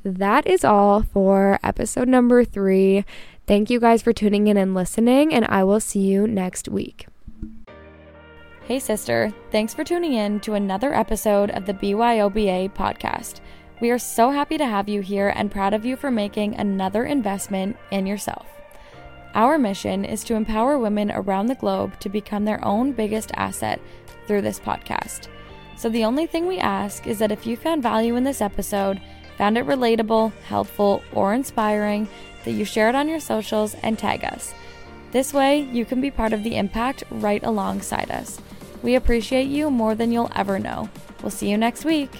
That 0.04 0.46
is 0.46 0.66
all 0.66 1.04
for 1.04 1.60
episode 1.64 2.08
number 2.08 2.44
three. 2.44 3.06
Thank 3.48 3.70
you 3.70 3.80
guys 3.80 4.02
for 4.02 4.14
tuning 4.14 4.48
in 4.48 4.58
and 4.58 4.74
listening, 4.74 5.34
and 5.34 5.46
I 5.46 5.64
will 5.64 5.80
see 5.80 6.02
you 6.02 6.28
next 6.28 6.68
week. 6.68 7.08
Hey, 8.66 8.80
sister, 8.80 9.34
thanks 9.52 9.74
for 9.74 9.84
tuning 9.84 10.14
in 10.14 10.40
to 10.42 10.54
another 10.54 10.94
episode 10.94 11.52
of 11.52 11.66
the 11.66 11.74
BYOBA 11.74 12.74
podcast. 12.74 13.42
We 13.82 13.92
are 13.92 14.00
so 14.00 14.30
happy 14.32 14.58
to 14.58 14.66
have 14.66 14.88
you 14.88 15.02
here 15.02 15.34
and 15.36 15.52
proud 15.52 15.74
of 15.74 15.86
you 15.86 15.98
for 15.98 16.10
making 16.10 16.56
another 16.56 17.04
investment 17.04 17.76
in 17.92 18.06
yourself. 18.06 18.48
Our 19.36 19.58
mission 19.58 20.06
is 20.06 20.24
to 20.26 20.36
empower 20.36 20.78
women 20.78 21.12
around 21.12 21.48
the 21.48 21.56
globe 21.56 22.00
to 22.00 22.08
become 22.08 22.46
their 22.46 22.64
own 22.64 22.92
biggest 22.94 23.32
asset 23.36 23.82
through 24.28 24.42
this 24.42 24.60
podcast. 24.60 25.28
So, 25.76 25.90
the 25.90 26.06
only 26.06 26.28
thing 26.28 26.48
we 26.48 26.60
ask 26.60 27.08
is 27.08 27.20
that 27.20 27.32
if 27.32 27.46
you 27.46 27.58
found 27.58 27.84
value 27.84 28.16
in 28.16 28.24
this 28.24 28.42
episode, 28.42 29.02
found 29.38 29.58
it 29.58 29.66
relatable, 29.66 30.32
helpful, 30.48 31.04
or 31.12 31.34
inspiring, 31.34 32.08
that 32.46 32.52
you 32.52 32.66
share 32.66 32.90
it 32.90 32.96
on 32.96 33.10
your 33.10 33.20
socials 33.20 33.76
and 33.84 33.98
tag 33.98 34.24
us. 34.24 34.54
This 35.12 35.34
way, 35.34 35.60
you 35.60 35.86
can 35.86 36.02
be 36.02 36.12
part 36.12 36.34
of 36.34 36.44
the 36.44 36.56
impact 36.56 37.04
right 37.10 37.44
alongside 37.44 38.12
us. 38.12 38.40
We 38.82 38.96
appreciate 38.96 39.48
you 39.48 39.70
more 39.70 39.96
than 39.96 40.12
you'll 40.12 40.32
ever 40.36 40.60
know. 40.60 40.90
We'll 41.22 41.32
see 41.32 41.50
you 41.50 41.58
next 41.58 41.86
week. 41.86 42.12